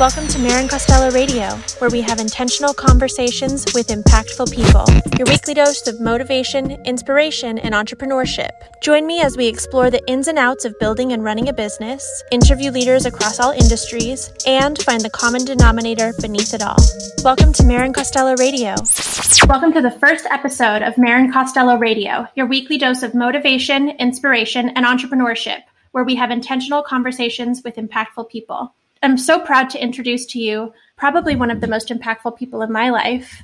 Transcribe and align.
Welcome 0.00 0.26
to 0.28 0.38
Marin 0.40 0.66
Costello 0.66 1.10
Radio, 1.12 1.50
where 1.78 1.90
we 1.90 2.00
have 2.00 2.18
intentional 2.18 2.74
conversations 2.74 3.64
with 3.74 3.88
impactful 3.88 4.52
people. 4.52 4.84
Your 5.18 5.26
weekly 5.26 5.54
dose 5.54 5.86
of 5.86 6.00
motivation, 6.00 6.72
inspiration, 6.84 7.58
and 7.58 7.74
entrepreneurship. 7.76 8.50
Join 8.80 9.06
me 9.06 9.20
as 9.20 9.36
we 9.36 9.46
explore 9.46 9.88
the 9.90 10.04
ins 10.08 10.26
and 10.26 10.36
outs 10.36 10.64
of 10.64 10.76
building 10.80 11.12
and 11.12 11.22
running 11.22 11.48
a 11.48 11.52
business, 11.52 12.24
interview 12.32 12.72
leaders 12.72 13.06
across 13.06 13.38
all 13.38 13.52
industries, 13.52 14.32
and 14.46 14.76
find 14.82 15.00
the 15.00 15.10
common 15.10 15.44
denominator 15.44 16.12
beneath 16.20 16.54
it 16.54 16.62
all. 16.62 16.78
Welcome 17.22 17.52
to 17.52 17.64
Marin 17.64 17.92
Costello 17.92 18.34
Radio. 18.36 18.74
Welcome 19.48 19.72
to 19.74 19.80
the 19.80 19.96
first 20.00 20.26
episode 20.26 20.82
of 20.82 20.98
Marin 20.98 21.32
Costello 21.32 21.76
Radio, 21.76 22.26
your 22.34 22.46
weekly 22.46 22.78
dose 22.78 23.02
of 23.02 23.14
motivation, 23.14 23.90
inspiration, 23.90 24.70
and 24.70 24.84
entrepreneurship, 24.84 25.62
where 25.98 26.04
we 26.04 26.14
have 26.14 26.30
intentional 26.30 26.80
conversations 26.80 27.62
with 27.64 27.74
impactful 27.74 28.28
people. 28.28 28.72
I'm 29.02 29.18
so 29.18 29.40
proud 29.40 29.68
to 29.70 29.82
introduce 29.82 30.26
to 30.26 30.38
you 30.38 30.72
probably 30.96 31.34
one 31.34 31.50
of 31.50 31.60
the 31.60 31.66
most 31.66 31.88
impactful 31.88 32.38
people 32.38 32.62
in 32.62 32.70
my 32.70 32.90
life. 32.90 33.42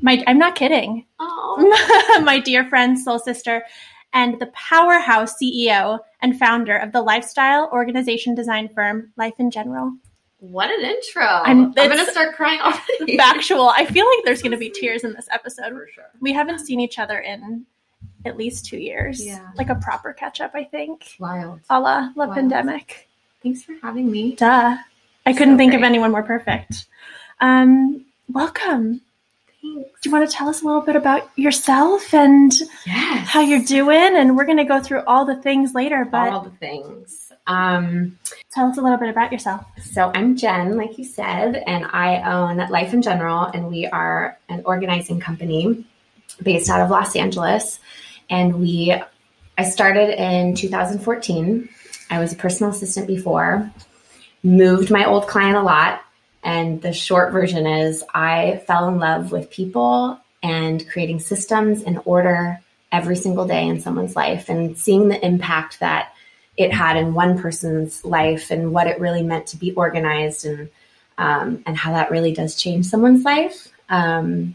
My, 0.00 0.22
I'm 0.28 0.38
not 0.38 0.54
kidding. 0.54 1.06
my 1.18 2.40
dear 2.44 2.68
friend, 2.68 2.96
soul 2.96 3.18
sister, 3.18 3.64
and 4.12 4.38
the 4.38 4.46
powerhouse 4.46 5.34
CEO 5.42 5.98
and 6.22 6.38
founder 6.38 6.76
of 6.76 6.92
the 6.92 7.02
lifestyle 7.02 7.68
organization 7.72 8.36
design 8.36 8.68
firm 8.72 9.12
Life 9.16 9.34
in 9.40 9.50
General. 9.50 9.92
What 10.38 10.70
an 10.70 10.84
intro! 10.84 11.24
I'm- 11.24 11.74
I'm, 11.76 11.88
going 11.88 11.98
to 11.98 12.12
start 12.12 12.36
crying 12.36 12.60
already. 12.60 13.16
Factual. 13.16 13.70
I 13.70 13.86
feel 13.86 14.06
like 14.06 14.24
there's 14.24 14.40
going 14.40 14.52
to 14.52 14.56
be 14.56 14.70
tears 14.74 15.02
in 15.02 15.14
this 15.14 15.26
episode. 15.32 15.72
for 15.72 15.88
sure. 15.92 16.10
We 16.20 16.32
haven't 16.32 16.60
seen 16.60 16.78
each 16.78 17.00
other 17.00 17.18
in 17.18 17.66
at 18.24 18.36
least 18.36 18.66
two 18.66 18.78
years. 18.78 19.24
Yeah. 19.24 19.48
Like 19.56 19.68
a 19.70 19.74
proper 19.76 20.12
catch 20.12 20.40
up, 20.40 20.52
I 20.54 20.64
think. 20.64 21.14
Wild. 21.18 21.60
A 21.70 21.78
la 21.80 22.10
La 22.16 22.26
Wow. 22.26 22.34
Pandemic. 22.34 23.08
Thanks 23.42 23.62
for 23.62 23.74
having 23.82 24.10
me. 24.10 24.34
Duh. 24.34 24.76
I 25.26 25.32
couldn't 25.32 25.54
So 25.54 25.58
think 25.58 25.74
of 25.74 25.82
anyone 25.82 26.10
more 26.10 26.22
perfect. 26.22 26.86
Um, 27.40 28.04
welcome. 28.32 29.00
Thanks. 29.62 29.90
Do 30.02 30.08
you 30.08 30.12
want 30.12 30.28
to 30.28 30.34
tell 30.34 30.48
us 30.48 30.62
a 30.62 30.64
little 30.64 30.80
bit 30.80 30.96
about 30.96 31.28
yourself 31.36 32.12
and 32.14 32.52
Yes. 32.86 33.28
how 33.28 33.40
you're 33.40 33.62
doing? 33.64 34.16
And 34.16 34.36
we're 34.36 34.46
going 34.46 34.58
to 34.58 34.64
go 34.64 34.80
through 34.80 35.02
all 35.06 35.24
the 35.24 35.36
things 35.36 35.74
later, 35.74 36.04
but 36.04 36.28
All 36.32 36.40
the 36.40 36.50
things. 36.50 37.32
Um, 37.46 38.18
tell 38.52 38.66
us 38.68 38.76
a 38.78 38.82
little 38.82 38.98
bit 38.98 39.08
about 39.08 39.32
yourself. 39.32 39.64
so 39.82 40.10
I'm 40.14 40.36
Jen, 40.36 40.76
like 40.76 40.98
you 40.98 41.04
said, 41.04 41.56
and 41.66 41.86
I 41.86 42.20
own 42.22 42.58
Life 42.70 42.92
in 42.92 43.00
General, 43.02 43.44
and 43.46 43.68
we 43.68 43.86
are 43.86 44.36
an 44.48 44.62
organizing 44.66 45.18
company 45.18 45.84
based 46.42 46.68
out 46.68 46.80
of 46.80 46.90
Los 46.90 47.16
Angeles. 47.16 47.80
And 48.30 48.60
we, 48.60 48.94
I 49.56 49.64
started 49.64 50.20
in 50.20 50.54
2014. 50.54 51.68
I 52.10 52.18
was 52.18 52.32
a 52.32 52.36
personal 52.36 52.72
assistant 52.72 53.06
before, 53.06 53.70
moved 54.42 54.90
my 54.90 55.04
old 55.04 55.26
client 55.26 55.56
a 55.56 55.62
lot. 55.62 56.02
And 56.42 56.80
the 56.80 56.92
short 56.92 57.32
version 57.32 57.66
is 57.66 58.04
I 58.14 58.62
fell 58.66 58.88
in 58.88 58.98
love 58.98 59.32
with 59.32 59.50
people 59.50 60.20
and 60.42 60.88
creating 60.88 61.20
systems 61.20 61.82
and 61.82 62.00
order 62.04 62.60
every 62.90 63.16
single 63.16 63.46
day 63.46 63.66
in 63.66 63.80
someone's 63.80 64.16
life 64.16 64.48
and 64.48 64.78
seeing 64.78 65.08
the 65.08 65.24
impact 65.24 65.80
that 65.80 66.12
it 66.56 66.72
had 66.72 66.96
in 66.96 67.14
one 67.14 67.38
person's 67.38 68.04
life 68.04 68.50
and 68.50 68.72
what 68.72 68.86
it 68.86 69.00
really 69.00 69.22
meant 69.22 69.46
to 69.48 69.56
be 69.56 69.72
organized 69.72 70.46
and 70.46 70.68
um, 71.18 71.64
and 71.66 71.76
how 71.76 71.92
that 71.92 72.12
really 72.12 72.32
does 72.32 72.54
change 72.54 72.86
someone's 72.86 73.24
life 73.24 73.68
um, 73.88 74.54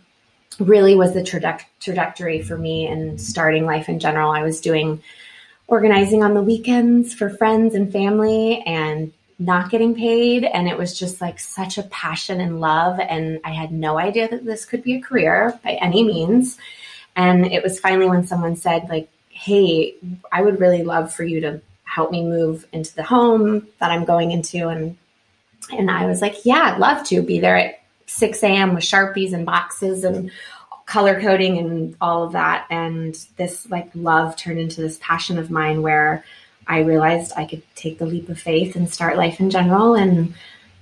really 0.59 0.95
was 0.95 1.13
the 1.13 1.21
traje- 1.21 1.65
trajectory 1.79 2.41
for 2.41 2.57
me 2.57 2.87
and 2.87 3.19
starting 3.19 3.65
life 3.65 3.89
in 3.89 3.99
general. 3.99 4.31
I 4.31 4.43
was 4.43 4.61
doing 4.61 5.01
organizing 5.67 6.23
on 6.23 6.33
the 6.33 6.41
weekends 6.41 7.13
for 7.13 7.29
friends 7.29 7.75
and 7.75 7.91
family 7.91 8.61
and 8.65 9.11
not 9.39 9.71
getting 9.71 9.95
paid 9.95 10.43
and 10.43 10.67
it 10.67 10.77
was 10.77 10.97
just 10.97 11.19
like 11.19 11.39
such 11.39 11.77
a 11.77 11.83
passion 11.83 12.39
and 12.39 12.61
love 12.61 12.99
and 12.99 13.39
I 13.43 13.51
had 13.51 13.71
no 13.71 13.97
idea 13.97 14.29
that 14.29 14.45
this 14.45 14.65
could 14.65 14.83
be 14.83 14.95
a 14.95 15.01
career 15.01 15.59
by 15.63 15.73
any 15.73 16.03
means 16.03 16.57
and 17.15 17.45
it 17.45 17.63
was 17.63 17.79
finally 17.79 18.07
when 18.07 18.27
someone 18.27 18.55
said 18.55 18.87
like 18.89 19.09
hey 19.29 19.95
I 20.31 20.41
would 20.43 20.59
really 20.59 20.83
love 20.83 21.13
for 21.13 21.23
you 21.23 21.41
to 21.41 21.61
help 21.83 22.11
me 22.11 22.23
move 22.23 22.67
into 22.71 22.93
the 22.95 23.03
home 23.03 23.67
that 23.79 23.91
I'm 23.91 24.05
going 24.05 24.31
into 24.31 24.67
and 24.69 24.97
and 25.71 25.89
I 25.89 26.05
was 26.05 26.21
like 26.21 26.45
yeah 26.45 26.73
I'd 26.73 26.79
love 26.79 27.05
to 27.07 27.21
be 27.21 27.39
there 27.39 27.57
at 27.57 27.82
6 28.05 28.43
a.m. 28.43 28.73
with 28.75 28.83
sharpies 28.83 29.33
and 29.33 29.45
boxes 29.45 30.03
and 30.03 30.31
color 30.85 31.19
coding 31.21 31.57
and 31.57 31.95
all 32.01 32.23
of 32.23 32.33
that 32.33 32.67
and 32.69 33.15
this 33.37 33.69
like 33.69 33.89
love 33.95 34.35
turned 34.35 34.59
into 34.59 34.81
this 34.81 34.99
passion 35.01 35.37
of 35.39 35.49
mine 35.49 35.81
where 35.81 36.23
I 36.67 36.79
realized 36.79 37.31
I 37.37 37.45
could 37.45 37.63
take 37.75 37.99
the 37.99 38.05
leap 38.05 38.27
of 38.29 38.39
faith 38.39 38.75
and 38.75 38.91
start 38.91 39.15
life 39.17 39.39
in 39.39 39.49
general 39.49 39.95
and 39.95 40.33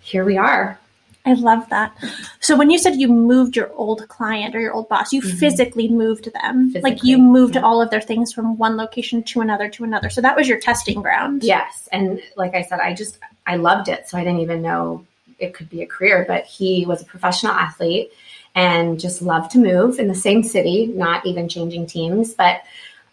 here 0.02 0.26
we 0.26 0.38
are. 0.38 0.80
I 1.24 1.34
love 1.34 1.70
that. 1.70 1.96
So 2.40 2.58
when 2.58 2.72
you 2.72 2.80
said 2.80 2.96
you 2.96 3.08
moved 3.08 3.56
your 3.56 3.72
old 3.74 4.08
client 4.08 4.56
or 4.56 4.60
your 4.60 4.74
old 4.74 4.90
boss, 4.90 5.14
you 5.14 5.22
Mhm. 5.22 5.38
physically 5.38 5.88
moved 5.88 6.34
them. 6.34 6.74
like 6.82 7.04
you 7.04 7.20
moved 7.20 7.54
yeah. 7.56 7.62
all 7.62 7.80
of 7.80 7.92
their 7.92 8.02
things 8.02 8.34
from 8.34 8.58
one 8.58 8.76
location 8.78 9.22
to 9.24 9.42
another 9.42 9.70
to 9.70 9.84
another. 9.84 10.10
So 10.10 10.20
that 10.22 10.36
was 10.36 10.48
your 10.50 10.60
testing 10.60 11.00
ground. 11.00 11.44
Yes, 11.44 11.88
and 11.92 12.20
like 12.36 12.56
I 12.56 12.64
said 12.64 12.80
I 12.80 12.96
just 12.96 13.20
I 13.46 13.58
loved 13.58 13.88
it 13.88 14.10
so 14.10 14.18
I 14.18 14.24
didn't 14.24 14.40
even 14.40 14.64
know 14.64 15.06
it 15.42 15.54
could 15.54 15.70
be 15.70 15.82
a 15.82 15.88
career 15.88 16.26
but 16.28 16.46
he 16.46 16.86
was 16.86 17.02
a 17.02 17.06
professional 17.06 17.54
athlete 17.54 18.12
and 18.56 19.00
just 19.00 19.22
loved 19.22 19.52
to 19.52 19.58
move 19.58 19.98
in 19.98 20.08
the 20.10 20.16
same 20.16 20.44
city, 20.44 20.88
not 20.88 21.26
even 21.26 21.48
changing 21.50 21.86
teams, 21.88 22.34
but 22.34 22.62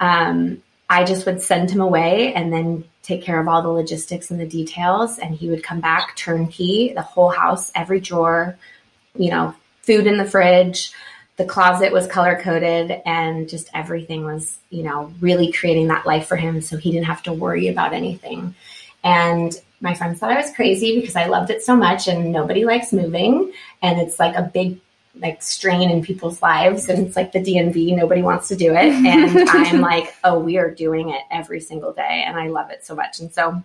um 0.00 0.62
I 0.91 1.05
just 1.05 1.27
would 1.27 1.43
send 1.43 1.71
him 1.71 1.81
away 1.81 2.33
and 2.33 2.53
then 2.53 2.84
take 3.03 3.22
care 3.22 3.38
of 3.41 3.47
all 3.47 3.62
the 3.62 3.69
logistics 3.69 4.31
and 4.31 4.41
the 4.41 4.47
details. 4.47 5.19
And 5.19 5.34
he 5.34 5.50
would 5.50 5.62
come 5.62 5.81
back 5.81 6.17
turnkey, 6.17 6.93
the 6.94 7.03
whole 7.03 7.28
house, 7.28 7.71
every 7.75 8.00
drawer, 8.00 8.56
you 9.15 9.31
know, 9.31 9.55
food 9.83 10.06
in 10.06 10.17
the 10.17 10.25
fridge. 10.25 10.93
The 11.37 11.44
closet 11.44 11.93
was 11.93 12.06
color 12.06 12.41
coded 12.41 13.03
and 13.06 13.49
just 13.49 13.69
everything 13.75 14.25
was, 14.25 14.59
you 14.71 14.83
know, 14.83 15.12
really 15.21 15.53
creating 15.53 15.88
that 15.88 16.06
life 16.06 16.27
for 16.27 16.37
him 16.37 16.61
so 16.62 16.77
he 16.77 16.91
didn't 16.91 17.06
have 17.06 17.22
to 17.25 17.33
worry 17.33 17.69
about 17.69 17.93
anything. 17.93 18.55
And 19.05 19.53
my 19.81 19.94
friends 19.94 20.19
thought 20.19 20.31
I 20.31 20.41
was 20.41 20.53
crazy 20.55 21.00
because 21.00 21.16
I 21.16 21.27
loved 21.27 21.50
it 21.50 21.62
so 21.62 21.77
much 21.77 22.09
and 22.09 22.33
nobody 22.33 22.65
likes 22.65 22.93
moving. 22.93 23.53
And 23.83 24.00
it's 24.00 24.19
like 24.19 24.34
a 24.34 24.43
big 24.43 24.81
like 25.15 25.43
strain 25.43 25.91
in 25.91 26.03
people's 26.03 26.43
lives. 26.43 26.89
And 26.89 27.06
it's 27.06 27.16
like 27.16 27.33
the 27.33 27.41
DMV 27.41 27.97
nobody 27.97 28.22
wants 28.22 28.49
to 28.49 28.56
do 28.56 28.75
it. 28.75 28.93
And 29.06 29.49
I'm 29.49 29.81
like 29.81 30.15
oh 30.25 30.38
we 30.38 30.59
are 30.59 30.71
doing 30.71 31.11
it 31.11 31.22
every 31.31 31.61
single 31.61 31.93
day. 31.93 32.25
And 32.27 32.38
I 32.38 32.49
love 32.49 32.71
it 32.71 32.84
so 32.84 32.94
much. 32.94 33.21
And 33.21 33.33
so 33.33 33.62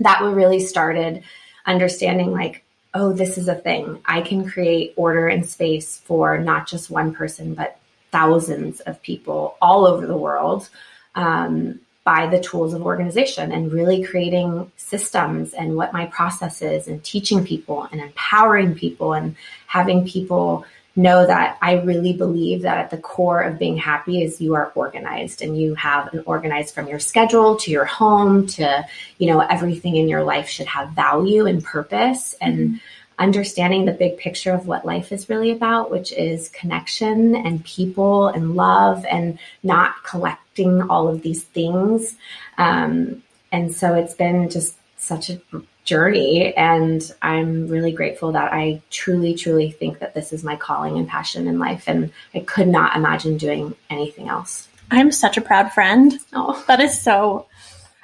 that 0.00 0.22
really 0.22 0.60
started 0.60 1.22
understanding 1.66 2.32
like 2.32 2.64
oh 2.94 3.12
this 3.12 3.36
is 3.36 3.48
a 3.48 3.54
thing. 3.54 4.00
I 4.06 4.22
can 4.22 4.48
create 4.48 4.94
order 4.96 5.28
and 5.28 5.46
space 5.46 5.98
for 5.98 6.38
not 6.38 6.66
just 6.66 6.90
one 6.90 7.14
person 7.14 7.54
but 7.54 7.78
thousands 8.12 8.80
of 8.80 9.00
people 9.02 9.56
all 9.60 9.86
over 9.86 10.06
the 10.06 10.16
world. 10.16 10.68
Um, 11.14 11.80
by 12.10 12.26
the 12.26 12.40
tools 12.40 12.74
of 12.74 12.82
organization 12.82 13.52
and 13.52 13.70
really 13.70 14.02
creating 14.02 14.68
systems 14.76 15.54
and 15.54 15.76
what 15.76 15.92
my 15.92 16.06
process 16.06 16.60
is 16.60 16.88
and 16.88 17.04
teaching 17.04 17.44
people 17.44 17.86
and 17.92 18.00
empowering 18.00 18.74
people 18.74 19.12
and 19.12 19.36
having 19.68 20.04
people 20.04 20.64
know 20.96 21.24
that 21.24 21.56
I 21.62 21.74
really 21.74 22.12
believe 22.12 22.62
that 22.62 22.78
at 22.78 22.90
the 22.90 22.98
core 22.98 23.40
of 23.40 23.60
being 23.60 23.76
happy 23.76 24.24
is 24.24 24.40
you 24.40 24.54
are 24.54 24.72
organized 24.74 25.40
and 25.40 25.56
you 25.56 25.76
have 25.76 26.12
an 26.12 26.24
organized 26.26 26.74
from 26.74 26.88
your 26.88 26.98
schedule 26.98 27.54
to 27.58 27.70
your 27.70 27.84
home 27.84 28.48
to, 28.58 28.84
you 29.18 29.28
know, 29.28 29.38
everything 29.38 29.94
in 29.94 30.08
your 30.08 30.24
life 30.24 30.48
should 30.48 30.66
have 30.66 30.90
value 30.90 31.46
and 31.46 31.62
purpose. 31.62 32.34
And 32.40 32.58
mm-hmm. 32.58 32.76
Understanding 33.20 33.84
the 33.84 33.92
big 33.92 34.18
picture 34.18 34.52
of 34.52 34.66
what 34.66 34.84
life 34.84 35.12
is 35.12 35.28
really 35.28 35.52
about, 35.52 35.90
which 35.90 36.10
is 36.12 36.48
connection 36.48 37.36
and 37.36 37.64
people 37.64 38.26
and 38.28 38.56
love 38.56 39.04
and 39.08 39.38
not 39.62 40.02
collecting 40.02 40.82
all 40.90 41.06
of 41.06 41.22
these 41.22 41.44
things. 41.44 42.16
Um, 42.58 43.22
and 43.52 43.72
so 43.74 43.94
it's 43.94 44.14
been 44.14 44.50
just 44.50 44.76
such 44.96 45.30
a 45.30 45.40
journey 45.84 46.54
and 46.56 47.10
i'm 47.22 47.66
really 47.66 47.90
grateful 47.90 48.32
that 48.32 48.52
i 48.52 48.80
truly 48.90 49.34
truly 49.34 49.70
think 49.70 49.98
that 49.98 50.12
this 50.14 50.30
is 50.30 50.44
my 50.44 50.54
calling 50.54 50.98
and 50.98 51.08
passion 51.08 51.48
in 51.48 51.58
life 51.58 51.84
and 51.88 52.12
i 52.34 52.40
could 52.40 52.68
not 52.68 52.94
imagine 52.94 53.38
doing 53.38 53.74
anything 53.88 54.28
else 54.28 54.68
I'm 54.92 55.12
such 55.12 55.36
a 55.36 55.40
proud 55.40 55.72
friend. 55.72 56.18
oh 56.32 56.62
That 56.66 56.80
is 56.80 57.00
so. 57.00 57.46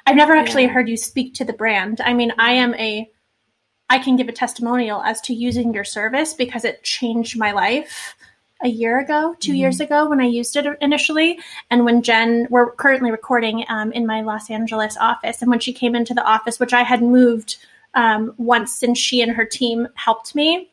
I've 0.06 0.14
never 0.14 0.34
actually 0.36 0.64
Yeah. 0.64 0.68
heard 0.70 0.88
you 0.88 0.96
speak 0.96 1.34
to 1.34 1.44
the 1.44 1.52
brand. 1.52 2.00
I 2.00 2.12
mean, 2.14 2.32
I 2.38 2.52
am 2.52 2.74
a. 2.74 3.10
I 3.88 3.98
can 3.98 4.16
give 4.16 4.28
a 4.28 4.32
testimonial 4.32 5.02
as 5.02 5.20
to 5.22 5.34
using 5.34 5.72
your 5.72 5.84
service 5.84 6.34
because 6.34 6.64
it 6.64 6.82
changed 6.82 7.38
my 7.38 7.52
life 7.52 8.16
a 8.62 8.68
year 8.68 8.98
ago, 8.98 9.36
2 9.38 9.52
Mhm. 9.52 9.58
years 9.58 9.80
ago 9.80 10.08
when 10.08 10.20
I 10.20 10.24
used 10.24 10.56
it 10.56 10.66
initially. 10.80 11.38
And 11.70 11.84
when 11.84 12.02
Jen, 12.02 12.46
we're 12.50 12.72
currently 12.72 13.10
recording 13.10 13.64
um, 13.68 13.92
in 13.92 14.06
my 14.06 14.22
Los 14.22 14.50
Angeles 14.50 14.96
office, 14.96 15.42
and 15.42 15.50
when 15.50 15.60
she 15.60 15.72
came 15.72 15.94
into 15.94 16.14
the 16.14 16.24
office, 16.24 16.58
which 16.58 16.72
I 16.72 16.82
had 16.82 17.02
moved 17.02 17.56
um, 17.94 18.34
once 18.38 18.74
since 18.74 18.98
she 18.98 19.22
and 19.22 19.32
her 19.32 19.44
team 19.44 19.88
helped 19.94 20.34
me, 20.34 20.70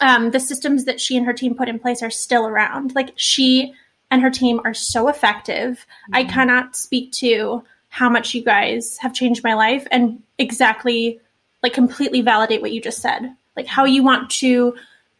um, 0.00 0.30
the 0.30 0.40
systems 0.40 0.84
that 0.84 1.00
she 1.00 1.16
and 1.16 1.26
her 1.26 1.32
team 1.32 1.54
put 1.54 1.68
in 1.68 1.78
place 1.78 2.02
are 2.02 2.10
still 2.10 2.46
around. 2.46 2.94
Like 2.94 3.12
she 3.16 3.74
and 4.10 4.22
her 4.22 4.30
team 4.30 4.60
are 4.64 4.74
so 4.74 5.08
effective. 5.08 5.86
I 6.12 6.24
cannot 6.24 6.76
speak 6.76 7.12
to 7.12 7.64
how 7.88 8.08
much 8.08 8.34
you 8.34 8.42
guys 8.42 8.98
have 8.98 9.14
changed 9.14 9.42
my 9.42 9.54
life 9.54 9.86
and 9.90 10.22
exactly 10.38 11.20
like 11.62 11.72
completely 11.72 12.20
validate 12.20 12.60
what 12.60 12.72
you 12.72 12.80
just 12.80 13.00
said. 13.00 13.34
Like 13.56 13.66
how 13.66 13.84
you 13.84 14.02
want 14.02 14.30
to 14.30 14.76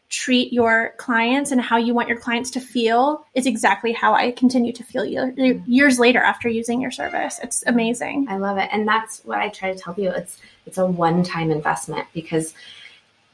treat 0.09 0.51
your 0.51 0.95
clients 0.97 1.51
and 1.51 1.61
how 1.61 1.77
you 1.77 1.93
want 1.93 2.09
your 2.09 2.17
clients 2.17 2.49
to 2.49 2.59
feel 2.59 3.25
is 3.35 3.45
exactly 3.45 3.93
how 3.93 4.15
I 4.15 4.31
continue 4.31 4.73
to 4.73 4.83
feel 4.83 5.03
mm-hmm. 5.03 5.71
years 5.71 5.99
later 5.99 6.19
after 6.19 6.49
using 6.49 6.81
your 6.81 6.89
service. 6.89 7.39
It's 7.43 7.63
amazing. 7.67 8.25
I 8.27 8.37
love 8.37 8.57
it. 8.57 8.69
And 8.71 8.87
that's 8.87 9.23
what 9.23 9.37
I 9.37 9.49
try 9.49 9.71
to 9.71 9.77
tell 9.77 9.93
you. 9.97 10.09
It's 10.09 10.39
it's 10.65 10.77
a 10.77 10.85
one-time 10.85 11.51
investment 11.51 12.07
because 12.13 12.53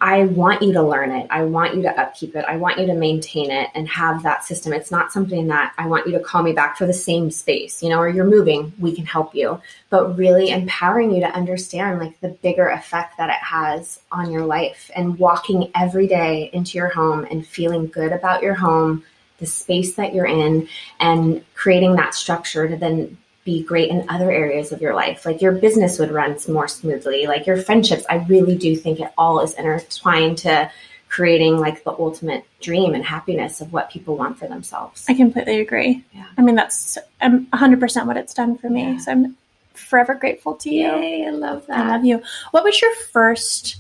I 0.06 0.26
want 0.26 0.62
you 0.62 0.72
to 0.74 0.84
learn 0.84 1.10
it. 1.10 1.26
I 1.32 1.46
want 1.46 1.76
you 1.76 1.82
to 1.82 2.00
upkeep 2.00 2.36
it. 2.36 2.46
I 2.48 2.58
want 2.58 2.78
you 2.78 2.86
to 2.86 2.94
maintain 2.94 3.50
it 3.50 3.72
and 3.74 3.90
have 3.90 4.22
that 4.22 4.46
system. 4.46 4.72
It's 4.72 4.92
not 4.92 5.12
something 5.12 5.48
that 5.48 5.74
I 5.80 5.88
want 5.88 6.06
you 6.06 6.14
to 6.14 6.20
call 6.20 6.44
me 6.44 6.54
back 6.54 6.78
for 6.78 6.86
the 6.86 6.94
same 6.94 7.32
space, 7.32 7.82
you 7.82 7.90
know, 7.90 7.98
or 7.98 8.08
you're 8.08 8.24
moving, 8.24 8.72
we 8.78 8.96
can 8.96 9.08
help 9.08 9.34
you. 9.34 9.60
But 9.90 10.16
really 10.16 10.52
empowering 10.52 11.10
you 11.10 11.22
to 11.22 11.32
understand 11.32 11.98
like 11.98 12.20
the 12.20 12.28
bigger 12.28 12.68
effect 12.68 13.18
that 13.18 13.30
it 13.32 13.44
has 13.44 14.00
on 14.12 14.32
your 14.32 14.46
life 14.46 14.92
and 14.96 15.18
walking 15.18 15.72
every 15.74 16.06
day 16.06 16.52
into 16.54 16.78
your 16.78 16.90
home 16.90 17.26
and 17.32 17.44
feeling 17.44 17.88
good 17.88 18.12
about 18.12 18.44
your 18.44 18.54
home, 18.54 19.04
the 19.40 19.48
space 19.48 19.96
that 19.96 20.14
you're 20.14 20.28
in, 20.28 20.68
and 21.00 21.44
creating 21.56 21.96
that 21.96 22.14
structure 22.14 22.68
to 22.68 22.78
then 22.78 23.18
be 23.46 23.64
great 23.64 23.90
in 23.90 24.10
other 24.10 24.32
areas 24.32 24.72
of 24.72 24.82
your 24.82 24.94
life. 24.94 25.26
Like 25.26 25.42
your 25.42 25.54
business 25.54 26.00
would 26.00 26.12
run 26.12 26.38
more 26.50 26.68
smoothly, 26.68 27.28
like 27.28 27.46
your 27.46 27.58
friendships. 27.58 28.04
I 28.10 28.16
really 28.28 28.56
do 28.56 28.76
think 28.76 29.00
it 29.00 29.14
all 29.18 29.40
is 29.40 29.54
intertwined 29.54 30.40
to 30.40 30.70
creating 31.08 31.60
like 31.60 31.84
the 31.84 31.92
ultimate 31.92 32.44
dream 32.60 32.96
and 32.96 33.06
happiness 33.06 33.62
of 33.62 33.72
what 33.72 33.90
people 33.90 34.18
want 34.18 34.38
for 34.38 34.48
themselves. 34.48 35.06
I 35.08 35.14
completely 35.14 35.62
agree. 35.62 36.04
Yeah. 36.12 36.26
I 36.38 36.42
mean, 36.42 36.56
that's 36.56 36.98
um, 37.22 37.46
100% 37.54 38.08
what 38.08 38.18
it's 38.18 38.34
done 38.34 38.58
for 38.58 38.70
me. 38.70 38.82
Yeah. 38.82 38.98
So 38.98 39.12
I'm 39.12 39.38
forever 39.74 40.16
grateful 40.16 40.56
to 40.56 40.70
you. 40.70 40.88
Yay, 40.88 41.28
I 41.28 41.30
love 41.30 41.68
that. 41.68 41.86
I 41.86 41.88
love 41.88 42.04
you. 42.04 42.22
What 42.52 42.64
was 42.64 42.82
your 42.82 42.94
first 43.14 43.78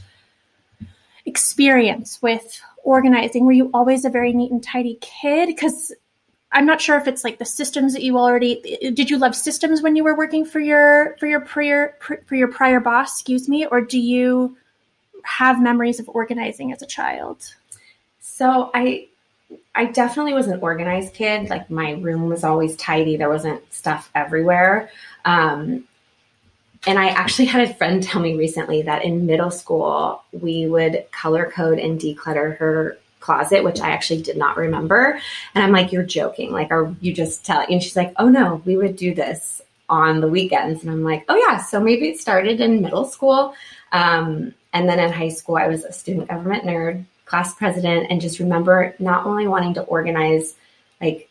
experience 1.25 2.21
with 2.21 2.61
organizing? 2.83 3.45
Were 3.45 3.51
you 3.51 3.71
always 3.73 4.05
a 4.05 4.09
very 4.09 4.31
neat 4.31 4.51
and 4.51 4.63
tidy 4.63 4.99
kid? 5.01 5.47
Because 5.47 5.91
I'm 6.55 6.65
not 6.65 6.81
sure 6.81 6.97
if 6.97 7.05
it's 7.05 7.25
like 7.25 7.37
the 7.37 7.45
systems 7.45 7.91
that 7.93 8.01
you 8.01 8.17
already 8.17 8.79
did. 8.95 9.09
You 9.09 9.17
love 9.17 9.35
systems 9.35 9.81
when 9.81 9.97
you 9.97 10.05
were 10.05 10.15
working 10.15 10.45
for 10.45 10.61
your 10.61 11.17
for 11.19 11.27
your 11.27 11.41
prior 11.41 11.97
for 11.99 12.35
your 12.35 12.47
prior 12.47 12.79
boss, 12.79 13.11
excuse 13.11 13.49
me, 13.49 13.65
or 13.65 13.81
do 13.81 13.99
you 13.99 14.57
have 15.23 15.61
memories 15.61 15.99
of 15.99 16.07
organizing 16.07 16.71
as 16.71 16.81
a 16.81 16.85
child? 16.85 17.53
So 18.21 18.71
I 18.73 19.09
I 19.75 19.85
definitely 19.85 20.33
was 20.33 20.47
an 20.47 20.61
organized 20.61 21.13
kid. 21.13 21.49
Like 21.49 21.69
my 21.69 21.91
room 21.91 22.29
was 22.29 22.45
always 22.45 22.77
tidy. 22.77 23.17
There 23.17 23.29
wasn't 23.29 23.61
stuff 23.73 24.09
everywhere. 24.15 24.89
Um, 25.25 25.83
and 26.87 26.97
I 26.97 27.07
actually 27.07 27.45
had 27.45 27.69
a 27.69 27.73
friend 27.73 28.01
tell 28.01 28.21
me 28.21 28.37
recently 28.37 28.81
that 28.83 29.03
in 29.03 29.25
middle 29.25 29.51
school 29.51 30.23
we 30.31 30.67
would 30.67 31.05
color 31.11 31.51
code 31.51 31.79
and 31.79 31.99
declutter 31.99 32.57
her 32.57 32.97
closet, 33.25 33.63
which 33.63 33.81
I 33.81 33.89
actually 33.89 34.21
did 34.21 34.37
not 34.37 34.55
remember. 34.55 35.19
And 35.55 35.63
I'm 35.63 35.71
like, 35.71 35.91
you're 35.91 36.03
joking. 36.03 36.51
Like, 36.51 36.69
are 36.71 36.95
you 37.01 37.11
just 37.11 37.43
telling? 37.43 37.73
And 37.73 37.81
she's 37.81 37.95
like, 37.95 38.13
oh 38.17 38.29
no, 38.29 38.61
we 38.65 38.77
would 38.77 38.95
do 38.95 39.15
this 39.15 39.61
on 39.89 40.21
the 40.21 40.27
weekends. 40.27 40.83
And 40.83 40.91
I'm 40.91 41.03
like, 41.03 41.25
oh 41.27 41.35
yeah. 41.35 41.57
So 41.57 41.79
maybe 41.79 42.09
it 42.09 42.19
started 42.19 42.61
in 42.61 42.81
middle 42.81 43.05
school. 43.05 43.55
Um, 43.91 44.53
and 44.73 44.87
then 44.87 44.99
in 44.99 45.11
high 45.11 45.29
school, 45.29 45.57
I 45.57 45.67
was 45.67 45.83
a 45.83 45.91
student 45.91 46.29
government 46.29 46.65
nerd, 46.65 47.05
class 47.25 47.55
president, 47.55 48.07
and 48.11 48.21
just 48.21 48.39
remember 48.39 48.95
not 48.99 49.25
only 49.25 49.47
wanting 49.47 49.73
to 49.75 49.81
organize 49.83 50.53
like 51.01 51.27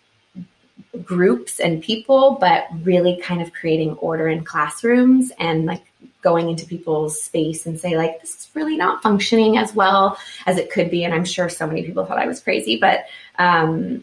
groups 1.05 1.61
and 1.61 1.82
people, 1.82 2.37
but 2.40 2.67
really 2.82 3.20
kind 3.23 3.40
of 3.40 3.52
creating 3.52 3.93
order 3.94 4.29
in 4.29 4.44
classrooms 4.44 5.31
and 5.38 5.64
like 5.67 5.85
going 6.25 6.49
into 6.49 6.67
people's 6.67 7.21
space 7.21 7.67
and 7.67 7.79
say 7.79 7.97
like 7.99 8.19
this 8.21 8.35
is 8.35 8.49
really 8.55 8.79
not 8.79 9.03
functioning 9.03 9.59
as 9.59 9.75
well 9.75 10.19
as 10.47 10.56
it 10.56 10.73
could 10.73 10.91
be 10.91 11.05
and 11.05 11.15
i'm 11.15 11.25
sure 11.25 11.50
so 11.50 11.67
many 11.67 11.85
people 11.85 12.05
thought 12.05 12.19
i 12.19 12.26
was 12.26 12.41
crazy 12.41 12.76
but 12.79 13.05
um, 13.38 14.03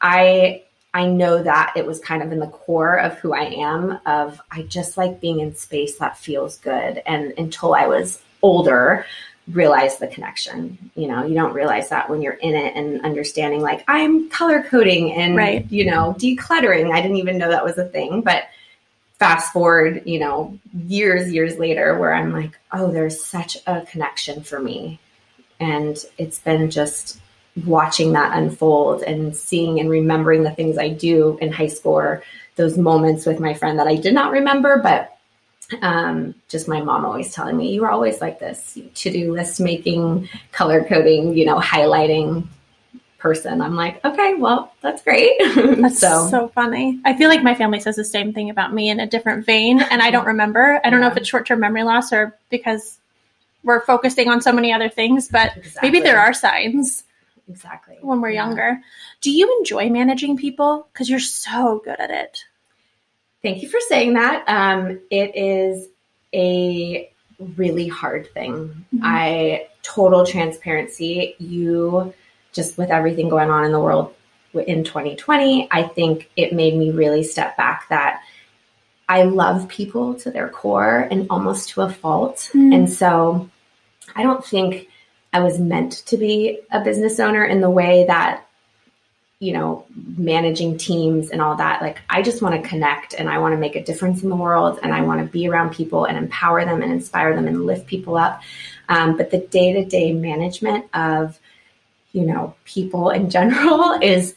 i 0.00 0.62
i 0.94 1.04
know 1.04 1.42
that 1.42 1.72
it 1.76 1.84
was 1.84 1.98
kind 1.98 2.22
of 2.22 2.30
in 2.30 2.38
the 2.38 2.46
core 2.46 2.98
of 3.00 3.18
who 3.18 3.34
i 3.34 3.42
am 3.42 3.98
of 4.06 4.40
i 4.52 4.62
just 4.62 4.96
like 4.96 5.20
being 5.20 5.40
in 5.40 5.54
space 5.54 5.96
that 5.96 6.16
feels 6.16 6.56
good 6.58 7.02
and 7.04 7.34
until 7.36 7.74
i 7.74 7.86
was 7.86 8.22
older 8.42 9.04
realize 9.52 9.98
the 9.98 10.06
connection 10.06 10.90
you 10.94 11.08
know 11.08 11.24
you 11.24 11.34
don't 11.34 11.52
realize 11.52 11.88
that 11.88 12.08
when 12.08 12.22
you're 12.22 12.34
in 12.34 12.54
it 12.54 12.76
and 12.76 13.04
understanding 13.04 13.60
like 13.60 13.82
i'm 13.88 14.28
color 14.30 14.62
coding 14.62 15.12
and 15.12 15.36
right. 15.36 15.70
you 15.70 15.84
know 15.84 16.14
decluttering 16.18 16.92
i 16.92 17.00
didn't 17.00 17.16
even 17.16 17.38
know 17.38 17.48
that 17.48 17.64
was 17.64 17.76
a 17.76 17.84
thing 17.86 18.22
but 18.22 18.44
fast 19.18 19.52
forward, 19.52 20.02
you 20.04 20.18
know, 20.18 20.58
years, 20.86 21.32
years 21.32 21.58
later, 21.58 21.98
where 21.98 22.14
I'm 22.14 22.32
like, 22.32 22.58
oh, 22.72 22.90
there's 22.90 23.22
such 23.22 23.56
a 23.66 23.82
connection 23.82 24.42
for 24.42 24.60
me. 24.60 24.98
And 25.58 25.96
it's 26.18 26.38
been 26.38 26.70
just 26.70 27.18
watching 27.64 28.12
that 28.12 28.36
unfold 28.36 29.02
and 29.02 29.34
seeing 29.34 29.80
and 29.80 29.88
remembering 29.88 30.42
the 30.42 30.50
things 30.50 30.76
I 30.76 30.90
do 30.90 31.38
in 31.40 31.50
high 31.50 31.68
school 31.68 31.94
or 31.94 32.22
those 32.56 32.76
moments 32.76 33.24
with 33.24 33.40
my 33.40 33.54
friend 33.54 33.78
that 33.78 33.86
I 33.86 33.96
did 33.96 34.12
not 34.12 34.32
remember, 34.32 34.78
but 34.78 35.16
um, 35.80 36.34
just 36.48 36.68
my 36.68 36.82
mom 36.82 37.04
always 37.04 37.32
telling 37.32 37.56
me, 37.56 37.72
you 37.72 37.82
were 37.82 37.90
always 37.90 38.20
like 38.20 38.38
this. 38.38 38.78
To 38.94 39.10
do 39.10 39.32
list 39.32 39.60
making, 39.60 40.28
color 40.52 40.84
coding, 40.84 41.36
you 41.36 41.46
know, 41.46 41.58
highlighting 41.58 42.46
person. 43.26 43.60
I'm 43.60 43.74
like, 43.74 44.04
okay, 44.04 44.34
well, 44.34 44.72
that's 44.82 45.02
great. 45.02 45.32
That's 45.56 45.98
so. 45.98 46.28
so 46.30 46.48
funny. 46.48 47.00
I 47.04 47.16
feel 47.16 47.28
like 47.28 47.42
my 47.42 47.56
family 47.56 47.80
says 47.80 47.96
the 47.96 48.04
same 48.04 48.32
thing 48.32 48.50
about 48.50 48.72
me 48.72 48.88
in 48.88 49.00
a 49.00 49.06
different 49.06 49.44
vein, 49.44 49.80
and 49.80 50.00
I 50.00 50.12
don't 50.12 50.26
remember. 50.26 50.80
I 50.84 50.90
don't 50.90 51.00
yeah. 51.00 51.08
know 51.08 51.10
if 51.10 51.16
it's 51.16 51.28
short 51.28 51.44
term 51.44 51.58
memory 51.58 51.82
loss 51.82 52.12
or 52.12 52.38
because 52.50 53.00
we're 53.64 53.80
focusing 53.80 54.28
on 54.28 54.40
so 54.40 54.52
many 54.52 54.72
other 54.72 54.88
things, 54.88 55.26
but 55.26 55.56
exactly. 55.56 55.90
maybe 55.90 56.04
there 56.04 56.20
are 56.20 56.32
signs. 56.32 57.02
Exactly. 57.48 57.96
When 58.00 58.20
we're 58.20 58.30
yeah. 58.30 58.44
younger. 58.46 58.80
Do 59.22 59.32
you 59.32 59.58
enjoy 59.58 59.90
managing 59.90 60.36
people? 60.36 60.86
Because 60.92 61.10
you're 61.10 61.18
so 61.18 61.82
good 61.84 61.98
at 61.98 62.12
it. 62.12 62.44
Thank 63.42 63.60
you 63.60 63.68
for 63.68 63.80
saying 63.88 64.14
that. 64.14 64.44
Um, 64.46 65.00
it 65.10 65.34
is 65.34 65.88
a 66.32 67.10
really 67.56 67.88
hard 67.88 68.32
thing. 68.32 68.52
Mm-hmm. 68.94 69.00
I 69.02 69.66
total 69.82 70.24
transparency. 70.24 71.34
You 71.38 72.14
just 72.56 72.76
with 72.76 72.90
everything 72.90 73.28
going 73.28 73.50
on 73.50 73.64
in 73.64 73.72
the 73.72 73.80
world 73.80 74.14
in 74.54 74.82
2020, 74.84 75.68
I 75.70 75.82
think 75.84 76.30
it 76.34 76.52
made 76.52 76.74
me 76.74 76.90
really 76.90 77.22
step 77.22 77.56
back 77.56 77.88
that 77.90 78.22
I 79.08 79.22
love 79.22 79.68
people 79.68 80.14
to 80.20 80.30
their 80.30 80.48
core 80.48 81.06
and 81.10 81.26
almost 81.30 81.68
to 81.70 81.82
a 81.82 81.90
fault. 81.90 82.50
Mm. 82.52 82.74
And 82.74 82.90
so 82.90 83.48
I 84.16 84.22
don't 84.22 84.44
think 84.44 84.88
I 85.32 85.40
was 85.40 85.60
meant 85.60 85.92
to 86.06 86.16
be 86.16 86.60
a 86.72 86.80
business 86.80 87.20
owner 87.20 87.44
in 87.44 87.60
the 87.60 87.70
way 87.70 88.06
that 88.06 88.46
you 89.38 89.52
know, 89.52 89.84
managing 90.16 90.78
teams 90.78 91.30
and 91.30 91.42
all 91.42 91.56
that. 91.56 91.82
Like, 91.82 91.98
I 92.08 92.22
just 92.22 92.40
want 92.40 92.62
to 92.62 92.68
connect 92.68 93.12
and 93.12 93.28
I 93.28 93.38
want 93.38 93.52
to 93.52 93.58
make 93.58 93.76
a 93.76 93.84
difference 93.84 94.22
in 94.22 94.30
the 94.30 94.36
world 94.36 94.78
and 94.82 94.94
I 94.94 95.02
want 95.02 95.20
to 95.20 95.30
be 95.30 95.46
around 95.46 95.74
people 95.74 96.06
and 96.06 96.16
empower 96.16 96.64
them 96.64 96.82
and 96.82 96.90
inspire 96.90 97.34
them 97.34 97.46
and 97.46 97.66
lift 97.66 97.86
people 97.86 98.16
up. 98.16 98.40
Um, 98.88 99.16
but 99.16 99.30
the 99.30 99.38
day 99.38 99.74
to 99.74 99.84
day 99.84 100.12
management 100.12 100.86
of 100.94 101.38
you 102.16 102.24
know, 102.24 102.54
people 102.64 103.10
in 103.10 103.28
general 103.28 103.92
is 104.02 104.34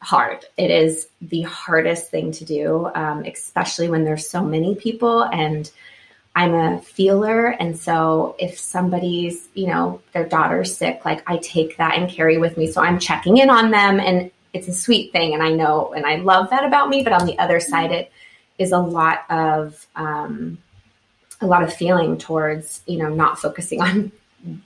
hard. 0.00 0.44
It 0.56 0.72
is 0.72 1.08
the 1.20 1.42
hardest 1.42 2.10
thing 2.10 2.32
to 2.32 2.44
do, 2.44 2.90
um, 2.96 3.24
especially 3.24 3.88
when 3.88 4.04
there's 4.04 4.28
so 4.28 4.42
many 4.42 4.74
people. 4.74 5.22
And 5.22 5.70
I'm 6.34 6.52
a 6.52 6.82
feeler. 6.82 7.46
And 7.46 7.78
so 7.78 8.34
if 8.40 8.58
somebody's, 8.58 9.48
you 9.54 9.68
know, 9.68 10.02
their 10.12 10.26
daughter's 10.26 10.76
sick, 10.76 11.04
like 11.04 11.22
I 11.30 11.36
take 11.36 11.76
that 11.76 11.96
and 11.96 12.10
carry 12.10 12.38
with 12.38 12.56
me. 12.56 12.66
So 12.66 12.82
I'm 12.82 12.98
checking 12.98 13.36
in 13.36 13.50
on 13.50 13.70
them 13.70 14.00
and 14.00 14.32
it's 14.52 14.66
a 14.66 14.74
sweet 14.74 15.12
thing. 15.12 15.32
And 15.32 15.44
I 15.44 15.50
know, 15.50 15.92
and 15.92 16.04
I 16.04 16.16
love 16.16 16.50
that 16.50 16.64
about 16.64 16.88
me. 16.88 17.04
But 17.04 17.12
on 17.12 17.26
the 17.26 17.38
other 17.38 17.60
side, 17.60 17.92
it 17.92 18.10
is 18.58 18.72
a 18.72 18.78
lot 18.78 19.24
of, 19.30 19.86
um, 19.94 20.58
a 21.40 21.46
lot 21.46 21.62
of 21.62 21.72
feeling 21.72 22.18
towards, 22.18 22.82
you 22.86 22.98
know, 22.98 23.08
not 23.08 23.38
focusing 23.38 23.80
on 23.88 24.10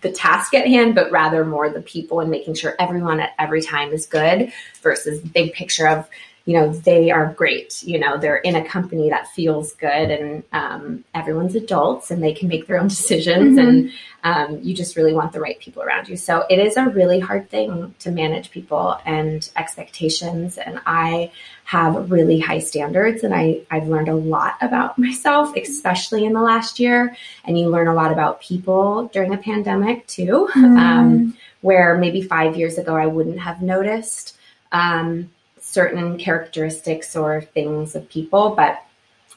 the 0.00 0.10
task 0.10 0.54
at 0.54 0.66
hand, 0.66 0.94
but 0.94 1.10
rather 1.10 1.44
more 1.44 1.68
the 1.68 1.82
people 1.82 2.20
and 2.20 2.30
making 2.30 2.54
sure 2.54 2.74
everyone 2.78 3.20
at 3.20 3.34
every 3.38 3.60
time 3.60 3.92
is 3.92 4.06
good 4.06 4.52
versus 4.82 5.22
the 5.22 5.28
big 5.28 5.52
picture 5.52 5.88
of 5.88 6.08
you 6.46 6.54
know 6.54 6.72
they 6.72 7.10
are 7.10 7.32
great. 7.32 7.82
You 7.82 7.98
know 7.98 8.18
they're 8.18 8.36
in 8.36 8.54
a 8.54 8.64
company 8.64 9.10
that 9.10 9.28
feels 9.28 9.74
good 9.74 10.10
and 10.10 10.44
um, 10.52 11.04
everyone's 11.12 11.56
adults 11.56 12.10
and 12.10 12.22
they 12.22 12.32
can 12.32 12.48
make 12.48 12.66
their 12.66 12.80
own 12.80 12.88
decisions 12.96 13.58
mm-hmm. 13.58 13.68
and 13.68 13.92
um, 14.24 14.60
you 14.62 14.74
just 14.74 14.96
really 14.96 15.12
want 15.12 15.32
the 15.32 15.40
right 15.40 15.58
people 15.58 15.82
around 15.82 16.08
you. 16.08 16.16
So 16.16 16.44
it 16.48 16.58
is 16.58 16.76
a 16.76 16.88
really 16.88 17.20
hard 17.20 17.50
thing 17.50 17.94
to 18.00 18.10
manage 18.10 18.50
people 18.50 18.98
and 19.04 19.48
expectations. 19.56 20.56
And 20.58 20.80
i 20.86 21.30
have 21.66 22.10
really 22.10 22.40
high 22.40 22.60
standards 22.60 23.22
and 23.24 23.34
I, 23.34 23.60
i've 23.70 23.88
learned 23.88 24.08
a 24.08 24.14
lot 24.14 24.54
about 24.60 24.98
myself 24.98 25.54
especially 25.56 26.24
in 26.24 26.32
the 26.32 26.40
last 26.42 26.80
year 26.80 27.16
and 27.44 27.58
you 27.58 27.68
learn 27.68 27.88
a 27.88 27.94
lot 27.94 28.12
about 28.12 28.40
people 28.40 29.08
during 29.12 29.34
a 29.34 29.38
pandemic 29.38 30.06
too 30.06 30.48
mm. 30.54 30.78
um, 30.78 31.36
where 31.60 31.98
maybe 31.98 32.22
five 32.22 32.56
years 32.56 32.78
ago 32.78 32.96
i 32.96 33.06
wouldn't 33.06 33.40
have 33.40 33.62
noticed 33.62 34.36
um, 34.72 35.30
certain 35.60 36.16
characteristics 36.16 37.16
or 37.16 37.42
things 37.42 37.94
of 37.94 38.08
people. 38.08 38.54
But 38.54 38.82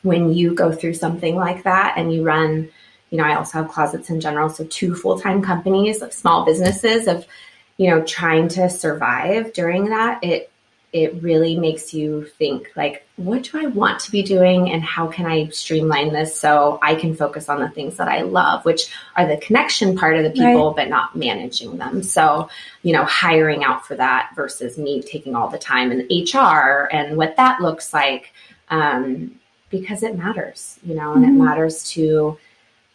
when 0.03 0.33
you 0.33 0.53
go 0.53 0.71
through 0.71 0.93
something 0.93 1.36
like 1.36 1.63
that 1.63 1.95
and 1.98 2.13
you 2.13 2.24
run, 2.24 2.69
you 3.09 3.17
know, 3.17 3.24
I 3.24 3.36
also 3.36 3.59
have 3.59 3.71
closets 3.71 4.09
in 4.09 4.21
general. 4.21 4.50
So 4.50 4.63
two 4.65 4.95
full-time 4.95 5.41
companies 5.41 6.01
of 6.01 6.13
small 6.13 6.45
businesses 6.45 7.07
of, 7.07 7.25
you 7.77 7.89
know, 7.89 8.03
trying 8.03 8.48
to 8.50 8.69
survive 8.69 9.53
during 9.53 9.89
that. 9.89 10.24
It, 10.24 10.51
it 10.91 11.22
really 11.22 11.55
makes 11.55 11.93
you 11.93 12.25
think 12.38 12.72
like, 12.75 13.08
what 13.17 13.43
do 13.43 13.60
I 13.62 13.67
want 13.67 14.00
to 14.01 14.12
be 14.12 14.24
doing 14.24 14.72
and 14.72 14.81
how 14.81 15.08
can 15.08 15.25
I 15.27 15.50
streamline 15.50 16.12
this 16.12 16.39
so 16.39 16.79
I 16.81 16.96
can 16.96 17.15
focus 17.15 17.48
on 17.48 17.60
the 17.60 17.69
things 17.69 17.98
that 17.98 18.08
I 18.08 18.22
love, 18.22 18.65
which 18.65 18.91
are 19.15 19.27
the 19.27 19.38
connection 19.38 19.96
part 19.96 20.17
of 20.17 20.24
the 20.24 20.31
people, 20.31 20.67
right. 20.67 20.75
but 20.75 20.89
not 20.89 21.15
managing 21.15 21.77
them. 21.77 22.01
So, 22.01 22.50
you 22.81 22.93
know, 22.93 23.05
hiring 23.05 23.63
out 23.63 23.86
for 23.86 23.96
that 23.96 24.31
versus 24.36 24.77
me 24.77 25.03
taking 25.03 25.36
all 25.36 25.48
the 25.48 25.60
time 25.60 25.91
in 25.91 26.08
HR 26.10 26.89
and 26.91 27.17
what 27.17 27.36
that 27.36 27.62
looks 27.62 27.93
like. 27.93 28.34
Um, 28.69 29.39
because 29.69 30.01
it 30.01 30.17
matters, 30.17 30.79
you 30.84 30.96
know, 30.96 31.13
and 31.13 31.24
mm-hmm. 31.24 31.39
it 31.39 31.43
matters 31.43 31.88
to, 31.91 32.38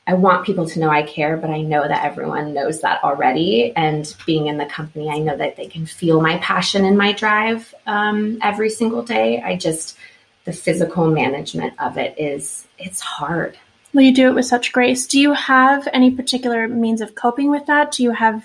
I 0.07 0.15
want 0.15 0.45
people 0.45 0.69
to 0.69 0.79
know 0.79 0.91
I 0.91 1.03
care, 1.03 1.37
but 1.39 1.49
I 1.49 1.63
know 1.63 1.89
that 1.89 2.05
everyone 2.05 2.53
knows 2.53 2.83
that 2.83 3.03
already. 3.03 3.73
And 3.75 4.15
being 4.27 4.49
in 4.49 4.59
the 4.59 4.67
company, 4.67 5.09
I 5.09 5.19
know 5.19 5.37
that 5.37 5.57
they 5.57 5.67
can 5.67 5.87
feel 5.87 6.21
my 6.21 6.37
passion 6.39 6.85
and 6.85 6.99
my 6.99 7.13
drive 7.13 7.75
um, 7.87 8.39
every 8.43 8.69
single 8.69 9.03
day. 9.03 9.41
I 9.41 9.57
just, 9.57 9.97
the 10.45 10.53
physical 10.53 11.11
management 11.11 11.73
of 11.81 11.97
it 11.97 12.19
is, 12.19 12.67
it's 12.79 13.01
hard. 13.01 13.57
Well, 13.95 14.05
you 14.05 14.13
do 14.13 14.29
it 14.29 14.35
with 14.35 14.45
such 14.45 14.73
grace. 14.73 15.07
Do 15.07 15.19
you 15.19 15.33
have 15.33 15.89
any 15.93 16.11
particular 16.11 16.69
means 16.69 17.01
of 17.01 17.15
coping 17.15 17.51
with 17.51 17.65
that? 17.67 17.93
Do 17.93 18.03
you 18.03 18.11
have 18.11 18.45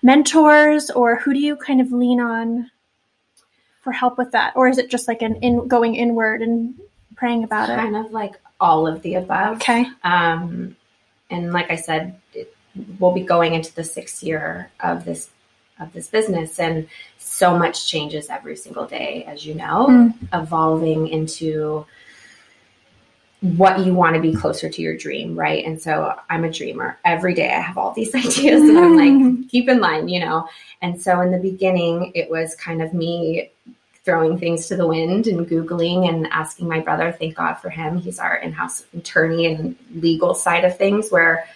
mentors 0.00 0.90
or 0.90 1.16
who 1.16 1.32
do 1.32 1.40
you 1.40 1.56
kind 1.56 1.80
of 1.80 1.90
lean 1.90 2.20
on 2.20 2.70
for 3.80 3.92
help 3.92 4.16
with 4.16 4.30
that? 4.32 4.52
Or 4.54 4.68
is 4.68 4.78
it 4.78 4.90
just 4.90 5.08
like 5.08 5.22
an 5.22 5.36
in 5.36 5.66
going 5.66 5.96
inward 5.96 6.40
and 6.40 6.74
praying 7.16 7.42
about 7.42 7.68
it? 7.68 7.76
Kind 7.76 7.96
of 7.96 8.12
like 8.12 8.34
all 8.60 8.86
of 8.86 9.02
the 9.02 9.14
above. 9.16 9.56
Okay. 9.56 9.86
Um, 10.04 10.76
and 11.30 11.52
like 11.52 11.70
I 11.70 11.76
said, 11.76 12.18
it, 12.32 12.54
we'll 12.98 13.12
be 13.12 13.22
going 13.22 13.54
into 13.54 13.74
the 13.74 13.84
sixth 13.84 14.22
year 14.22 14.70
of 14.80 15.04
this 15.04 15.30
of 15.80 15.92
this 15.92 16.08
business, 16.08 16.60
and 16.60 16.88
so 17.18 17.58
much 17.58 17.88
changes 17.88 18.30
every 18.30 18.56
single 18.56 18.86
day, 18.86 19.24
as 19.26 19.44
you 19.44 19.54
know, 19.54 19.86
mm. 19.88 20.14
evolving 20.32 21.08
into 21.08 21.84
what 23.40 23.84
you 23.84 23.92
want 23.92 24.14
to 24.14 24.22
be 24.22 24.34
closer 24.34 24.70
to 24.70 24.80
your 24.80 24.96
dream, 24.96 25.36
right? 25.36 25.64
And 25.66 25.80
so 25.80 26.18
I'm 26.30 26.44
a 26.44 26.50
dreamer. 26.50 26.98
Every 27.04 27.34
day 27.34 27.52
I 27.52 27.60
have 27.60 27.76
all 27.76 27.92
these 27.92 28.14
ideas, 28.14 28.62
and 28.62 28.78
I'm 28.78 28.96
like, 28.96 29.50
keep 29.50 29.68
in 29.68 29.80
line, 29.80 30.08
you 30.08 30.20
know. 30.20 30.48
And 30.80 31.00
so 31.00 31.20
in 31.20 31.30
the 31.30 31.38
beginning, 31.38 32.12
it 32.14 32.30
was 32.30 32.54
kind 32.54 32.80
of 32.80 32.94
me 32.94 33.50
throwing 34.04 34.38
things 34.38 34.66
to 34.66 34.76
the 34.76 34.86
wind 34.86 35.26
and 35.26 35.48
Googling 35.48 36.08
and 36.08 36.26
asking 36.26 36.68
my 36.68 36.80
brother, 36.80 37.10
thank 37.12 37.36
God 37.36 37.54
for 37.54 37.70
him. 37.70 37.98
He's 37.98 38.18
our 38.18 38.36
in 38.36 38.52
house 38.52 38.84
attorney 38.96 39.46
and 39.46 39.76
legal 39.94 40.34
side 40.34 40.64
of 40.64 40.76
things 40.76 41.10
where 41.10 41.46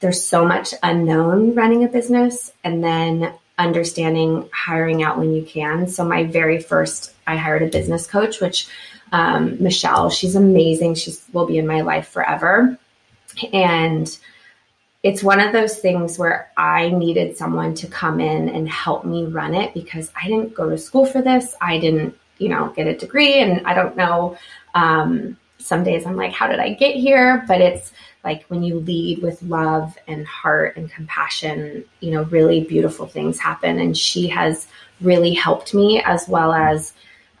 there's 0.00 0.22
so 0.22 0.44
much 0.44 0.72
unknown 0.82 1.54
running 1.54 1.84
a 1.84 1.88
business 1.88 2.52
and 2.62 2.82
then 2.84 3.34
understanding 3.58 4.48
hiring 4.52 5.02
out 5.02 5.18
when 5.18 5.34
you 5.34 5.42
can. 5.42 5.88
So, 5.88 6.04
my 6.04 6.24
very 6.24 6.60
first, 6.60 7.14
I 7.26 7.36
hired 7.36 7.62
a 7.62 7.66
business 7.66 8.06
coach, 8.06 8.40
which 8.40 8.68
um, 9.10 9.60
Michelle, 9.60 10.10
she's 10.10 10.36
amazing. 10.36 10.94
She 10.94 11.12
will 11.32 11.46
be 11.46 11.58
in 11.58 11.66
my 11.66 11.80
life 11.80 12.08
forever. 12.08 12.78
And 13.52 14.16
it's 15.02 15.22
one 15.22 15.40
of 15.40 15.52
those 15.52 15.78
things 15.78 16.18
where 16.18 16.50
I 16.56 16.90
needed 16.90 17.36
someone 17.36 17.74
to 17.76 17.86
come 17.86 18.20
in 18.20 18.48
and 18.48 18.68
help 18.68 19.04
me 19.04 19.26
run 19.26 19.54
it 19.54 19.72
because 19.72 20.10
I 20.20 20.26
didn't 20.26 20.54
go 20.54 20.68
to 20.68 20.78
school 20.78 21.06
for 21.06 21.22
this. 21.22 21.54
I 21.60 21.78
didn't, 21.78 22.18
you 22.38 22.48
know, 22.48 22.72
get 22.74 22.88
a 22.88 22.96
degree 22.96 23.40
and 23.40 23.64
I 23.66 23.74
don't 23.74 23.96
know. 23.96 24.36
Um, 24.74 25.36
some 25.58 25.84
days 25.84 26.04
I'm 26.04 26.16
like, 26.16 26.32
how 26.32 26.48
did 26.48 26.58
I 26.58 26.74
get 26.74 26.96
here? 26.96 27.44
But 27.46 27.60
it's 27.60 27.92
like 28.24 28.44
when 28.46 28.62
you 28.64 28.80
lead 28.80 29.22
with 29.22 29.40
love 29.42 29.96
and 30.08 30.26
heart 30.26 30.76
and 30.76 30.90
compassion, 30.90 31.84
you 32.00 32.10
know, 32.10 32.24
really 32.24 32.64
beautiful 32.64 33.06
things 33.06 33.38
happen. 33.38 33.78
And 33.78 33.96
she 33.96 34.26
has 34.28 34.66
really 35.00 35.32
helped 35.32 35.74
me 35.74 36.02
as 36.02 36.28
well 36.28 36.52
as, 36.52 36.92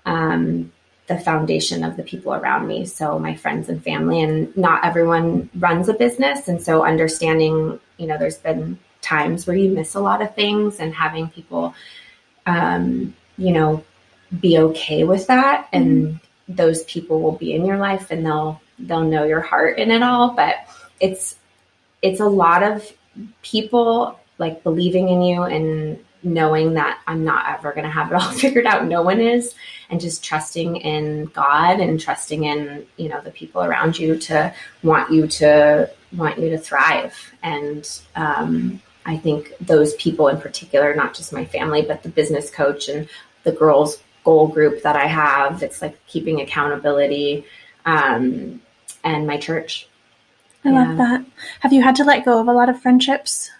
um, 0.06 0.72
the 1.08 1.18
foundation 1.18 1.82
of 1.82 1.96
the 1.96 2.02
people 2.02 2.34
around 2.34 2.68
me. 2.68 2.84
So 2.84 3.18
my 3.18 3.34
friends 3.34 3.68
and 3.68 3.82
family, 3.82 4.22
and 4.22 4.54
not 4.56 4.84
everyone 4.84 5.48
runs 5.56 5.88
a 5.88 5.94
business. 5.94 6.48
And 6.48 6.62
so 6.62 6.84
understanding, 6.84 7.80
you 7.96 8.06
know, 8.06 8.18
there's 8.18 8.36
been 8.36 8.78
times 9.00 9.46
where 9.46 9.56
you 9.56 9.70
miss 9.70 9.94
a 9.94 10.00
lot 10.00 10.20
of 10.20 10.34
things 10.34 10.80
and 10.80 10.94
having 10.94 11.28
people, 11.28 11.74
um, 12.46 13.14
you 13.38 13.52
know, 13.52 13.82
be 14.38 14.58
okay 14.58 15.04
with 15.04 15.26
that. 15.28 15.68
And 15.72 16.08
mm-hmm. 16.08 16.54
those 16.54 16.84
people 16.84 17.22
will 17.22 17.32
be 17.32 17.54
in 17.54 17.64
your 17.64 17.78
life 17.78 18.10
and 18.10 18.24
they'll, 18.24 18.60
they'll 18.78 19.04
know 19.04 19.24
your 19.24 19.40
heart 19.40 19.78
in 19.78 19.90
it 19.90 20.02
all. 20.02 20.34
But 20.34 20.56
it's, 21.00 21.36
it's 22.02 22.20
a 22.20 22.26
lot 22.26 22.62
of 22.62 22.92
people 23.42 24.20
like 24.36 24.62
believing 24.62 25.08
in 25.08 25.22
you 25.22 25.42
and 25.44 25.98
knowing 26.22 26.74
that 26.74 27.00
I'm 27.06 27.24
not 27.24 27.48
ever 27.48 27.72
going 27.72 27.84
to 27.84 27.90
have 27.90 28.10
it 28.10 28.14
all 28.14 28.30
figured 28.32 28.66
out. 28.66 28.86
No 28.86 29.02
one 29.02 29.20
is. 29.20 29.54
And 29.90 30.00
just 30.00 30.24
trusting 30.24 30.76
in 30.76 31.26
God 31.26 31.80
and 31.80 32.00
trusting 32.00 32.44
in, 32.44 32.86
you 32.96 33.08
know, 33.08 33.20
the 33.20 33.30
people 33.30 33.62
around 33.62 33.98
you 33.98 34.18
to 34.18 34.54
want 34.82 35.10
you 35.10 35.26
to 35.26 35.90
want 36.12 36.38
you 36.38 36.50
to 36.50 36.58
thrive. 36.58 37.14
And 37.42 37.88
um, 38.16 38.82
I 39.06 39.16
think 39.16 39.52
those 39.60 39.94
people 39.94 40.28
in 40.28 40.40
particular, 40.40 40.94
not 40.94 41.14
just 41.14 41.32
my 41.32 41.44
family, 41.44 41.82
but 41.82 42.02
the 42.02 42.08
business 42.08 42.50
coach 42.50 42.88
and 42.88 43.08
the 43.44 43.52
girls 43.52 44.02
goal 44.24 44.48
group 44.48 44.82
that 44.82 44.96
I 44.96 45.06
have, 45.06 45.62
it's 45.62 45.80
like 45.80 45.98
keeping 46.06 46.40
accountability 46.40 47.46
um, 47.86 48.60
and 49.04 49.26
my 49.26 49.38
church. 49.38 49.88
I 50.64 50.70
yeah. 50.70 50.88
love 50.88 50.98
that. 50.98 51.24
Have 51.60 51.72
you 51.72 51.82
had 51.82 51.96
to 51.96 52.04
let 52.04 52.24
go 52.24 52.38
of 52.40 52.48
a 52.48 52.52
lot 52.52 52.68
of 52.68 52.82
friendships 52.82 53.50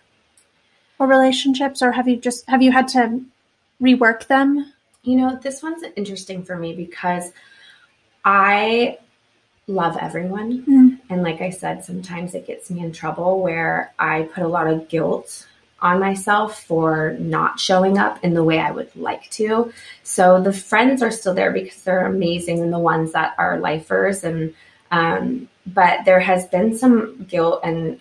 or 0.98 1.06
relationships, 1.06 1.82
or 1.82 1.92
have 1.92 2.08
you 2.08 2.16
just 2.16 2.48
have 2.48 2.62
you 2.62 2.72
had 2.72 2.88
to 2.88 3.20
rework 3.80 4.26
them? 4.26 4.72
You 5.02 5.16
know, 5.16 5.38
this 5.42 5.62
one's 5.62 5.84
interesting 5.96 6.42
for 6.42 6.56
me 6.56 6.74
because 6.74 7.32
I 8.24 8.98
love 9.66 9.96
everyone. 10.00 10.62
Mm. 10.62 11.00
And 11.10 11.22
like 11.22 11.40
I 11.40 11.50
said, 11.50 11.84
sometimes 11.84 12.34
it 12.34 12.46
gets 12.46 12.70
me 12.70 12.80
in 12.80 12.92
trouble 12.92 13.40
where 13.40 13.92
I 13.98 14.22
put 14.34 14.42
a 14.42 14.48
lot 14.48 14.66
of 14.66 14.88
guilt 14.88 15.46
on 15.80 16.00
myself 16.00 16.64
for 16.64 17.16
not 17.20 17.60
showing 17.60 17.98
up 17.98 18.24
in 18.24 18.34
the 18.34 18.42
way 18.42 18.58
I 18.58 18.72
would 18.72 18.94
like 18.96 19.30
to. 19.30 19.72
So 20.02 20.40
the 20.40 20.52
friends 20.52 21.02
are 21.02 21.10
still 21.10 21.34
there 21.34 21.52
because 21.52 21.82
they're 21.82 22.06
amazing 22.06 22.60
and 22.60 22.72
the 22.72 22.78
ones 22.78 23.12
that 23.12 23.34
are 23.38 23.60
lifers 23.60 24.24
and 24.24 24.54
um, 24.90 25.48
but 25.66 26.04
there 26.06 26.20
has 26.20 26.46
been 26.46 26.76
some 26.76 27.24
guilt 27.24 27.60
and 27.62 28.00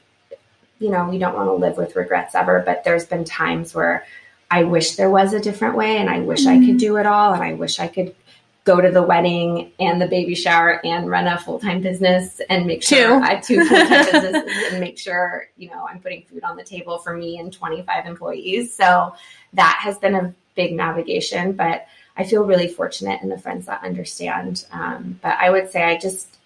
you 0.79 0.89
know, 0.89 1.09
we 1.09 1.17
don't 1.17 1.35
want 1.35 1.47
to 1.47 1.53
live 1.53 1.77
with 1.77 1.95
regrets 1.95 2.35
ever, 2.35 2.61
but 2.65 2.83
there's 2.83 3.05
been 3.05 3.23
times 3.23 3.73
where 3.73 4.05
I 4.49 4.63
wish 4.63 4.95
there 4.95 5.09
was 5.09 5.33
a 5.33 5.39
different 5.39 5.75
way 5.75 5.97
and 5.97 6.09
I 6.09 6.19
wish 6.19 6.41
mm-hmm. 6.41 6.49
I 6.49 6.65
could 6.65 6.69
mm-hmm. 6.69 6.77
do 6.77 6.97
it 6.97 7.05
all 7.05 7.33
and 7.33 7.43
I 7.43 7.53
wish 7.53 7.79
I 7.79 7.87
could 7.87 8.15
go 8.63 8.81
to 8.81 8.91
the 8.91 9.01
wedding 9.01 9.71
and 9.79 10.01
the 10.01 10.07
baby 10.07 10.35
shower 10.35 10.85
and 10.85 11.09
run 11.09 11.25
a 11.25 11.39
full-time 11.39 11.81
business 11.81 12.41
and 12.49 12.65
make 12.65 12.83
sure 12.83 13.19
two. 13.19 13.23
I 13.23 13.35
have 13.35 13.45
two 13.45 13.65
full-time 13.65 14.05
businesses 14.11 14.71
and 14.71 14.81
make 14.81 14.97
sure, 14.97 15.47
you 15.55 15.69
know, 15.69 15.87
I'm 15.89 16.01
putting 16.01 16.23
food 16.23 16.43
on 16.43 16.57
the 16.57 16.63
table 16.63 16.97
for 16.97 17.15
me 17.15 17.39
and 17.39 17.51
25 17.51 18.05
employees. 18.05 18.73
So 18.73 19.15
that 19.53 19.79
has 19.81 19.97
been 19.97 20.15
a 20.15 20.33
big 20.55 20.73
navigation, 20.73 21.53
but 21.53 21.87
I 22.17 22.25
feel 22.25 22.43
really 22.43 22.67
fortunate 22.67 23.21
in 23.21 23.29
the 23.29 23.37
friends 23.37 23.67
that 23.67 23.83
understand. 23.83 24.65
Um, 24.71 25.19
but 25.21 25.37
I 25.39 25.49
would 25.49 25.71
say 25.71 25.83
I 25.83 25.97
just 25.97 26.36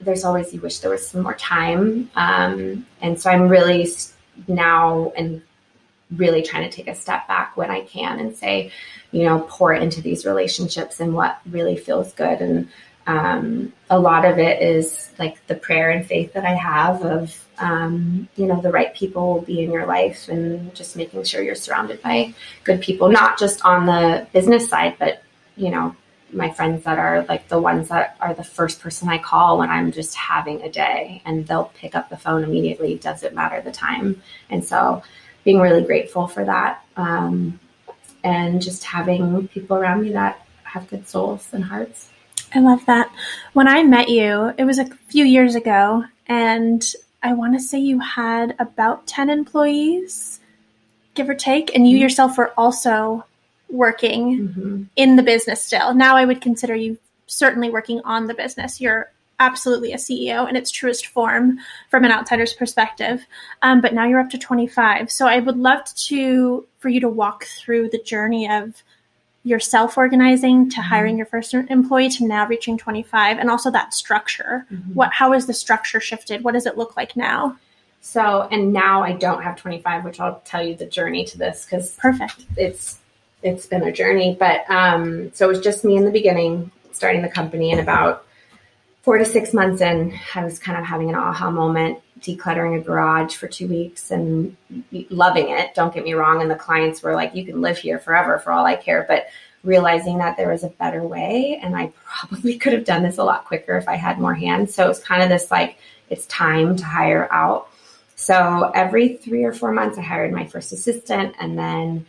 there's 0.00 0.24
always 0.24 0.52
you 0.52 0.60
wish 0.60 0.78
there 0.78 0.90
was 0.90 1.06
some 1.06 1.22
more 1.22 1.34
time. 1.34 2.10
Um, 2.16 2.86
and 3.00 3.20
so 3.20 3.30
I'm 3.30 3.48
really 3.48 3.88
now 4.48 5.12
and 5.16 5.42
really 6.16 6.42
trying 6.42 6.68
to 6.68 6.74
take 6.74 6.88
a 6.88 6.94
step 6.94 7.28
back 7.28 7.56
when 7.56 7.70
I 7.70 7.82
can 7.82 8.18
and 8.18 8.36
say, 8.36 8.72
you 9.12 9.24
know, 9.24 9.46
pour 9.48 9.72
into 9.72 10.00
these 10.00 10.24
relationships 10.24 11.00
and 11.00 11.14
what 11.14 11.38
really 11.48 11.76
feels 11.76 12.12
good. 12.14 12.40
And 12.40 12.68
um, 13.06 13.72
a 13.88 13.98
lot 13.98 14.24
of 14.24 14.38
it 14.38 14.62
is 14.62 15.10
like 15.18 15.44
the 15.46 15.54
prayer 15.54 15.90
and 15.90 16.06
faith 16.06 16.32
that 16.32 16.44
I 16.44 16.54
have 16.54 17.04
of, 17.04 17.46
um, 17.58 18.28
you 18.36 18.46
know, 18.46 18.60
the 18.60 18.70
right 18.70 18.94
people 18.94 19.34
will 19.34 19.42
be 19.42 19.62
in 19.62 19.70
your 19.70 19.86
life 19.86 20.28
and 20.28 20.74
just 20.74 20.96
making 20.96 21.24
sure 21.24 21.42
you're 21.42 21.54
surrounded 21.54 22.02
by 22.02 22.34
good 22.64 22.80
people, 22.80 23.08
not 23.10 23.38
just 23.38 23.64
on 23.64 23.86
the 23.86 24.26
business 24.32 24.68
side, 24.68 24.96
but, 24.98 25.22
you 25.56 25.70
know, 25.70 25.94
my 26.32 26.50
friends 26.50 26.84
that 26.84 26.98
are 26.98 27.24
like 27.28 27.48
the 27.48 27.60
ones 27.60 27.88
that 27.88 28.16
are 28.20 28.34
the 28.34 28.44
first 28.44 28.80
person 28.80 29.08
I 29.08 29.18
call 29.18 29.58
when 29.58 29.70
I'm 29.70 29.92
just 29.92 30.14
having 30.14 30.62
a 30.62 30.70
day 30.70 31.22
and 31.24 31.46
they'll 31.46 31.72
pick 31.74 31.94
up 31.94 32.08
the 32.08 32.16
phone 32.16 32.44
immediately. 32.44 32.96
Doesn't 32.96 33.34
matter 33.34 33.60
the 33.60 33.72
time. 33.72 34.22
And 34.48 34.64
so 34.64 35.02
being 35.44 35.60
really 35.60 35.82
grateful 35.82 36.26
for 36.26 36.44
that. 36.44 36.84
Um, 36.96 37.58
and 38.22 38.60
just 38.60 38.84
having 38.84 39.48
people 39.48 39.76
around 39.76 40.02
me 40.02 40.12
that 40.12 40.46
have 40.64 40.88
good 40.88 41.08
souls 41.08 41.48
and 41.52 41.64
hearts. 41.64 42.10
I 42.54 42.60
love 42.60 42.84
that. 42.86 43.10
When 43.52 43.68
I 43.68 43.82
met 43.82 44.08
you, 44.08 44.52
it 44.58 44.64
was 44.64 44.78
a 44.78 44.86
few 45.08 45.24
years 45.24 45.54
ago, 45.54 46.04
and 46.26 46.84
I 47.22 47.32
want 47.34 47.54
to 47.54 47.60
say 47.60 47.78
you 47.78 48.00
had 48.00 48.56
about 48.58 49.06
10 49.06 49.30
employees, 49.30 50.40
give 51.14 51.28
or 51.28 51.34
take, 51.34 51.74
and 51.74 51.88
you 51.88 51.96
mm-hmm. 51.96 52.02
yourself 52.02 52.36
were 52.36 52.52
also 52.56 53.24
working 53.70 54.48
mm-hmm. 54.48 54.82
in 54.96 55.16
the 55.16 55.22
business 55.22 55.64
still. 55.64 55.94
Now 55.94 56.16
I 56.16 56.24
would 56.24 56.40
consider 56.40 56.74
you 56.74 56.98
certainly 57.26 57.70
working 57.70 58.00
on 58.04 58.26
the 58.26 58.34
business. 58.34 58.80
You're 58.80 59.10
absolutely 59.38 59.92
a 59.92 59.96
CEO 59.96 60.48
in 60.48 60.54
its 60.54 60.70
truest 60.70 61.06
form 61.06 61.58
from 61.88 62.04
an 62.04 62.12
outsider's 62.12 62.52
perspective. 62.52 63.24
Um, 63.62 63.80
but 63.80 63.94
now 63.94 64.06
you're 64.06 64.20
up 64.20 64.30
to 64.30 64.38
25. 64.38 65.10
So 65.10 65.26
I 65.26 65.40
would 65.40 65.56
love 65.56 65.84
to 66.06 66.66
for 66.78 66.88
you 66.88 67.00
to 67.00 67.08
walk 67.08 67.44
through 67.44 67.88
the 67.88 67.98
journey 67.98 68.50
of 68.50 68.82
your 69.42 69.58
self 69.58 69.96
organizing 69.96 70.68
to 70.68 70.76
mm-hmm. 70.76 70.88
hiring 70.88 71.16
your 71.16 71.26
first 71.26 71.54
employee 71.54 72.10
to 72.10 72.26
now 72.26 72.46
reaching 72.46 72.76
25 72.76 73.38
and 73.38 73.50
also 73.50 73.70
that 73.70 73.94
structure. 73.94 74.66
Mm-hmm. 74.70 74.94
What 74.94 75.12
how 75.12 75.32
has 75.32 75.46
the 75.46 75.54
structure 75.54 76.00
shifted? 76.00 76.44
What 76.44 76.52
does 76.52 76.66
it 76.66 76.76
look 76.76 76.96
like 76.96 77.16
now? 77.16 77.56
So, 78.02 78.48
and 78.50 78.72
now 78.72 79.02
I 79.02 79.12
don't 79.12 79.42
have 79.42 79.56
25, 79.56 80.04
which 80.04 80.20
I'll 80.20 80.40
tell 80.46 80.62
you 80.62 80.74
the 80.74 80.86
journey 80.86 81.24
to 81.26 81.38
this 81.38 81.66
because 81.66 81.94
perfect. 81.96 82.46
It's 82.56 82.98
it's 83.42 83.66
been 83.66 83.82
a 83.82 83.92
journey, 83.92 84.36
but 84.38 84.68
um, 84.70 85.32
so 85.34 85.46
it 85.46 85.48
was 85.48 85.60
just 85.60 85.84
me 85.84 85.96
in 85.96 86.04
the 86.04 86.10
beginning, 86.10 86.70
starting 86.92 87.22
the 87.22 87.28
company, 87.28 87.70
and 87.70 87.80
about 87.80 88.26
four 89.02 89.18
to 89.18 89.24
six 89.24 89.54
months 89.54 89.80
in, 89.80 90.18
I 90.34 90.44
was 90.44 90.58
kind 90.58 90.78
of 90.78 90.84
having 90.84 91.08
an 91.08 91.14
aha 91.14 91.50
moment, 91.50 92.00
decluttering 92.20 92.78
a 92.78 92.82
garage 92.82 93.34
for 93.34 93.48
two 93.48 93.66
weeks 93.66 94.10
and 94.10 94.56
loving 95.08 95.48
it. 95.48 95.74
Don't 95.74 95.94
get 95.94 96.04
me 96.04 96.14
wrong, 96.14 96.42
and 96.42 96.50
the 96.50 96.56
clients 96.56 97.02
were 97.02 97.14
like, 97.14 97.34
"You 97.34 97.44
can 97.44 97.60
live 97.60 97.78
here 97.78 97.98
forever 97.98 98.38
for 98.38 98.52
all 98.52 98.66
I 98.66 98.76
care," 98.76 99.04
but 99.08 99.26
realizing 99.62 100.18
that 100.18 100.36
there 100.36 100.50
was 100.50 100.64
a 100.64 100.68
better 100.68 101.02
way, 101.02 101.60
and 101.62 101.76
I 101.76 101.92
probably 102.04 102.58
could 102.58 102.72
have 102.72 102.84
done 102.84 103.02
this 103.02 103.18
a 103.18 103.24
lot 103.24 103.44
quicker 103.44 103.76
if 103.76 103.88
I 103.88 103.96
had 103.96 104.18
more 104.18 104.34
hands. 104.34 104.74
So 104.74 104.84
it 104.84 104.88
was 104.88 105.00
kind 105.00 105.22
of 105.22 105.28
this 105.28 105.50
like, 105.50 105.78
it's 106.08 106.26
time 106.26 106.76
to 106.76 106.84
hire 106.84 107.28
out 107.30 107.70
so 108.20 108.70
every 108.74 109.16
three 109.16 109.44
or 109.44 109.52
four 109.54 109.72
months, 109.72 109.96
I 109.96 110.02
hired 110.02 110.30
my 110.30 110.46
first 110.46 110.72
assistant 110.72 111.34
and 111.40 111.58
then 111.58 112.04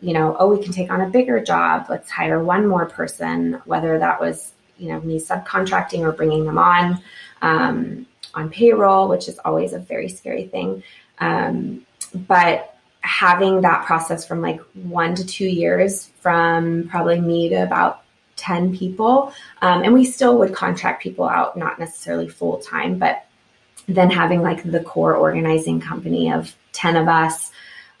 you 0.00 0.12
know, 0.12 0.36
oh, 0.38 0.54
we 0.54 0.62
can 0.62 0.72
take 0.72 0.90
on 0.90 1.00
a 1.00 1.08
bigger 1.08 1.42
job. 1.42 1.86
Let's 1.88 2.10
hire 2.10 2.42
one 2.42 2.66
more 2.66 2.86
person, 2.86 3.60
whether 3.64 3.98
that 3.98 4.20
was, 4.20 4.52
you 4.76 4.88
know, 4.88 5.00
me 5.00 5.20
subcontracting 5.20 6.00
or 6.00 6.12
bringing 6.12 6.44
them 6.44 6.58
on 6.58 7.02
um, 7.42 8.06
on 8.34 8.50
payroll, 8.50 9.08
which 9.08 9.28
is 9.28 9.38
always 9.44 9.72
a 9.72 9.78
very 9.78 10.08
scary 10.08 10.46
thing. 10.46 10.82
Um, 11.18 11.84
but 12.14 12.76
having 13.00 13.62
that 13.62 13.86
process 13.86 14.26
from 14.26 14.40
like 14.40 14.60
one 14.74 15.14
to 15.14 15.26
two 15.26 15.46
years, 15.46 16.10
from 16.20 16.88
probably 16.88 17.20
me 17.20 17.48
to 17.48 17.56
about 17.56 18.02
10 18.36 18.76
people, 18.76 19.32
um, 19.62 19.82
and 19.82 19.92
we 19.92 20.04
still 20.04 20.38
would 20.38 20.54
contract 20.54 21.02
people 21.02 21.28
out, 21.28 21.56
not 21.56 21.78
necessarily 21.78 22.28
full 22.28 22.58
time, 22.58 22.98
but 22.98 23.24
then 23.88 24.10
having 24.10 24.42
like 24.42 24.62
the 24.62 24.80
core 24.80 25.16
organizing 25.16 25.80
company 25.80 26.30
of 26.30 26.54
10 26.72 26.96
of 26.96 27.08
us 27.08 27.50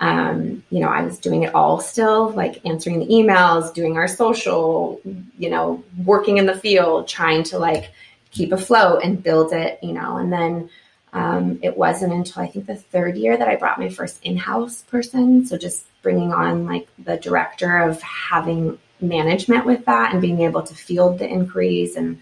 um, 0.00 0.62
you 0.70 0.80
know 0.80 0.88
i 0.88 1.02
was 1.02 1.18
doing 1.18 1.42
it 1.42 1.54
all 1.54 1.80
still 1.80 2.30
like 2.30 2.64
answering 2.64 3.00
the 3.00 3.06
emails 3.06 3.72
doing 3.74 3.96
our 3.96 4.08
social 4.08 5.00
you 5.38 5.50
know 5.50 5.82
working 6.04 6.38
in 6.38 6.46
the 6.46 6.54
field 6.54 7.08
trying 7.08 7.42
to 7.42 7.58
like 7.58 7.90
keep 8.30 8.52
afloat 8.52 9.02
and 9.02 9.22
build 9.22 9.52
it 9.52 9.78
you 9.82 9.92
know 9.92 10.16
and 10.16 10.32
then 10.32 10.70
um, 11.14 11.58
it 11.62 11.76
wasn't 11.76 12.12
until 12.12 12.42
i 12.42 12.46
think 12.46 12.66
the 12.66 12.76
third 12.76 13.16
year 13.16 13.36
that 13.36 13.48
i 13.48 13.56
brought 13.56 13.78
my 13.78 13.88
first 13.88 14.22
in-house 14.22 14.82
person 14.82 15.46
so 15.46 15.56
just 15.56 15.84
bringing 16.02 16.32
on 16.32 16.66
like 16.66 16.86
the 16.98 17.16
director 17.16 17.78
of 17.78 18.00
having 18.02 18.78
management 19.00 19.64
with 19.64 19.84
that 19.86 20.12
and 20.12 20.22
being 20.22 20.40
able 20.40 20.62
to 20.62 20.74
field 20.74 21.18
the 21.18 21.28
inquiries 21.28 21.96
and 21.96 22.20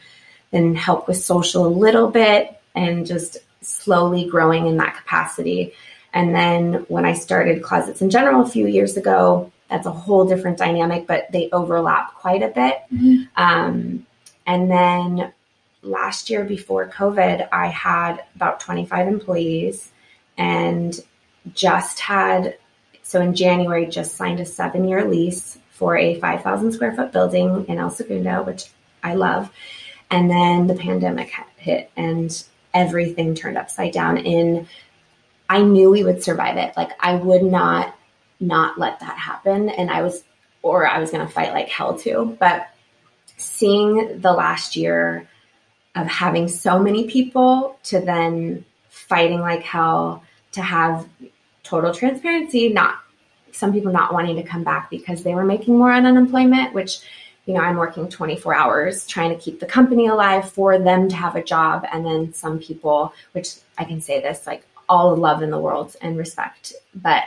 then 0.50 0.75
help 0.75 1.09
with 1.09 1.16
social 1.16 1.66
a 1.66 1.68
little 1.68 2.09
bit 2.09 2.61
and 2.75 3.06
just 3.06 3.38
slowly 3.61 4.28
growing 4.28 4.66
in 4.66 4.76
that 4.76 4.97
capacity. 4.97 5.73
And 6.16 6.35
then 6.35 6.87
when 6.88 7.04
I 7.04 7.12
started 7.12 7.62
Closets 7.62 8.00
in 8.00 8.08
General 8.08 8.40
a 8.40 8.49
few 8.49 8.66
years 8.66 8.96
ago, 8.96 9.52
that's 9.68 9.87
a 9.87 9.92
whole 9.92 10.25
different 10.25 10.56
dynamic, 10.56 11.06
but 11.06 11.30
they 11.30 11.50
overlap 11.52 12.14
quite 12.14 12.42
a 12.42 12.49
bit. 12.49 12.78
Mm-hmm. 12.90 13.25
Um, 13.37 14.06
and 14.46 14.70
then 14.70 15.35
last 15.82 16.30
year 16.30 16.42
before 16.42 16.88
COVID, 16.88 17.50
I 17.52 17.66
had 17.66 18.25
about 18.35 18.61
25 18.61 19.06
employees 19.06 19.92
and 20.38 20.99
just 21.52 22.00
had, 22.00 22.56
so 23.02 23.20
in 23.20 23.35
January, 23.35 23.85
just 23.85 24.16
signed 24.16 24.40
a 24.40 24.46
seven 24.46 24.88
year 24.88 25.06
lease 25.06 25.58
for 25.69 25.99
a 25.99 26.19
5,000 26.19 26.73
square 26.73 26.95
foot 26.95 27.12
building 27.12 27.67
in 27.69 27.76
El 27.76 27.90
Segundo, 27.90 28.43
which 28.43 28.71
I 29.02 29.17
love. 29.17 29.50
And 30.10 30.30
then 30.30 30.67
the 30.67 30.76
pandemic 30.76 31.30
hit 31.58 31.90
and 31.95 32.43
everything 32.73 33.34
turned 33.34 33.58
upside 33.58 33.93
down 33.93 34.17
in 34.17 34.67
I 35.49 35.63
knew 35.63 35.91
we 35.91 36.04
would 36.04 36.23
survive 36.23 36.56
it. 36.56 36.76
Like 36.76 36.93
I 37.00 37.15
would 37.15 37.43
not 37.43 37.95
not 38.39 38.78
let 38.78 39.00
that 39.00 39.17
happen 39.17 39.71
and 39.71 39.91
I 39.91 40.02
was 40.02 40.23
or 40.63 40.87
I 40.87 40.99
was 40.99 41.11
going 41.11 41.26
to 41.26 41.32
fight 41.32 41.52
like 41.52 41.69
hell 41.69 41.99
too. 41.99 42.37
But 42.41 42.69
seeing 43.37 44.21
the 44.21 44.32
last 44.32 44.76
year 44.76 45.28
of 45.95 46.06
having 46.06 46.49
so 46.49 46.78
many 46.78 47.09
people 47.09 47.78
to 47.85 48.00
then 48.00 48.65
fighting 48.89 49.41
like 49.41 49.63
hell 49.63 50.23
to 50.52 50.63
have 50.63 51.09
total 51.63 51.95
transparency, 51.95 52.69
not 52.69 52.97
some 53.52 53.73
people 53.73 53.93
not 53.93 54.13
wanting 54.13 54.37
to 54.37 54.43
come 54.43 54.65
back 54.65 54.91
because 54.91 55.23
they 55.23 55.35
were 55.35 55.45
making 55.45 55.78
more 55.78 55.93
on 55.93 56.04
unemployment, 56.04 56.75
which 56.75 57.00
you 57.47 57.54
know, 57.54 57.61
I'm 57.61 57.76
working 57.76 58.09
24 58.09 58.54
hours 58.54 59.06
trying 59.06 59.30
to 59.30 59.37
keep 59.37 59.61
the 59.61 59.67
company 59.67 60.09
alive 60.09 60.50
for 60.50 60.78
them 60.78 61.09
to 61.09 61.15
have 61.15 61.37
a 61.37 61.43
job. 61.43 61.87
And 61.93 62.04
then 62.04 62.35
some 62.35 62.59
people, 62.59 63.15
which 63.32 63.54
I 63.78 63.85
can 63.85 64.00
say 64.00 64.21
this, 64.21 64.49
like 64.49 64.67
all 64.88 65.14
the 65.14 65.20
love 65.20 65.42
in 65.42 65.50
the 65.50 65.58
world 65.58 65.96
and 66.00 66.16
respect, 66.16 66.72
but 66.94 67.25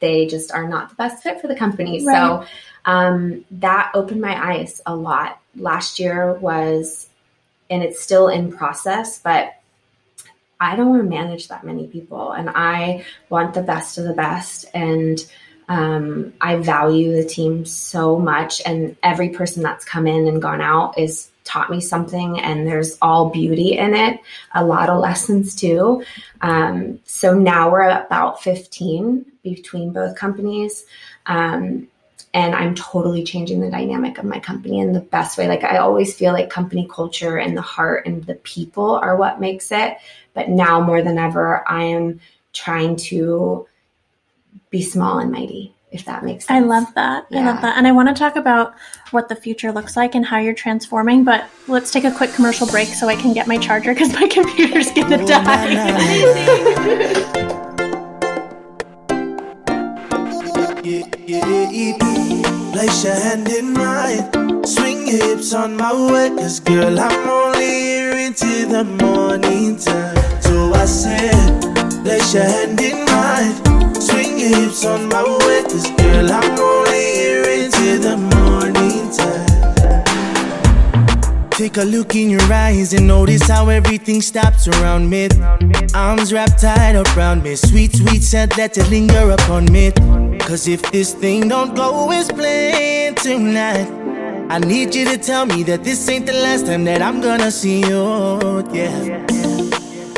they 0.00 0.26
just 0.26 0.52
are 0.52 0.68
not 0.68 0.90
the 0.90 0.94
best 0.94 1.22
fit 1.22 1.40
for 1.40 1.46
the 1.46 1.54
company. 1.54 2.04
Right. 2.04 2.16
So 2.16 2.46
um, 2.84 3.44
that 3.52 3.92
opened 3.94 4.20
my 4.20 4.52
eyes 4.52 4.80
a 4.86 4.94
lot. 4.94 5.40
Last 5.56 5.98
year 5.98 6.34
was, 6.34 7.08
and 7.68 7.82
it's 7.82 8.00
still 8.00 8.28
in 8.28 8.52
process, 8.52 9.18
but 9.18 9.54
I 10.60 10.76
don't 10.76 10.90
want 10.90 11.02
to 11.02 11.08
manage 11.08 11.48
that 11.48 11.64
many 11.64 11.86
people 11.86 12.32
and 12.32 12.50
I 12.50 13.04
want 13.28 13.54
the 13.54 13.62
best 13.62 13.98
of 13.98 14.04
the 14.04 14.12
best. 14.12 14.66
And 14.74 15.18
um, 15.68 16.32
I 16.40 16.56
value 16.56 17.14
the 17.14 17.28
team 17.28 17.64
so 17.64 18.18
much, 18.18 18.60
and 18.66 18.96
every 19.04 19.28
person 19.28 19.62
that's 19.62 19.84
come 19.84 20.08
in 20.08 20.26
and 20.26 20.42
gone 20.42 20.60
out 20.60 20.98
is 20.98 21.30
taught 21.50 21.70
me 21.70 21.80
something, 21.80 22.38
and 22.40 22.66
there's 22.66 22.96
all 23.02 23.30
beauty 23.30 23.76
in 23.76 23.94
it, 23.94 24.20
a 24.54 24.64
lot 24.64 24.88
of 24.88 25.00
lessons 25.00 25.54
too. 25.54 26.04
Um, 26.40 27.00
so 27.04 27.34
now 27.34 27.70
we're 27.70 27.88
about 27.88 28.42
15 28.42 29.26
between 29.42 29.92
both 29.92 30.16
companies. 30.16 30.84
Um, 31.26 31.88
and 32.32 32.54
I'm 32.54 32.76
totally 32.76 33.24
changing 33.24 33.60
the 33.60 33.70
dynamic 33.70 34.18
of 34.18 34.24
my 34.24 34.38
company 34.38 34.78
in 34.78 34.92
the 34.92 35.00
best 35.00 35.36
way. 35.36 35.48
Like 35.48 35.64
I 35.64 35.78
always 35.78 36.14
feel 36.14 36.32
like 36.32 36.48
company 36.48 36.86
culture 36.88 37.38
and 37.38 37.56
the 37.56 37.62
heart 37.62 38.06
and 38.06 38.22
the 38.24 38.36
people 38.36 38.94
are 38.96 39.16
what 39.16 39.40
makes 39.40 39.72
it. 39.72 39.96
But 40.34 40.48
now 40.48 40.80
more 40.80 41.02
than 41.02 41.18
ever, 41.18 41.68
I 41.68 41.82
am 41.82 42.20
trying 42.52 42.94
to 42.96 43.66
be 44.70 44.82
small 44.82 45.18
and 45.18 45.32
mighty 45.32 45.74
if 45.92 46.04
that 46.04 46.24
makes 46.24 46.46
sense. 46.46 46.56
I 46.56 46.66
love 46.66 46.92
that. 46.94 47.26
Yeah. 47.30 47.40
I 47.40 47.44
love 47.46 47.62
that. 47.62 47.76
And 47.76 47.86
I 47.86 47.92
want 47.92 48.08
to 48.08 48.14
talk 48.14 48.36
about 48.36 48.74
what 49.10 49.28
the 49.28 49.34
future 49.34 49.72
looks 49.72 49.96
like 49.96 50.14
and 50.14 50.24
how 50.24 50.38
you're 50.38 50.54
transforming, 50.54 51.24
but 51.24 51.46
let's 51.66 51.90
take 51.90 52.04
a 52.04 52.12
quick 52.12 52.32
commercial 52.32 52.66
break 52.66 52.88
so 52.88 53.08
I 53.08 53.16
can 53.16 53.32
get 53.32 53.46
my 53.48 53.58
charger 53.58 53.92
because 53.92 54.12
my 54.12 54.28
computer's 54.32 54.90
going 54.92 55.10
to 55.10 55.22
oh, 55.22 55.26
die. 55.26 55.74
Nah, 55.74 55.90
nah. 55.90 57.60
Place 62.72 63.04
your 63.04 63.14
hand 63.14 63.48
in 63.48 63.72
mine, 63.74 64.64
swing 64.64 65.06
your 65.06 65.22
hips 65.22 65.52
on 65.52 65.76
my 65.76 65.92
way, 65.92 66.30
cause 66.30 66.60
girl, 66.60 66.98
I'm 66.98 67.28
only 67.28 67.66
here 67.66 68.12
into 68.12 68.66
the 68.66 68.84
morning 68.84 69.76
time. 69.76 70.16
So 70.40 70.72
I 70.72 70.86
said, 70.86 71.60
place 72.04 72.32
your 72.32 72.44
hand 72.44 72.80
in 72.80 72.96
mine 73.04 73.09
hips 74.48 74.84
on 74.84 75.08
my 75.08 75.22
way, 75.22 75.62
girl, 75.96 76.30
I'm 76.32 76.58
only 76.58 77.04
here 77.14 77.64
until 77.64 78.00
the 78.00 78.16
morning 78.16 79.10
time. 79.10 79.50
Take 81.50 81.76
a 81.76 81.84
look 81.84 82.14
in 82.14 82.30
your 82.30 82.52
eyes 82.52 82.94
and 82.94 83.06
notice 83.06 83.46
how 83.46 83.68
everything 83.68 84.22
stops 84.22 84.66
around 84.66 85.10
me. 85.10 85.28
Arms 85.94 86.32
wrapped 86.32 86.60
tight 86.60 86.96
around 86.96 87.42
me. 87.42 87.54
Sweet, 87.54 87.94
sweet 87.94 88.22
scent, 88.22 88.56
let 88.56 88.78
it 88.78 88.88
linger 88.88 89.30
upon 89.30 89.66
me. 89.66 89.92
Cause 90.40 90.66
if 90.66 90.82
this 90.90 91.12
thing 91.12 91.48
don't 91.48 91.76
go 91.76 92.10
as 92.10 92.28
planned 92.32 93.18
tonight, 93.18 93.88
I 94.50 94.58
need 94.58 94.94
you 94.94 95.04
to 95.04 95.18
tell 95.18 95.44
me 95.44 95.62
that 95.64 95.84
this 95.84 96.08
ain't 96.08 96.26
the 96.26 96.32
last 96.32 96.66
time 96.66 96.84
that 96.84 97.02
I'm 97.02 97.20
gonna 97.20 97.50
see 97.50 97.80
you. 97.80 98.64
Yeah. 98.72 99.26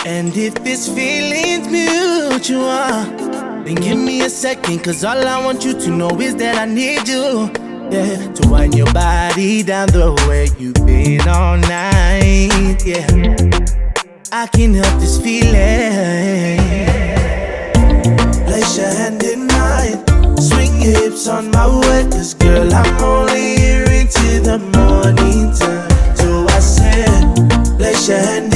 And 0.07 0.37
if 0.37 0.55
this 0.63 0.89
feeling's 0.89 1.69
mutual. 1.69 3.22
Then 3.65 3.77
give 3.77 3.97
me 3.99 4.23
a 4.23 4.29
second, 4.29 4.83
cause 4.83 5.05
all 5.05 5.25
I 5.25 5.45
want 5.45 5.65
you 5.65 5.73
to 5.73 5.91
know 5.91 6.11
is 6.21 6.35
that 6.37 6.59
I 6.59 6.65
need 6.65 7.07
you. 7.07 7.49
Yeah, 7.93 8.33
to 8.33 8.49
wind 8.49 8.75
your 8.75 8.93
body 8.93 9.63
down 9.63 9.87
the 9.89 10.13
way 10.29 10.49
you've 10.59 10.85
been 10.85 11.29
all 11.29 11.57
night. 11.59 12.83
Yeah, 12.85 13.07
I 14.33 14.49
can 14.49 14.75
help 14.75 14.99
this 14.99 15.21
feeling. 15.21 16.59
Place 18.47 18.79
your 18.79 18.89
hand 18.89 19.23
in 19.23 19.47
mine, 19.47 20.37
swing 20.39 20.83
your 20.83 20.99
hips 20.99 21.29
on 21.29 21.53
my 21.53 21.69
way. 21.69 22.03
Cause 22.11 22.35
girl, 22.35 22.73
I'm 22.75 23.01
only 23.01 23.57
here 23.59 23.85
until 23.85 24.43
the 24.43 24.59
morning 24.75 25.53
time. 25.55 26.17
So 26.17 26.47
I 26.49 26.59
said, 26.59 27.79
place 27.79 28.09
your 28.09 28.19
hand 28.19 28.52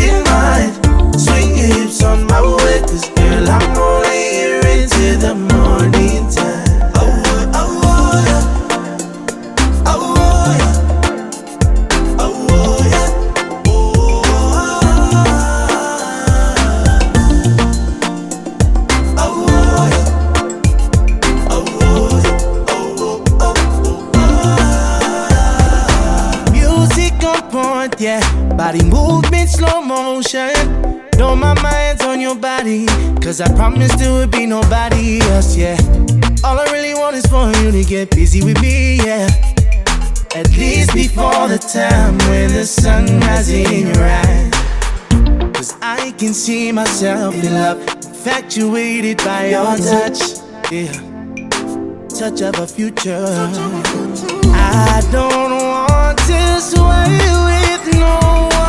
your 32.27 32.35
body. 32.35 32.87
Cause 33.23 33.41
I 33.41 33.49
promised 33.55 33.99
there 33.99 34.13
would 34.13 34.33
be 34.33 34.47
nobody 34.47 35.21
else, 35.33 35.57
yeah. 35.57 35.79
All 36.43 36.59
I 36.59 36.67
really 36.73 36.95
want 36.95 37.15
is 37.15 37.27
for 37.27 37.47
you 37.59 37.71
to 37.71 37.85
get 37.85 38.11
busy 38.11 38.43
with 38.43 38.61
me, 38.61 38.97
yeah. 38.97 39.29
At 40.35 40.51
least 40.51 40.93
before 40.93 41.47
the 41.47 41.59
time 41.59 42.19
when 42.29 42.49
the 42.53 42.67
sun 42.67 43.05
rises 43.21 43.71
in 43.71 43.87
your 43.95 44.05
eyes. 44.05 44.51
Cause 45.55 45.75
I 45.81 46.13
can 46.19 46.35
see 46.35 46.73
myself 46.73 47.35
in 47.35 47.55
love, 47.55 47.79
infatuated 47.81 49.19
by 49.19 49.51
your 49.51 49.77
touch, 49.77 50.21
yeah. 50.73 50.93
Touch 52.19 52.41
of 52.43 52.59
a 52.59 52.67
future. 52.67 53.25
I 54.53 55.01
don't 55.13 55.53
want 55.71 56.19
to 56.31 56.61
sway 56.71 57.19
with 57.49 57.85
no 57.95 58.19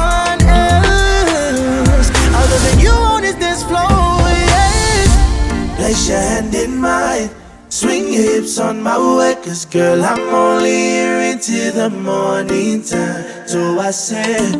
one 0.04 0.42
else 0.46 2.10
other 2.42 2.60
than 2.66 2.80
you 2.86 3.17
Place 5.88 6.10
your 6.10 6.20
hand 6.20 6.54
in 6.54 6.82
mine. 6.82 7.30
Swing 7.70 8.12
your 8.12 8.24
hips 8.24 8.60
on 8.60 8.84
my 8.84 8.98
way, 9.00 9.36
cause 9.36 9.64
girl, 9.64 10.04
I'm 10.04 10.20
only 10.36 10.70
here 10.70 11.32
into 11.32 11.72
the 11.72 11.90
morning 11.90 12.84
time. 12.84 13.24
So 13.48 13.80
I 13.80 13.92
said, 13.92 14.52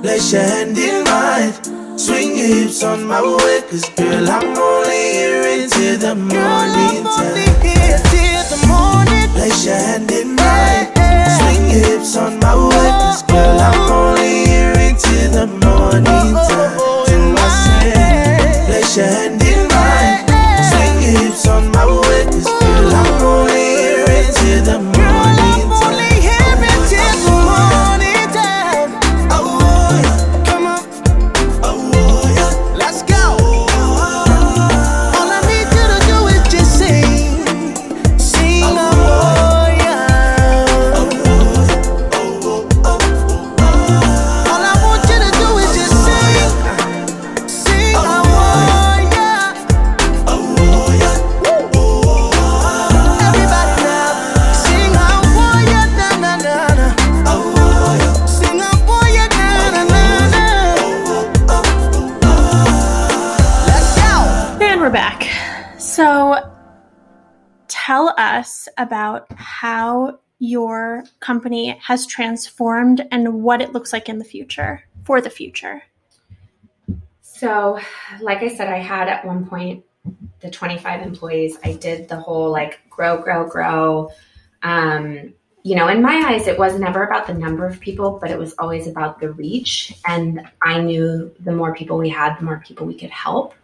place 0.00 0.32
your 0.32 0.40
hand 0.40 0.78
in 0.78 1.04
mine. 1.04 1.52
Swing 1.98 2.34
your 2.34 2.46
hips 2.46 2.82
on 2.82 3.04
my 3.04 3.20
way, 3.20 3.60
cause 3.68 3.84
girl, 3.90 4.26
I'm 4.26 4.56
only 4.56 5.02
here 5.20 5.44
into 5.60 5.98
the 5.98 6.14
morning 6.14 7.04
time. 7.04 7.34
Place 9.34 9.66
your 9.66 9.74
hand 9.74 10.10
in 10.10 10.34
mine. 10.34 10.86
Swing 11.36 11.68
your 11.76 11.84
hips 11.90 12.16
on 12.16 12.40
my 12.40 12.56
way, 12.56 12.88
cause 13.04 13.22
girl, 13.24 13.60
I'm 13.60 13.92
only 13.92 14.46
here 14.48 14.72
into 14.88 15.28
the 15.28 15.46
morning 15.46 16.32
time. 16.32 16.78
So 17.06 17.34
I 17.36 17.48
said, 17.68 18.64
place 18.64 18.96
your 18.96 19.04
hand 19.04 19.42
in 19.42 19.58
mine. 19.58 19.69
Hips 21.10 21.48
on 21.48 21.72
my 21.72 21.84
girl, 22.46 22.94
I'm 22.94 23.48
here 23.48 24.04
into 24.04 24.62
the 24.62 24.89
about 69.20 69.38
how 69.38 70.18
your 70.38 71.04
company 71.20 71.78
has 71.82 72.06
transformed 72.06 73.06
and 73.10 73.42
what 73.42 73.60
it 73.60 73.72
looks 73.72 73.92
like 73.92 74.08
in 74.08 74.18
the 74.18 74.24
future 74.24 74.84
for 75.04 75.20
the 75.20 75.30
future. 75.30 75.82
So, 77.20 77.78
like 78.20 78.42
I 78.42 78.48
said, 78.48 78.68
I 78.68 78.78
had 78.78 79.08
at 79.08 79.24
one 79.24 79.46
point 79.46 79.84
the 80.40 80.50
25 80.50 81.02
employees. 81.02 81.58
I 81.64 81.74
did 81.74 82.08
the 82.08 82.16
whole 82.16 82.50
like 82.50 82.80
grow, 82.88 83.18
grow, 83.18 83.46
grow. 83.46 84.10
Um, 84.62 85.34
you 85.62 85.76
know, 85.76 85.88
in 85.88 86.00
my 86.00 86.24
eyes, 86.26 86.46
it 86.46 86.58
was 86.58 86.78
never 86.78 87.04
about 87.04 87.26
the 87.26 87.34
number 87.34 87.66
of 87.66 87.80
people, 87.80 88.18
but 88.18 88.30
it 88.30 88.38
was 88.38 88.54
always 88.58 88.86
about 88.86 89.20
the 89.20 89.32
reach. 89.32 89.94
And 90.06 90.48
I 90.62 90.80
knew 90.80 91.30
the 91.40 91.52
more 91.52 91.74
people 91.74 91.98
we 91.98 92.08
had, 92.08 92.38
the 92.38 92.44
more 92.44 92.62
people 92.66 92.86
we 92.86 92.98
could 92.98 93.10
help. 93.10 93.54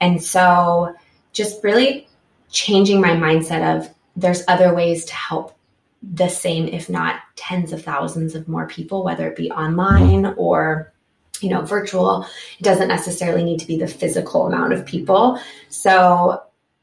And 0.00 0.22
so, 0.22 0.94
just 1.32 1.64
really 1.64 2.06
changing 2.50 3.00
my 3.00 3.10
mindset 3.10 3.76
of 3.76 3.94
there's 4.20 4.42
other 4.48 4.74
ways 4.74 5.04
to 5.06 5.14
help 5.14 5.56
the 6.02 6.28
same, 6.28 6.68
if 6.68 6.88
not 6.88 7.20
tens 7.36 7.72
of 7.72 7.82
thousands 7.82 8.34
of 8.34 8.48
more 8.48 8.66
people, 8.66 9.04
whether 9.04 9.28
it 9.28 9.36
be 9.36 9.50
online 9.50 10.22
mm-hmm. 10.22 10.40
or 10.40 10.92
you 11.40 11.50
know 11.50 11.62
virtual. 11.62 12.26
It 12.58 12.62
doesn't 12.62 12.88
necessarily 12.88 13.44
need 13.44 13.60
to 13.60 13.66
be 13.66 13.78
the 13.78 13.86
physical 13.86 14.46
amount 14.46 14.72
of 14.72 14.86
people. 14.86 15.40
So 15.68 16.42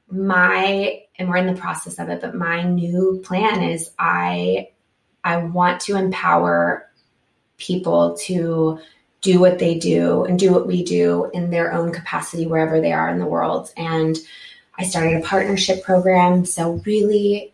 my 0.10 1.02
and 1.18 1.30
we're 1.30 1.38
in 1.38 1.48
the 1.48 1.60
process 1.60 1.98
of 1.98 2.10
it 2.10 2.22
but 2.22 2.36
my 2.36 2.62
new 2.62 3.20
plan 3.26 3.64
is 3.64 3.90
i 3.98 4.70
i 5.24 5.36
want 5.38 5.82
to 5.82 5.96
empower 5.96 6.88
people 7.58 8.16
to 8.16 8.80
do 9.26 9.40
what 9.40 9.58
they 9.58 9.80
do 9.80 10.24
and 10.24 10.38
do 10.38 10.52
what 10.52 10.68
we 10.68 10.84
do 10.84 11.30
in 11.34 11.50
their 11.50 11.74
own 11.74 11.92
capacity 11.92 12.46
wherever 12.46 12.80
they 12.80 12.94
are 12.94 13.10
in 13.10 13.18
the 13.18 13.26
world. 13.26 13.72
And 13.76 14.16
i 14.78 14.84
started 14.84 15.18
a 15.18 15.26
partnership 15.26 15.84
program 15.84 16.46
so 16.46 16.82
really 16.86 17.52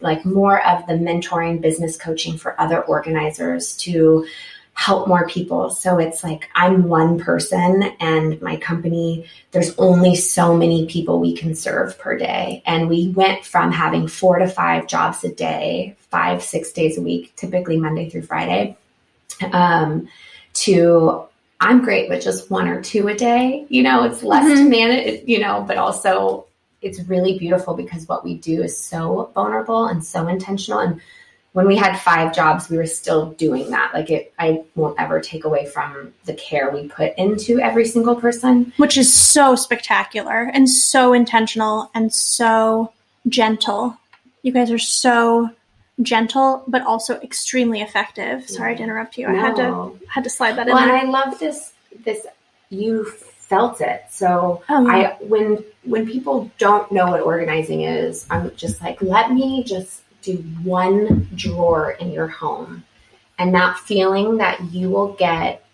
like 0.00 0.24
more 0.24 0.64
of 0.66 0.86
the 0.86 0.92
mentoring 0.92 1.60
business 1.60 1.96
coaching 1.96 2.36
for 2.36 2.60
other 2.60 2.82
organizers 2.82 3.76
to 3.76 4.26
help 4.74 5.06
more 5.06 5.26
people. 5.28 5.70
So 5.70 5.98
it's 5.98 6.24
like 6.24 6.48
I'm 6.54 6.84
one 6.84 7.18
person 7.18 7.94
and 8.00 8.40
my 8.42 8.56
company, 8.56 9.26
there's 9.52 9.76
only 9.78 10.16
so 10.16 10.56
many 10.56 10.86
people 10.86 11.20
we 11.20 11.34
can 11.34 11.54
serve 11.54 11.96
per 11.98 12.18
day. 12.18 12.62
And 12.66 12.88
we 12.88 13.08
went 13.08 13.44
from 13.44 13.70
having 13.70 14.08
four 14.08 14.38
to 14.38 14.48
five 14.48 14.88
jobs 14.88 15.22
a 15.22 15.32
day, 15.32 15.96
five, 16.10 16.42
six 16.42 16.72
days 16.72 16.98
a 16.98 17.02
week, 17.02 17.34
typically 17.36 17.78
Monday 17.78 18.10
through 18.10 18.22
Friday, 18.22 18.76
um, 19.52 20.08
to 20.54 21.24
I'm 21.60 21.82
great 21.82 22.10
with 22.10 22.22
just 22.22 22.50
one 22.50 22.68
or 22.68 22.82
two 22.82 23.08
a 23.08 23.14
day. 23.14 23.64
You 23.68 23.84
know, 23.84 24.04
it's 24.04 24.22
less 24.24 24.58
to 24.58 24.68
manage, 24.68 25.22
you 25.26 25.38
know, 25.38 25.64
but 25.66 25.78
also 25.78 26.46
it's 26.84 27.00
really 27.08 27.38
beautiful 27.38 27.74
because 27.74 28.06
what 28.06 28.24
we 28.24 28.34
do 28.34 28.62
is 28.62 28.76
so 28.76 29.30
vulnerable 29.34 29.86
and 29.86 30.04
so 30.04 30.28
intentional. 30.28 30.80
And 30.80 31.00
when 31.52 31.66
we 31.66 31.76
had 31.76 31.96
five 31.98 32.34
jobs, 32.34 32.68
we 32.68 32.76
were 32.76 32.86
still 32.86 33.30
doing 33.32 33.70
that. 33.70 33.92
Like 33.94 34.10
it, 34.10 34.34
I 34.38 34.64
won't 34.74 35.00
ever 35.00 35.20
take 35.20 35.44
away 35.44 35.66
from 35.66 36.12
the 36.24 36.34
care 36.34 36.70
we 36.70 36.88
put 36.88 37.16
into 37.16 37.60
every 37.60 37.86
single 37.86 38.16
person. 38.16 38.72
which 38.76 38.96
is 38.96 39.12
so 39.12 39.56
spectacular 39.56 40.50
and 40.52 40.68
so 40.68 41.12
intentional 41.12 41.90
and 41.94 42.12
so 42.12 42.92
gentle. 43.28 43.96
You 44.42 44.52
guys 44.52 44.70
are 44.70 44.78
so 44.78 45.50
gentle, 46.02 46.64
but 46.66 46.82
also 46.82 47.20
extremely 47.20 47.80
effective. 47.80 48.48
Sorry 48.48 48.76
to 48.76 48.82
interrupt 48.82 49.16
you. 49.16 49.28
I 49.28 49.34
had 49.34 49.56
to 49.56 49.98
had 50.08 50.24
to 50.24 50.30
slide 50.30 50.56
that 50.56 50.68
in 50.68 50.74
Well, 50.74 50.82
and. 50.82 50.92
I 50.92 51.04
love 51.04 51.38
this. 51.38 51.72
This 52.04 52.26
you 52.70 53.12
felt 53.48 53.80
it. 53.80 54.04
So 54.10 54.62
Oh. 54.68 54.88
I 54.88 55.16
when 55.20 55.64
when 55.84 56.06
people 56.06 56.50
don't 56.58 56.90
know 56.90 57.08
what 57.08 57.20
organizing 57.20 57.82
is, 57.82 58.26
I'm 58.30 58.54
just 58.56 58.80
like, 58.82 59.02
let 59.02 59.32
me 59.32 59.62
just 59.64 60.02
do 60.22 60.36
one 60.62 61.28
drawer 61.34 61.90
in 61.92 62.10
your 62.10 62.26
home, 62.28 62.84
and 63.38 63.54
that 63.54 63.78
feeling 63.78 64.38
that 64.38 64.72
you 64.72 64.88
will 64.90 65.12
get 65.14 65.64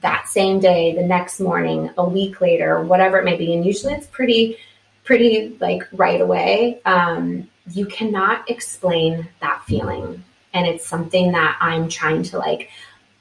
that 0.00 0.26
same 0.28 0.58
day, 0.58 0.94
the 0.94 1.02
next 1.02 1.38
morning, 1.38 1.90
a 1.98 2.04
week 2.04 2.40
later, 2.40 2.80
whatever 2.82 3.18
it 3.18 3.24
may 3.24 3.36
be, 3.36 3.54
and 3.54 3.64
usually 3.64 3.94
it's 3.94 4.06
pretty 4.06 4.56
pretty 5.04 5.56
like 5.60 5.82
right 5.92 6.20
away. 6.20 6.80
Um, 6.84 7.48
you 7.70 7.86
cannot 7.86 8.50
explain 8.50 9.28
that 9.40 9.62
feeling, 9.66 10.24
and 10.54 10.66
it's 10.66 10.86
something 10.86 11.32
that 11.32 11.56
I'm 11.60 11.88
trying 11.88 12.24
to 12.24 12.38
like 12.38 12.70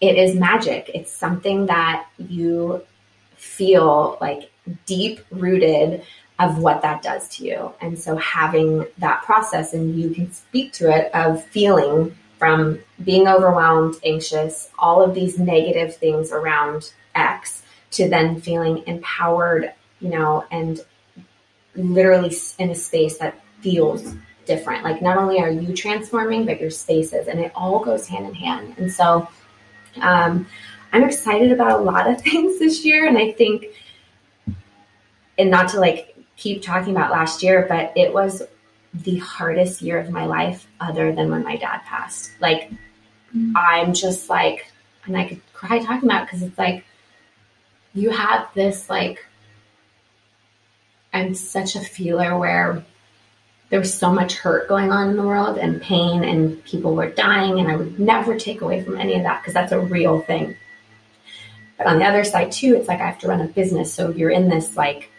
it 0.02 0.18
is 0.18 0.36
magic. 0.36 0.90
It's 0.96 1.12
something 1.12 1.68
that 1.68 2.08
you 2.18 2.84
feel 3.42 4.20
like 4.22 4.52
deep 4.86 5.20
rooted 5.32 6.04
of 6.38 6.60
what 6.60 6.84
that 6.84 7.02
does 7.02 7.28
to 7.28 7.44
you. 7.44 7.74
And 7.82 7.98
so 7.98 8.16
having 8.18 8.86
that 9.00 9.24
process 9.24 9.74
and 9.74 10.00
you 10.00 10.12
can 10.12 10.32
speak 10.32 10.74
to 10.74 10.96
it 10.96 11.14
of 11.14 11.44
feeling 11.46 12.16
from 12.38 12.80
being 13.04 13.28
overwhelmed, 13.28 13.96
anxious, 14.06 14.70
all 14.78 15.02
of 15.02 15.16
these 15.16 15.40
negative 15.40 15.96
things 15.96 16.32
around 16.32 16.94
X 17.16 17.64
to 17.92 18.08
then 18.08 18.40
feeling 18.42 18.84
empowered, 18.86 19.74
you 20.00 20.10
know, 20.10 20.46
and 20.52 20.82
literally 21.76 22.36
in 22.60 22.70
a 22.70 22.76
space 22.76 23.18
that 23.18 23.44
feels 23.62 24.16
different. 24.46 24.84
Like 24.84 25.02
not 25.02 25.18
only 25.18 25.40
are 25.40 25.50
you 25.50 25.76
transforming, 25.76 26.46
but 26.46 26.62
your 26.62 26.72
spaces 26.72 27.28
and 27.28 27.40
it 27.40 27.52
all 27.56 27.84
goes 27.84 28.08
hand 28.08 28.28
in 28.28 28.36
hand. 28.36 28.76
And 28.78 28.92
so 28.92 29.28
um, 30.00 30.48
I'm 30.94 31.04
excited 31.04 31.52
about 31.52 31.80
a 31.80 31.84
lot 31.84 32.10
of 32.10 32.22
things 32.24 32.60
this 32.60 32.86
year, 32.86 33.08
and 33.08 33.18
I 33.18 33.32
think, 33.32 33.66
and 35.38 35.50
not 35.50 35.70
to 35.70 35.80
like 35.80 36.16
keep 36.38 36.62
talking 36.62 36.96
about 36.96 37.12
last 37.12 37.44
year, 37.44 37.66
but 37.68 37.94
it 37.96 38.14
was 38.14 38.44
the 38.94 39.18
hardest 39.20 39.82
year 39.82 40.00
of 40.00 40.10
my 40.10 40.26
life, 40.26 40.68
other 40.80 41.14
than 41.14 41.32
when 41.32 41.44
my 41.44 41.56
dad 41.56 41.80
passed. 41.86 42.32
Like, 42.42 42.72
mm. 43.34 43.54
I'm 43.56 43.94
just 43.94 44.30
like 44.30 44.72
and 45.06 45.18
I 45.18 45.28
could 45.28 45.42
cry 45.54 45.80
talking 45.80 46.10
about 46.10 46.24
it 46.24 46.26
because 46.28 46.44
it's 46.44 46.58
like 46.58 46.84
you 47.94 48.10
have 48.12 48.48
this 48.54 48.90
like 48.90 49.26
I'm 51.14 51.34
such 51.34 51.76
a 51.76 51.82
feeler 51.82 52.38
where 52.38 52.86
there's 53.70 53.94
so 53.94 54.12
much 54.12 54.36
hurt 54.36 54.68
going 54.68 54.92
on 54.92 55.10
in 55.10 55.18
the 55.18 55.24
world 55.24 55.58
and 55.58 55.82
pain 55.82 56.24
and 56.24 56.64
people 56.64 56.96
were 56.96 57.10
dying 57.10 57.60
and 57.60 57.70
I 57.70 57.76
would 57.76 58.00
never 58.00 58.38
take 58.38 58.62
away 58.62 58.84
from 58.84 58.98
any 58.98 59.16
of 59.16 59.24
that 59.24 59.42
because 59.42 59.54
that's 59.54 59.72
a 59.72 59.80
real 59.80 60.22
thing. 60.22 60.56
But 61.84 61.90
on 61.90 62.00
the 62.00 62.06
other 62.06 62.24
side 62.24 62.52
too, 62.52 62.76
it's 62.76 62.88
like 62.88 63.02
I 63.02 63.08
have 63.08 63.18
to 63.20 63.28
run 63.28 63.42
a 63.42 63.48
business. 63.48 63.92
So 63.92 64.12
you're 64.12 64.30
in 64.30 64.50
this 64.50 64.78
like, 64.78 65.10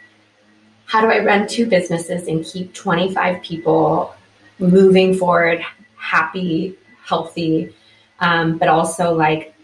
how 0.86 1.00
do 1.00 1.08
I 1.08 1.24
run 1.24 1.48
two 1.48 1.66
businesses 1.66 2.28
and 2.28 2.44
keep 2.44 2.72
25 2.72 3.42
people 3.42 4.14
moving 4.58 5.14
forward, 5.14 5.64
happy, 5.96 6.76
healthy, 7.04 7.74
um, 8.20 8.58
but 8.58 8.68
also 8.68 9.12
like 9.12 9.54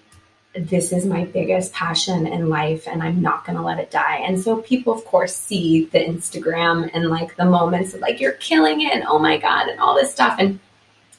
this 0.55 0.93
is 0.93 1.07
my 1.07 1.25
biggest 1.27 1.73
passion 1.73 2.27
in 2.27 2.49
life 2.49 2.89
and 2.89 3.01
I'm 3.01 3.23
not 3.23 3.45
going 3.45 3.57
to 3.57 3.63
let 3.63 3.79
it 3.79 3.93
die. 3.93 4.17
And 4.27 4.41
so 4.41 4.61
people, 4.63 4.93
of 4.93 5.05
course, 5.05 5.37
see 5.37 5.85
the 5.85 5.99
Instagram 5.99 6.91
and 6.93 7.09
like 7.11 7.37
the 7.37 7.45
moments 7.45 7.95
of 7.95 8.01
like, 8.01 8.19
you're 8.19 8.33
killing 8.33 8.81
it 8.81 8.93
and 8.93 9.05
oh 9.07 9.21
my 9.21 9.37
God, 9.37 9.69
and 9.69 9.79
all 9.79 9.95
this 9.95 10.11
stuff. 10.11 10.37
And 10.41 10.59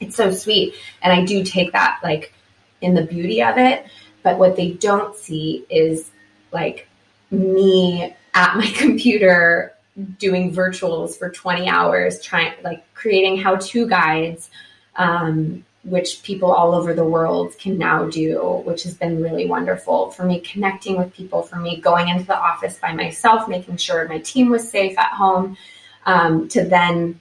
it's 0.01 0.17
so 0.17 0.31
sweet. 0.31 0.75
And 1.01 1.13
I 1.13 1.23
do 1.23 1.45
take 1.45 1.71
that 1.71 1.99
like 2.03 2.33
in 2.81 2.95
the 2.95 3.03
beauty 3.03 3.41
of 3.41 3.57
it. 3.57 3.85
But 4.23 4.37
what 4.37 4.55
they 4.55 4.71
don't 4.71 5.15
see 5.15 5.65
is 5.69 6.11
like 6.51 6.87
me 7.31 8.15
at 8.33 8.57
my 8.57 8.67
computer 8.75 9.73
doing 10.17 10.53
virtuals 10.53 11.17
for 11.17 11.29
20 11.29 11.67
hours, 11.67 12.21
trying 12.21 12.53
like 12.63 12.83
creating 12.93 13.37
how 13.37 13.55
to 13.57 13.87
guides. 13.87 14.49
Um, 14.95 15.63
which 15.83 16.21
people 16.23 16.51
all 16.51 16.75
over 16.75 16.93
the 16.93 17.03
world 17.03 17.57
can 17.57 17.77
now 17.77 18.05
do, 18.05 18.61
which 18.65 18.83
has 18.83 18.93
been 18.93 19.21
really 19.21 19.45
wonderful 19.45 20.11
for 20.11 20.23
me 20.23 20.39
connecting 20.41 20.97
with 20.97 21.13
people, 21.13 21.41
for 21.41 21.55
me 21.55 21.79
going 21.79 22.09
into 22.09 22.25
the 22.25 22.37
office 22.37 22.77
by 22.79 22.93
myself, 22.93 23.47
making 23.47 23.77
sure 23.77 24.07
my 24.07 24.19
team 24.19 24.49
was 24.49 24.69
safe 24.69 24.97
at 24.97 25.11
home, 25.13 25.57
um, 26.05 26.47
to 26.49 26.63
then 26.63 27.19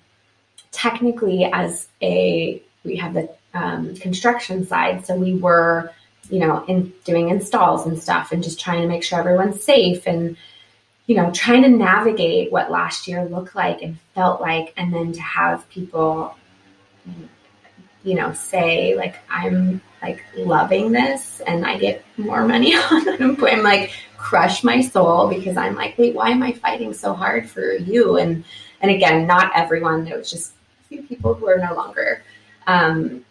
technically 0.73 1.45
as 1.45 1.89
a 2.03 2.61
we 2.85 2.97
have 2.97 3.15
the 3.15 3.29
um, 3.55 3.95
construction 3.97 4.67
side, 4.67 5.07
so 5.07 5.15
we 5.15 5.37
were 5.37 5.93
you 6.31 6.41
know 6.41 6.65
in 6.67 6.93
doing 7.05 7.29
installs 7.31 7.87
and 7.87 8.01
stuff, 8.01 8.33
and 8.33 8.43
just 8.43 8.61
trying 8.61 8.83
to 8.83 8.89
make 8.89 9.03
sure 9.03 9.19
everyone's 9.19 9.63
safe 9.63 10.07
and 10.07 10.37
you 11.07 11.17
know 11.17 11.31
trying 11.33 11.63
to 11.63 11.69
navigate 11.69 12.53
what 12.53 12.71
last 12.71 13.09
year 13.09 13.25
looked 13.25 13.55
like 13.55 13.83
and 13.83 13.99
felt 14.15 14.41
like, 14.41 14.73
and 14.77 14.93
then 14.93 15.13
to 15.13 15.21
have 15.21 15.69
people 15.71 16.37
you 18.05 18.15
know, 18.15 18.33
say 18.33 18.97
like 18.97 19.17
I'm 19.29 19.81
like 20.03 20.25
loving 20.37 20.93
this 20.93 21.41
and 21.41 21.67
I 21.67 21.77
get 21.79 22.05
more 22.17 22.47
money 22.47 22.75
on 22.91 23.09
unemployment, 23.09 23.59
I'm 23.59 23.65
like 23.65 23.93
crush 24.17 24.65
my 24.65 24.81
soul 24.81 25.29
because 25.29 25.57
I'm 25.57 25.75
like, 25.75 25.97
wait, 25.99 26.15
why 26.15 26.31
am 26.31 26.43
I 26.43 26.53
fighting 26.53 26.95
so 26.95 27.13
hard 27.13 27.49
for 27.49 27.73
you? 27.75 28.17
And 28.19 28.45
and 28.81 28.91
again, 28.91 29.27
not 29.27 29.53
everyone. 29.55 30.07
It 30.07 30.17
was 30.17 30.31
just 30.31 30.53
a 30.53 30.89
few 30.89 31.03
people 31.03 31.35
who 31.35 31.49
are 31.49 31.59
no 31.59 31.75
longer 31.75 32.23
um, 32.67 33.25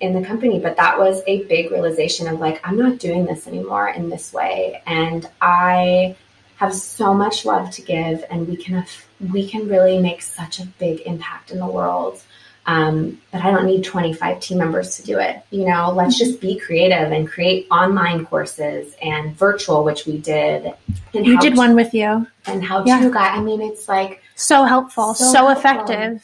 in 0.00 0.12
the 0.14 0.26
company, 0.26 0.58
but 0.58 0.76
that 0.76 0.98
was 0.98 1.22
a 1.26 1.42
big 1.44 1.70
realization 1.70 2.28
of 2.28 2.38
like, 2.40 2.60
I'm 2.66 2.78
not 2.78 2.98
doing 2.98 3.26
this 3.26 3.46
anymore 3.46 3.88
in 3.88 4.10
this 4.10 4.32
way, 4.32 4.82
and 4.86 5.28
I 5.40 6.16
have 6.56 6.74
so 6.74 7.14
much 7.14 7.44
love 7.44 7.70
to 7.72 7.82
give, 7.82 8.24
and 8.30 8.48
we 8.48 8.56
can 8.56 8.84
we 9.32 9.48
can 9.48 9.68
really 9.68 9.98
make 9.98 10.22
such 10.22 10.60
a 10.60 10.66
big 10.78 11.00
impact 11.00 11.50
in 11.50 11.58
the 11.58 11.66
world 11.66 12.22
um, 12.68 13.18
but 13.32 13.40
I 13.40 13.50
don't 13.50 13.64
need 13.64 13.82
25 13.82 14.40
team 14.40 14.58
members 14.58 14.96
to 14.98 15.02
do 15.02 15.18
it. 15.18 15.42
You 15.50 15.64
know, 15.64 15.90
let's 15.90 16.18
just 16.18 16.38
be 16.38 16.58
creative 16.58 17.12
and 17.12 17.26
create 17.26 17.66
online 17.70 18.26
courses 18.26 18.94
and 19.00 19.34
virtual, 19.34 19.84
which 19.84 20.04
we 20.04 20.18
did. 20.18 20.74
And 21.14 21.26
you 21.26 21.40
did 21.40 21.54
to, 21.54 21.56
one 21.56 21.74
with 21.74 21.94
you. 21.94 22.26
And 22.44 22.62
how 22.62 22.84
yeah. 22.84 23.00
to 23.00 23.10
guide. 23.10 23.38
I 23.38 23.40
mean, 23.40 23.62
it's 23.62 23.88
like 23.88 24.22
so 24.34 24.64
helpful, 24.64 25.14
so, 25.14 25.32
so 25.32 25.46
helpful, 25.46 25.70
effective. 25.70 26.22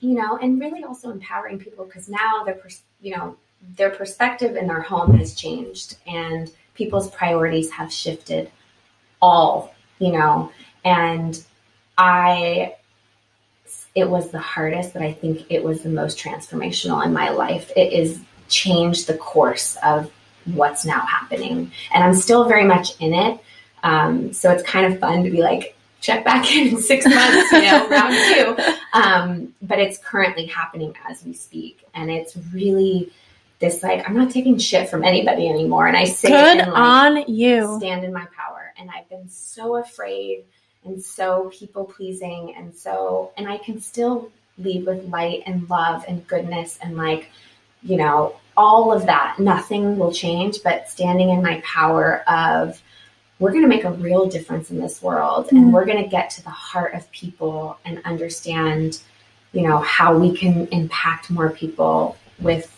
You 0.00 0.14
know, 0.14 0.36
and 0.36 0.60
really 0.60 0.82
also 0.82 1.12
empowering 1.12 1.60
people 1.60 1.84
because 1.84 2.08
now 2.08 2.42
their, 2.42 2.60
you 3.04 3.14
know, 3.14 3.36
their 3.76 3.90
perspective 3.90 4.56
in 4.56 4.66
their 4.66 4.80
home 4.80 5.16
has 5.18 5.34
changed 5.34 5.98
and 6.06 6.50
people's 6.74 7.10
priorities 7.10 7.70
have 7.70 7.92
shifted 7.92 8.50
all, 9.20 9.74
you 9.98 10.10
know, 10.10 10.50
and 10.84 11.44
I 11.98 12.74
it 13.94 14.08
was 14.08 14.30
the 14.30 14.40
hardest, 14.40 14.92
but 14.92 15.02
I 15.02 15.12
think 15.12 15.46
it 15.50 15.62
was 15.62 15.82
the 15.82 15.88
most 15.88 16.18
transformational 16.18 17.04
in 17.04 17.12
my 17.12 17.28
life. 17.28 17.70
It 17.76 17.92
is 17.92 18.20
changed 18.48 19.06
the 19.06 19.16
course 19.16 19.76
of 19.84 20.10
what's 20.46 20.84
now 20.84 21.00
happening. 21.00 21.70
And 21.92 22.02
I'm 22.02 22.14
still 22.14 22.48
very 22.48 22.64
much 22.64 23.00
in 23.00 23.14
it. 23.14 23.40
Um, 23.84 24.32
so 24.32 24.50
it's 24.50 24.64
kind 24.64 24.92
of 24.92 24.98
fun 24.98 25.22
to 25.22 25.30
be 25.30 25.42
like, 25.42 25.73
check 26.04 26.22
back 26.22 26.52
in 26.52 26.68
in 26.68 26.82
six 26.82 27.06
months, 27.06 27.50
you 27.52 27.62
know, 27.62 27.88
round 27.88 28.14
two. 28.14 28.74
Um, 28.94 29.52
but 29.60 29.80
it's 29.80 29.98
currently 29.98 30.46
happening 30.46 30.94
as 31.08 31.24
we 31.24 31.32
speak. 31.32 31.84
And 31.94 32.12
it's 32.12 32.36
really 32.52 33.10
this 33.58 33.82
like, 33.82 34.08
I'm 34.08 34.16
not 34.16 34.30
taking 34.30 34.56
shit 34.56 34.88
from 34.88 35.02
anybody 35.02 35.48
anymore. 35.48 35.88
And 35.88 35.96
I 35.96 36.04
say, 36.04 36.28
good 36.28 36.58
and, 36.58 36.70
like, 36.70 36.80
on 36.80 37.24
you. 37.26 37.76
Stand 37.78 38.04
in 38.04 38.12
my 38.12 38.24
power. 38.26 38.72
And 38.78 38.88
I've 38.88 39.08
been 39.08 39.28
so 39.28 39.78
afraid 39.78 40.44
and 40.84 41.02
so 41.02 41.50
people 41.52 41.84
pleasing 41.84 42.54
and 42.56 42.72
so 42.72 43.32
and 43.36 43.48
I 43.48 43.58
can 43.58 43.80
still 43.80 44.30
lead 44.58 44.86
with 44.86 45.04
light 45.08 45.42
and 45.46 45.68
love 45.68 46.04
and 46.06 46.24
goodness 46.28 46.78
and 46.82 46.96
like 46.96 47.30
you 47.82 47.96
know 47.96 48.36
all 48.56 48.92
of 48.92 49.06
that 49.06 49.38
nothing 49.38 49.98
will 49.98 50.12
change 50.12 50.62
but 50.62 50.88
standing 50.88 51.30
in 51.30 51.42
my 51.42 51.60
power 51.64 52.22
of 52.28 52.80
we're 53.38 53.50
going 53.50 53.62
to 53.62 53.68
make 53.68 53.84
a 53.84 53.92
real 53.92 54.26
difference 54.26 54.70
in 54.70 54.78
this 54.78 55.02
world 55.02 55.46
mm-hmm. 55.46 55.56
and 55.56 55.72
we're 55.72 55.84
going 55.84 56.02
to 56.02 56.08
get 56.08 56.30
to 56.30 56.42
the 56.42 56.50
heart 56.50 56.94
of 56.94 57.10
people 57.10 57.78
and 57.84 58.00
understand 58.04 59.00
you 59.52 59.62
know 59.62 59.78
how 59.78 60.16
we 60.16 60.36
can 60.36 60.66
impact 60.68 61.30
more 61.30 61.50
people 61.50 62.16
with 62.40 62.70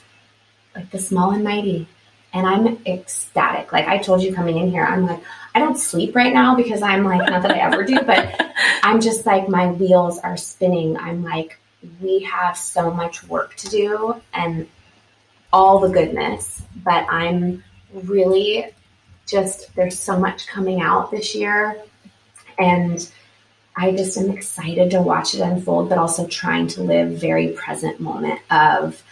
like 0.74 0.90
the 0.90 0.98
small 0.98 1.30
and 1.30 1.42
mighty 1.42 1.88
and 2.36 2.46
I'm 2.46 2.78
ecstatic. 2.84 3.72
Like 3.72 3.88
I 3.88 3.96
told 3.96 4.22
you 4.22 4.34
coming 4.34 4.58
in 4.58 4.70
here, 4.70 4.84
I'm 4.84 5.06
like, 5.06 5.22
I 5.54 5.58
don't 5.58 5.78
sleep 5.78 6.14
right 6.14 6.34
now 6.34 6.54
because 6.54 6.82
I'm 6.82 7.02
like, 7.02 7.30
not 7.30 7.40
that 7.42 7.50
I 7.50 7.58
ever 7.60 7.82
do, 7.82 7.98
but 8.02 8.38
I'm 8.82 9.00
just 9.00 9.24
like, 9.24 9.48
my 9.48 9.68
wheels 9.72 10.18
are 10.18 10.36
spinning. 10.36 10.98
I'm 10.98 11.24
like, 11.24 11.58
we 12.00 12.20
have 12.24 12.58
so 12.58 12.90
much 12.90 13.24
work 13.24 13.54
to 13.56 13.68
do 13.68 14.20
and 14.34 14.68
all 15.50 15.78
the 15.80 15.88
goodness, 15.88 16.62
but 16.84 17.06
I'm 17.08 17.64
really 17.94 18.66
just, 19.26 19.74
there's 19.74 19.98
so 19.98 20.18
much 20.18 20.46
coming 20.46 20.80
out 20.80 21.10
this 21.10 21.34
year. 21.34 21.80
And 22.58 23.08
I 23.76 23.92
just 23.92 24.16
am 24.16 24.30
excited 24.30 24.90
to 24.92 25.02
watch 25.02 25.34
it 25.34 25.40
unfold, 25.40 25.88
but 25.88 25.98
also 25.98 26.26
trying 26.26 26.66
to 26.68 26.82
live 26.82 27.20
very 27.20 27.48
present 27.48 28.00
moment 28.00 28.40
of 28.50 29.02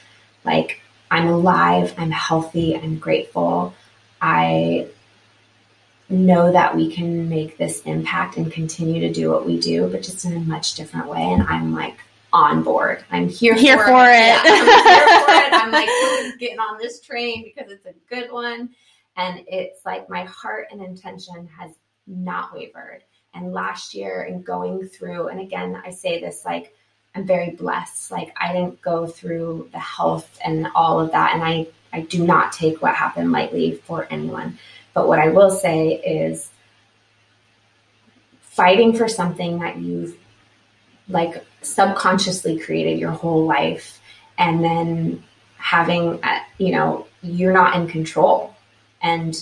like, 0.44 0.81
I'm 1.11 1.29
alive, 1.29 1.94
I'm 1.98 2.11
healthy, 2.11 2.77
I'm 2.77 2.98
grateful. 2.98 3.74
I 4.20 4.88
know 6.09 6.53
that 6.53 6.74
we 6.74 6.90
can 6.90 7.29
make 7.29 7.59
this 7.59 7.83
impact 7.83 8.37
and 8.37 8.50
continue 8.50 9.00
to 9.00 9.12
do 9.12 9.31
what 9.31 9.46
we 9.46 9.59
do, 9.59 9.88
but 9.88 10.03
just 10.03 10.24
in 10.24 10.37
a 10.37 10.40
much 10.40 10.74
different 10.74 11.09
way. 11.09 11.22
And 11.22 11.42
I'm 11.42 11.74
like 11.74 11.98
on 12.33 12.62
board. 12.62 13.05
I'm 13.11 13.29
here, 13.29 13.55
here 13.55 13.79
for, 13.79 13.87
for 13.87 14.11
it. 14.11 14.14
it. 14.14 14.44
Yeah, 14.44 14.44
I'm 14.44 14.85
here 14.87 15.09
for 15.20 15.33
it. 15.33 15.62
I'm 15.62 15.70
like 15.70 16.38
getting 16.38 16.59
on 16.59 16.79
this 16.79 17.00
train 17.00 17.44
because 17.44 17.70
it's 17.70 17.87
a 17.87 17.94
good 18.09 18.33
one. 18.33 18.70
And 19.16 19.44
it's 19.46 19.85
like 19.85 20.11
my 20.11 20.24
heart 20.24 20.68
and 20.70 20.83
intention 20.83 21.48
has 21.59 21.72
not 22.07 22.53
wavered. 22.55 23.03
And 23.33 23.53
last 23.53 23.94
year 23.94 24.22
and 24.22 24.44
going 24.44 24.88
through, 24.88 25.29
and 25.29 25.40
again, 25.40 25.81
I 25.85 25.90
say 25.90 26.20
this 26.20 26.44
like 26.44 26.74
I'm 27.14 27.27
very 27.27 27.50
blessed. 27.50 28.11
Like 28.11 28.35
I 28.40 28.53
didn't 28.53 28.83
go 28.83 29.07
through 29.07 29.68
the 29.72 29.79
health 29.79 30.38
and 30.44 30.66
all 30.74 31.00
of 31.00 31.12
that. 31.12 31.35
And 31.35 31.44
I, 31.44 31.66
I 31.92 32.00
do 32.00 32.24
not 32.24 32.53
take 32.53 32.83
what 32.83 32.94
happened 32.94 33.31
lightly 33.31 33.77
for 33.85 34.07
anyone. 34.11 34.59
But 34.94 35.07
what 35.09 35.18
I 35.18 35.29
will 35.29 35.50
say 35.50 35.94
is 35.94 36.50
fighting 38.40 38.96
for 38.96 39.09
something 39.09 39.61
that 39.61 39.79
you've 39.79 40.16
like 41.09 41.44
subconsciously 41.62 42.59
created 42.59 42.98
your 42.98 43.11
whole 43.11 43.46
life 43.46 44.00
and 44.38 44.64
then 44.64 45.22
having, 45.57 46.22
uh, 46.22 46.40
you 46.59 46.72
know, 46.72 47.07
you're 47.22 47.53
not 47.53 47.77
in 47.77 47.87
control. 47.87 48.54
And 49.05 49.40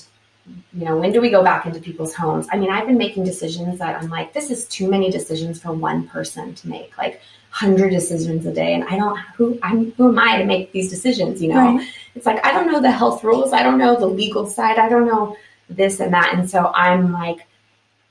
you 0.75 0.85
know, 0.85 0.99
when 0.99 1.13
do 1.13 1.21
we 1.21 1.31
go 1.31 1.43
back 1.43 1.65
into 1.67 1.81
people's 1.81 2.15
homes? 2.15 2.49
I 2.51 2.57
mean, 2.57 2.71
I've 2.71 2.87
been 2.87 2.99
making 2.99 3.25
decisions 3.25 3.79
that 3.79 4.03
I'm 4.03 4.11
like, 4.11 4.33
this 4.33 4.51
is 4.51 4.67
too 4.67 4.91
many 4.91 5.09
decisions 5.11 5.63
for 5.63 5.73
one 5.73 6.09
person 6.09 6.55
to 6.57 6.69
make. 6.69 6.99
Like, 6.99 7.23
hundred 7.53 7.91
decisions 7.91 8.47
a 8.47 8.53
day 8.53 8.73
and 8.73 8.83
I 8.85 8.97
don't 8.97 9.19
who 9.37 9.59
I'm 9.63 9.93
who 9.93 10.09
am 10.09 10.19
I 10.19 10.39
to 10.39 10.45
make 10.47 10.73
these 10.73 10.89
decisions, 10.89 11.43
you 11.43 11.51
know? 11.51 11.77
Right. 11.77 11.89
It's 12.15 12.25
like 12.25 12.45
I 12.47 12.51
don't 12.51 12.67
know 12.67 12.81
the 12.81 12.91
health 12.91 13.23
rules, 13.23 13.53
I 13.53 13.63
don't 13.63 13.77
know 13.77 13.95
the 14.01 14.07
legal 14.07 14.47
side, 14.47 14.79
I 14.79 14.89
don't 14.89 15.07
know 15.07 15.37
this 15.69 16.01
and 16.01 16.15
that. 16.15 16.33
And 16.33 16.49
so 16.49 16.73
I'm 16.75 17.13
like 17.13 17.47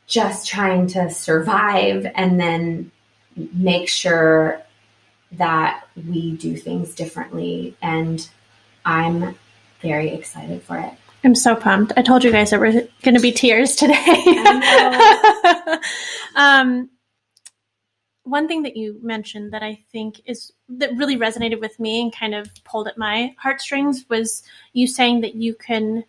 just 0.05 0.47
trying 0.47 0.85
to 0.87 1.09
survive 1.09 2.05
and 2.13 2.39
then 2.39 2.91
make 3.35 3.89
sure 3.89 4.61
that 5.31 5.87
we 6.07 6.33
do 6.33 6.55
things 6.55 6.93
differently 6.93 7.75
and 7.81 8.29
I'm 8.85 9.35
very 9.81 10.09
excited 10.09 10.61
for 10.61 10.77
it. 10.77 10.93
I'm 11.23 11.35
so 11.35 11.55
pumped. 11.55 11.93
I 11.95 12.01
told 12.01 12.23
you 12.23 12.31
guys 12.31 12.49
there 12.49 12.59
were 12.59 12.71
going 12.71 13.15
to 13.15 13.19
be 13.19 13.31
tears 13.31 13.75
today. 13.75 13.95
um, 16.35 16.89
one 18.23 18.47
thing 18.47 18.63
that 18.63 18.77
you 18.77 18.99
mentioned 19.01 19.53
that 19.53 19.63
I 19.63 19.83
think 19.91 20.21
is 20.25 20.51
that 20.69 20.95
really 20.95 21.17
resonated 21.17 21.59
with 21.59 21.79
me 21.79 22.01
and 22.01 22.15
kind 22.15 22.33
of 22.33 22.49
pulled 22.63 22.87
at 22.87 22.97
my 22.97 23.35
heartstrings 23.37 24.05
was 24.09 24.43
you 24.73 24.87
saying 24.87 25.21
that 25.21 25.35
you 25.35 25.53
can 25.53 26.03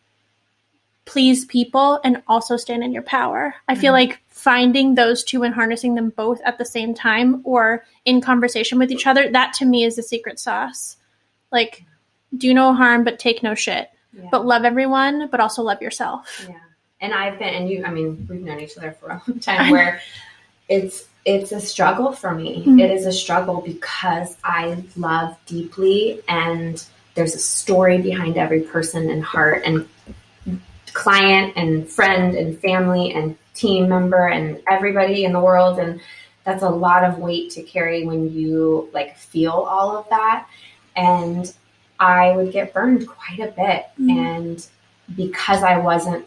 please 1.05 1.45
people 1.45 2.01
and 2.05 2.23
also 2.29 2.57
stand 2.57 2.85
in 2.85 2.93
your 2.93 3.03
power. 3.03 3.55
I 3.69 3.75
feel 3.75 3.93
mm-hmm. 3.93 4.11
like 4.11 4.21
finding 4.29 4.95
those 4.95 5.25
two 5.25 5.43
and 5.43 5.55
harnessing 5.55 5.95
them 5.95 6.11
both 6.11 6.41
at 6.45 6.59
the 6.59 6.65
same 6.65 6.95
time 6.95 7.41
or 7.45 7.85
in 8.05 8.21
conversation 8.21 8.79
with 8.79 8.91
each 8.91 9.07
other, 9.07 9.31
that 9.31 9.53
to 9.55 9.65
me 9.65 9.85
is 9.85 9.97
the 9.97 10.03
secret 10.03 10.39
sauce. 10.39 10.97
Like, 11.51 11.85
do 12.37 12.55
no 12.55 12.73
harm, 12.73 13.05
but 13.05 13.19
take 13.19 13.43
no 13.43 13.55
shit. 13.55 13.91
Yeah. 14.13 14.29
But 14.31 14.45
love 14.45 14.65
everyone, 14.65 15.29
but 15.31 15.41
also 15.41 15.63
love 15.63 15.81
yourself. 15.81 16.47
Yeah. 16.49 16.57
And 17.01 17.15
I've 17.15 17.39
been, 17.39 17.49
and 17.49 17.69
you, 17.69 17.85
I 17.85 17.91
mean, 17.91 18.27
we've 18.29 18.41
known 18.41 18.61
each 18.61 18.77
other 18.77 18.93
for 18.93 19.09
a 19.09 19.23
long 19.27 19.41
time 19.41 19.71
where 19.71 20.01
it's, 20.69 21.09
it's 21.25 21.53
a 21.53 21.61
struggle 21.61 22.13
for 22.13 22.35
me. 22.35 22.61
Mm-hmm. 22.61 22.79
It 22.79 22.91
is 22.91 23.07
a 23.07 23.13
struggle 23.13 23.61
because 23.61 24.37
I 24.45 24.83
love 24.97 25.37
deeply 25.47 26.21
and 26.29 26.85
there's 27.15 27.35
a 27.35 27.39
story 27.39 28.01
behind 28.01 28.37
every 28.37 28.61
person 28.61 29.11
and 29.11 29.23
heart 29.23 29.63
and 29.65 29.89
client 30.93 31.55
and 31.57 31.89
friend 31.89 32.35
and 32.35 32.59
family 32.59 33.13
and 33.13 33.37
team 33.55 33.89
member 33.89 34.29
and 34.29 34.63
everybody 34.69 35.25
in 35.25 35.33
the 35.33 35.41
world 35.41 35.79
and 35.79 36.01
that's 36.45 36.63
a 36.63 36.69
lot 36.69 37.05
of 37.05 37.19
weight 37.19 37.51
to 37.51 37.63
carry 37.63 38.05
when 38.05 38.33
you 38.33 38.89
like 38.93 39.17
feel 39.17 39.53
all 39.53 39.97
of 39.97 40.09
that 40.11 40.47
and 40.97 41.55
i 42.03 42.33
would 42.37 42.53
get 42.53 42.73
burned 42.75 43.07
quite 43.07 43.39
a 43.39 43.53
bit 43.53 43.87
mm-hmm. 43.99 44.11
and 44.11 44.67
because 45.17 45.63
i 45.63 45.79
wasn't 45.79 46.27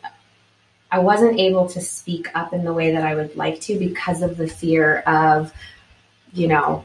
i 0.92 1.00
wasn't 1.00 1.40
able 1.40 1.68
to 1.68 1.82
speak 1.82 2.28
up 2.36 2.54
in 2.54 2.64
the 2.64 2.74
way 2.74 2.92
that 2.92 3.04
i 3.04 3.14
would 3.14 3.36
like 3.36 3.60
to 3.60 3.78
because 3.78 4.22
of 4.22 4.38
the 4.38 4.48
fear 4.48 5.00
of 5.02 5.54
you 6.34 6.48
know 6.48 6.84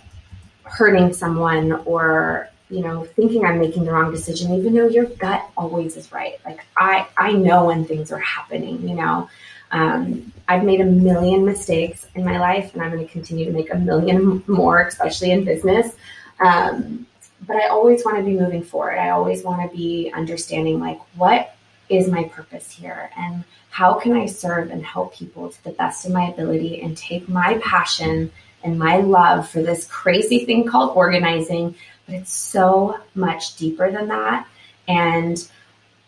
hurting 0.65 1.13
someone 1.13 1.73
or 1.85 2.51
you 2.71 2.83
know, 2.83 3.05
thinking 3.05 3.45
I'm 3.45 3.59
making 3.59 3.85
the 3.85 3.93
wrong 3.93 4.13
decision, 4.13 4.55
even 4.55 4.75
though 4.75 4.87
your 4.87 5.07
gut 5.07 5.45
always 5.57 5.97
is 5.97 6.13
right. 6.13 6.35
Like 6.45 6.65
I, 6.77 7.07
I 7.17 7.33
know 7.33 7.67
when 7.67 7.85
things 7.85 8.13
are 8.13 8.21
happening, 8.21 8.89
you 8.89 8.95
know. 8.95 9.29
Um, 9.73 10.33
I've 10.49 10.65
made 10.65 10.81
a 10.81 10.85
million 10.85 11.45
mistakes 11.45 12.07
in 12.15 12.25
my 12.25 12.39
life 12.39 12.73
and 12.73 12.83
I'm 12.83 12.91
going 12.91 13.07
to 13.07 13.13
continue 13.13 13.45
to 13.45 13.53
make 13.53 13.73
a 13.73 13.79
million 13.79 14.43
more, 14.49 14.83
especially 14.83 15.33
in 15.33 15.45
business. 15.45 15.95
Um, 16.41 17.07
but 17.47 17.57
I 17.57 17.69
always 17.69 18.05
want 18.05 18.19
to 18.19 18.23
be 18.23 18.39
moving 18.39 18.63
forward. 18.63 18.99
I 18.99 19.11
always 19.11 19.43
want 19.43 19.69
to 19.69 19.77
be 19.77 20.11
understanding 20.15 20.79
like 20.81 21.01
what 21.17 21.55
is 21.89 22.09
my 22.09 22.25
purpose 22.25 22.71
here 22.71 23.11
and 23.17 23.45
how 23.71 23.95
can 23.95 24.13
I 24.13 24.27
serve 24.27 24.71
and 24.71 24.85
help 24.85 25.15
people 25.15 25.51
to 25.51 25.65
the 25.65 25.71
best 25.71 26.07
of 26.07 26.13
my 26.13 26.29
ability 26.29 26.83
and 26.83 26.97
take 26.97 27.29
my 27.29 27.59
passion 27.65 28.31
and 28.63 28.79
my 28.79 28.99
love 28.99 29.49
for 29.49 29.63
this 29.63 29.87
crazy 29.87 30.45
thing 30.45 30.67
called 30.67 30.97
organizing 30.97 31.75
but 32.11 32.19
it's 32.19 32.33
so 32.33 32.99
much 33.15 33.57
deeper 33.57 33.91
than 33.91 34.09
that. 34.09 34.49
And 34.89 35.49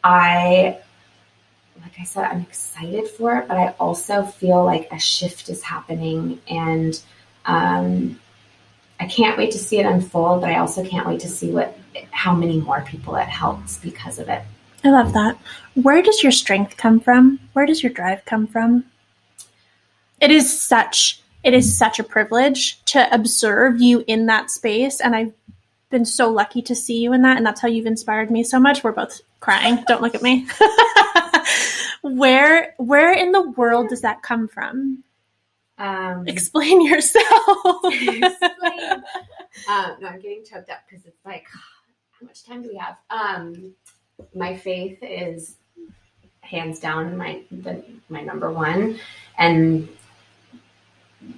I, 0.02 0.78
like 1.80 1.92
I 2.00 2.04
said, 2.04 2.24
I'm 2.24 2.40
excited 2.40 3.06
for 3.08 3.38
it, 3.38 3.46
but 3.46 3.56
I 3.56 3.68
also 3.78 4.24
feel 4.24 4.64
like 4.64 4.88
a 4.90 4.98
shift 4.98 5.48
is 5.48 5.62
happening. 5.62 6.40
And 6.48 7.00
um, 7.46 8.20
I 9.02 9.06
can't 9.06 9.36
wait 9.36 9.50
to 9.50 9.58
see 9.58 9.80
it 9.80 9.86
unfold, 9.86 10.42
but 10.42 10.50
I 10.50 10.58
also 10.58 10.86
can't 10.86 11.08
wait 11.08 11.18
to 11.20 11.28
see 11.28 11.50
what 11.50 11.76
how 12.12 12.32
many 12.34 12.60
more 12.60 12.82
people 12.82 13.16
it 13.16 13.26
helps 13.26 13.78
because 13.78 14.20
of 14.20 14.28
it. 14.28 14.42
I 14.84 14.90
love 14.90 15.12
that. 15.14 15.36
Where 15.74 16.02
does 16.02 16.22
your 16.22 16.30
strength 16.30 16.76
come 16.76 17.00
from? 17.00 17.40
Where 17.52 17.66
does 17.66 17.82
your 17.82 17.92
drive 17.92 18.24
come 18.24 18.46
from? 18.46 18.84
It 20.20 20.30
is 20.30 20.60
such 20.60 21.20
it 21.42 21.52
is 21.52 21.76
such 21.76 21.98
a 21.98 22.04
privilege 22.04 22.80
to 22.84 23.12
observe 23.12 23.80
you 23.80 24.04
in 24.06 24.26
that 24.26 24.52
space 24.52 25.00
and 25.00 25.16
I've 25.16 25.32
been 25.90 26.04
so 26.04 26.30
lucky 26.30 26.62
to 26.62 26.74
see 26.76 27.00
you 27.00 27.12
in 27.12 27.22
that, 27.22 27.36
and 27.36 27.44
that's 27.44 27.60
how 27.60 27.68
you've 27.68 27.86
inspired 27.86 28.30
me 28.30 28.44
so 28.44 28.60
much. 28.60 28.84
We're 28.84 28.92
both 28.92 29.20
crying. 29.40 29.82
Don't 29.88 30.00
look 30.00 30.14
at 30.14 30.22
me. 30.22 30.46
where 32.02 32.74
where 32.78 33.12
in 33.12 33.32
the 33.32 33.50
world 33.50 33.88
does 33.88 34.02
that 34.02 34.22
come 34.22 34.46
from? 34.46 35.02
Um, 35.82 36.24
Explain 36.28 36.86
yourself. 36.86 37.24
explain. 37.84 39.02
Um, 39.68 39.96
no, 40.00 40.08
I'm 40.08 40.18
getting 40.18 40.42
choked 40.42 40.70
up 40.70 40.78
because 40.88 41.04
it's 41.04 41.24
like, 41.26 41.44
how 42.18 42.26
much 42.26 42.42
time 42.42 42.62
do 42.62 42.70
we 42.70 42.76
have? 42.76 42.96
Um, 43.10 43.74
my 44.34 44.56
faith 44.56 44.98
is 45.02 45.56
hands 46.40 46.80
down 46.80 47.16
my 47.18 47.42
the, 47.50 47.84
my 48.08 48.22
number 48.22 48.50
one, 48.50 48.98
and 49.36 49.88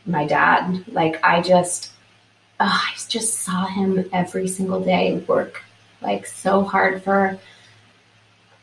my 0.06 0.26
dad. 0.26 0.84
Like 0.86 1.22
I 1.24 1.42
just 1.42 1.90
oh, 2.60 2.82
I 2.86 2.92
just 3.08 3.40
saw 3.40 3.66
him 3.66 4.08
every 4.12 4.46
single 4.46 4.80
day 4.80 5.16
work 5.26 5.62
like 6.00 6.24
so 6.24 6.62
hard 6.62 7.02
for 7.02 7.36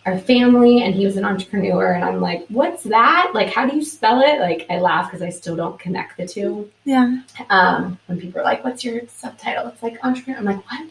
our 0.05 0.17
family 0.17 0.81
and 0.81 0.95
he 0.95 1.05
was 1.05 1.15
an 1.15 1.25
entrepreneur 1.25 1.91
and 1.93 2.03
I'm 2.03 2.19
like, 2.19 2.45
what's 2.49 2.83
that? 2.85 3.31
Like, 3.35 3.53
how 3.53 3.67
do 3.67 3.75
you 3.75 3.85
spell 3.85 4.21
it? 4.21 4.39
Like, 4.39 4.65
I 4.69 4.79
laugh 4.79 5.11
because 5.11 5.21
I 5.21 5.29
still 5.29 5.55
don't 5.55 5.79
connect 5.79 6.17
the 6.17 6.27
two. 6.27 6.71
Yeah. 6.85 7.21
Um, 7.49 7.99
when 8.07 8.19
people 8.19 8.41
are 8.41 8.43
like, 8.43 8.63
what's 8.63 8.83
your 8.83 9.01
subtitle? 9.07 9.67
It's 9.67 9.83
like 9.83 10.03
entrepreneur. 10.03 10.39
I'm 10.39 10.45
like, 10.45 10.71
what? 10.71 10.89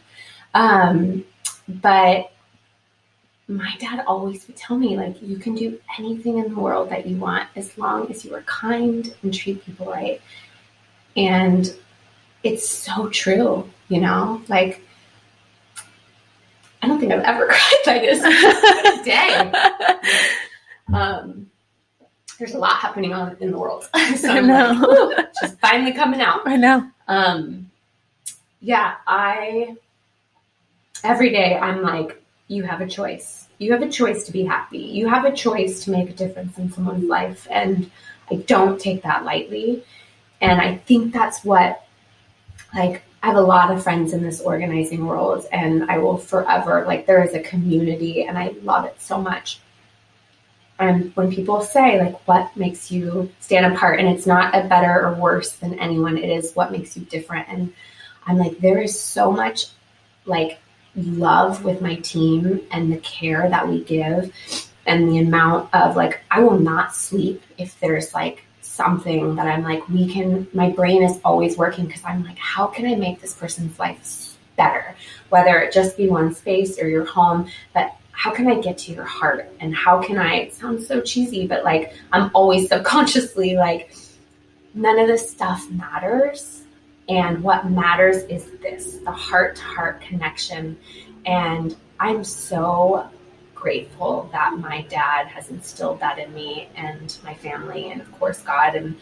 Um, 0.55 1.25
but 1.69 2.33
my 3.49 3.75
dad 3.81 4.05
always 4.07 4.47
would 4.47 4.57
tell 4.57 4.79
me, 4.79 4.97
like, 4.97 5.21
you 5.21 5.37
can 5.37 5.57
do 5.57 5.81
anything 5.99 6.39
in 6.39 6.49
the 6.55 6.61
world 6.61 6.89
that 6.91 7.07
you 7.07 7.17
want 7.17 7.49
as 7.57 7.77
long 7.77 8.09
as 8.11 8.25
you 8.25 8.33
are 8.35 8.43
kind 8.43 9.13
and 9.25 9.35
treat 9.35 9.65
people 9.65 9.87
right. 9.87 10.21
And 11.17 11.75
it's 12.45 12.69
so 12.69 13.09
true, 13.09 13.69
you 13.89 14.01
know? 14.01 14.41
Like, 14.47 14.83
I 16.83 16.89
don't 16.89 16.99
think 16.99 17.13
I've 17.13 17.23
ever 17.23 17.47
cried 17.51 17.83
like 17.87 18.03
this 18.03 19.05
day. 19.05 19.53
Um, 20.93 21.51
there's 22.39 22.55
a 22.55 22.59
lot 22.59 22.77
happening 22.77 23.13
on 23.13 23.37
in 23.41 23.51
the 23.51 23.59
world. 23.59 23.85
so 24.17 24.31
I 24.31 24.41
know. 24.41 25.13
Like, 25.17 25.29
just 25.41 25.59
finally 25.61 25.93
coming 25.93 26.21
out. 26.21 26.41
I 26.47 26.57
know. 26.57 26.91
Um, 27.07 27.71
yeah, 28.61 28.97
I 29.07 29.77
every 31.05 31.31
day 31.31 31.57
I'm 31.57 31.83
like, 31.83 32.23
you 32.49 32.63
have 32.65 32.81
a 32.81 32.87
choice. 32.87 33.47
You 33.59 33.73
have 33.73 33.83
a 33.83 33.91
choice 33.91 34.25
to 34.25 34.33
be 34.33 34.45
happy. 34.45 34.79
You 34.79 35.09
have 35.09 35.25
a 35.25 35.33
choice 35.33 35.85
to 35.85 35.91
make 35.91 36.09
a 36.09 36.15
difference 36.15 36.57
in 36.59 36.73
someone's 36.73 37.05
life. 37.05 37.47
And 37.51 37.91
I 38.31 38.37
don't 38.37 38.81
take 38.81 39.03
that 39.03 39.25
lightly. 39.25 39.85
And 40.41 40.61
I 40.61 40.77
think 40.77 41.13
that's 41.13 41.45
what 41.45 41.87
like 42.75 43.03
I 43.23 43.27
have 43.27 43.37
a 43.37 43.43
lot 43.43 43.71
of 43.71 43.83
friends 43.83 44.13
in 44.13 44.23
this 44.23 44.41
organizing 44.41 45.05
world 45.07 45.47
and 45.53 45.91
I 45.91 45.99
will 45.99 46.17
forever 46.17 46.85
like 46.87 47.07
there 47.07 47.23
is 47.23 47.35
a 47.35 47.41
community 47.41 48.25
and 48.25 48.39
I 48.39 48.55
love 48.63 48.87
it 48.87 49.01
so 49.01 49.21
much. 49.21 49.61
And 50.79 51.15
when 51.15 51.31
people 51.31 51.61
say 51.61 52.03
like 52.03 52.27
what 52.27 52.57
makes 52.57 52.91
you 52.91 53.31
stand 53.41 53.73
apart 53.73 54.01
and 54.01 54.09
it's 54.09 54.27
not 54.27 54.55
a 54.55 54.67
better 54.67 55.07
or 55.07 55.15
worse 55.15 55.53
than 55.53 55.79
anyone, 55.79 56.17
it 56.17 56.31
is 56.31 56.55
what 56.55 56.73
makes 56.73 56.97
you 56.97 57.05
different. 57.05 57.49
And 57.49 57.75
I'm 58.27 58.39
like, 58.39 58.59
there 58.59 58.81
is 58.81 58.99
so 58.99 59.31
much 59.31 59.67
like 60.25 60.59
love 60.97 61.63
with 61.63 61.83
my 61.83 61.97
team 61.97 62.63
and 62.71 62.91
the 62.91 62.99
care 62.99 63.49
that 63.51 63.69
we 63.69 63.85
give 63.85 64.35
and 64.87 65.09
the 65.09 65.19
amount 65.19 65.73
of 65.75 65.95
like 65.95 66.21
I 66.31 66.41
will 66.41 66.59
not 66.59 66.95
sleep 66.95 67.43
if 67.59 67.79
there's 67.81 68.15
like 68.15 68.45
something 68.81 69.35
that 69.37 69.47
I'm 69.47 69.63
like, 69.63 69.87
we 69.89 70.09
can, 70.11 70.47
my 70.55 70.71
brain 70.71 71.03
is 71.03 71.21
always 71.23 71.59
working 71.59 71.85
because 71.87 72.03
I'm 72.05 72.25
like, 72.25 72.39
how 72.39 72.67
can 72.67 72.87
I 72.87 72.95
make 72.95 73.21
this 73.21 73.35
person's 73.35 73.79
life 73.79 74.39
better? 74.57 74.97
Whether 75.29 75.59
it 75.59 75.73
just 75.73 75.99
be 75.99 76.09
one 76.09 76.35
space 76.35 76.79
or 76.81 76.89
your 76.89 77.05
home, 77.05 77.51
but 77.75 77.95
how 78.13 78.31
can 78.33 78.47
I 78.49 78.61
get 78.61 78.79
to 78.79 78.93
your 78.93 79.05
heart? 79.05 79.51
And 79.61 79.75
how 79.75 80.03
can 80.03 80.17
I, 80.19 80.35
it 80.37 80.55
sounds 80.55 80.87
so 80.87 81.03
cheesy, 81.03 81.47
but 81.47 81.63
like, 81.63 81.93
I'm 82.11 82.31
always 82.33 82.69
subconsciously 82.69 83.57
like, 83.57 83.95
none 84.73 84.99
of 84.99 85.09
this 85.09 85.31
stuff 85.31 85.71
matters. 85.71 86.63
And 87.09 87.43
what 87.43 87.69
matters 87.69 88.23
is 88.25 88.51
this 88.63 88.99
the 89.05 89.11
heart 89.11 89.57
to 89.57 89.63
heart 89.63 90.01
connection. 90.01 90.79
And 91.27 91.77
I'm 91.99 92.25
so 92.25 93.11
grateful 93.61 94.29
that 94.33 94.59
my 94.59 94.83
dad 94.83 95.27
has 95.29 95.51
instilled 95.51 96.01
that 96.01 96.19
in 96.19 96.33
me 96.35 96.69
and 96.75 97.17
my 97.23 97.35
family, 97.35 97.91
and 97.91 98.01
of 98.01 98.11
course, 98.19 98.41
God. 98.43 98.75
And 98.75 98.97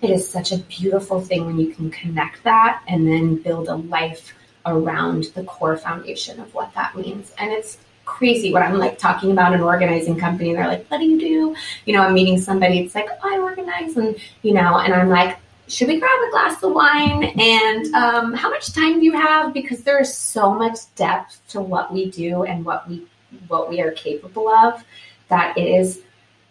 it 0.00 0.10
is 0.10 0.28
such 0.28 0.52
a 0.52 0.58
beautiful 0.58 1.20
thing 1.20 1.46
when 1.46 1.58
you 1.58 1.74
can 1.74 1.90
connect 1.90 2.44
that 2.44 2.82
and 2.88 3.06
then 3.06 3.36
build 3.36 3.68
a 3.68 3.76
life 3.76 4.32
around 4.66 5.24
the 5.34 5.44
core 5.44 5.76
foundation 5.76 6.40
of 6.40 6.54
what 6.54 6.72
that 6.74 6.96
means. 6.96 7.32
And 7.38 7.50
it's 7.52 7.78
crazy 8.04 8.52
what 8.52 8.62
I'm 8.62 8.78
like 8.78 8.98
talking 8.98 9.32
about 9.32 9.54
an 9.54 9.60
organizing 9.60 10.18
company. 10.18 10.50
And 10.50 10.58
they're 10.58 10.68
like, 10.68 10.86
what 10.88 10.98
do 10.98 11.06
you 11.06 11.18
do? 11.18 11.56
You 11.84 11.94
know, 11.94 12.02
I'm 12.02 12.14
meeting 12.14 12.40
somebody. 12.40 12.80
It's 12.80 12.94
like, 12.94 13.08
oh, 13.10 13.34
I 13.34 13.38
organize. 13.38 13.96
And, 13.96 14.16
you 14.42 14.54
know, 14.54 14.78
and 14.78 14.94
I'm 14.94 15.08
like, 15.08 15.38
should 15.68 15.88
we 15.88 15.98
grab 15.98 16.20
a 16.28 16.30
glass 16.30 16.62
of 16.62 16.72
wine? 16.72 17.24
And 17.24 17.94
um, 17.94 18.34
how 18.34 18.50
much 18.50 18.72
time 18.74 19.00
do 19.00 19.04
you 19.04 19.12
have? 19.12 19.54
Because 19.54 19.82
there 19.82 20.00
is 20.00 20.14
so 20.14 20.54
much 20.54 20.78
depth 20.94 21.40
to 21.48 21.60
what 21.60 21.92
we 21.92 22.10
do 22.10 22.44
and 22.44 22.64
what 22.64 22.88
we 22.88 23.06
what 23.48 23.68
we 23.68 23.80
are 23.80 23.92
capable 23.92 24.48
of, 24.48 24.82
that 25.28 25.56
it 25.56 25.66
is 25.66 26.00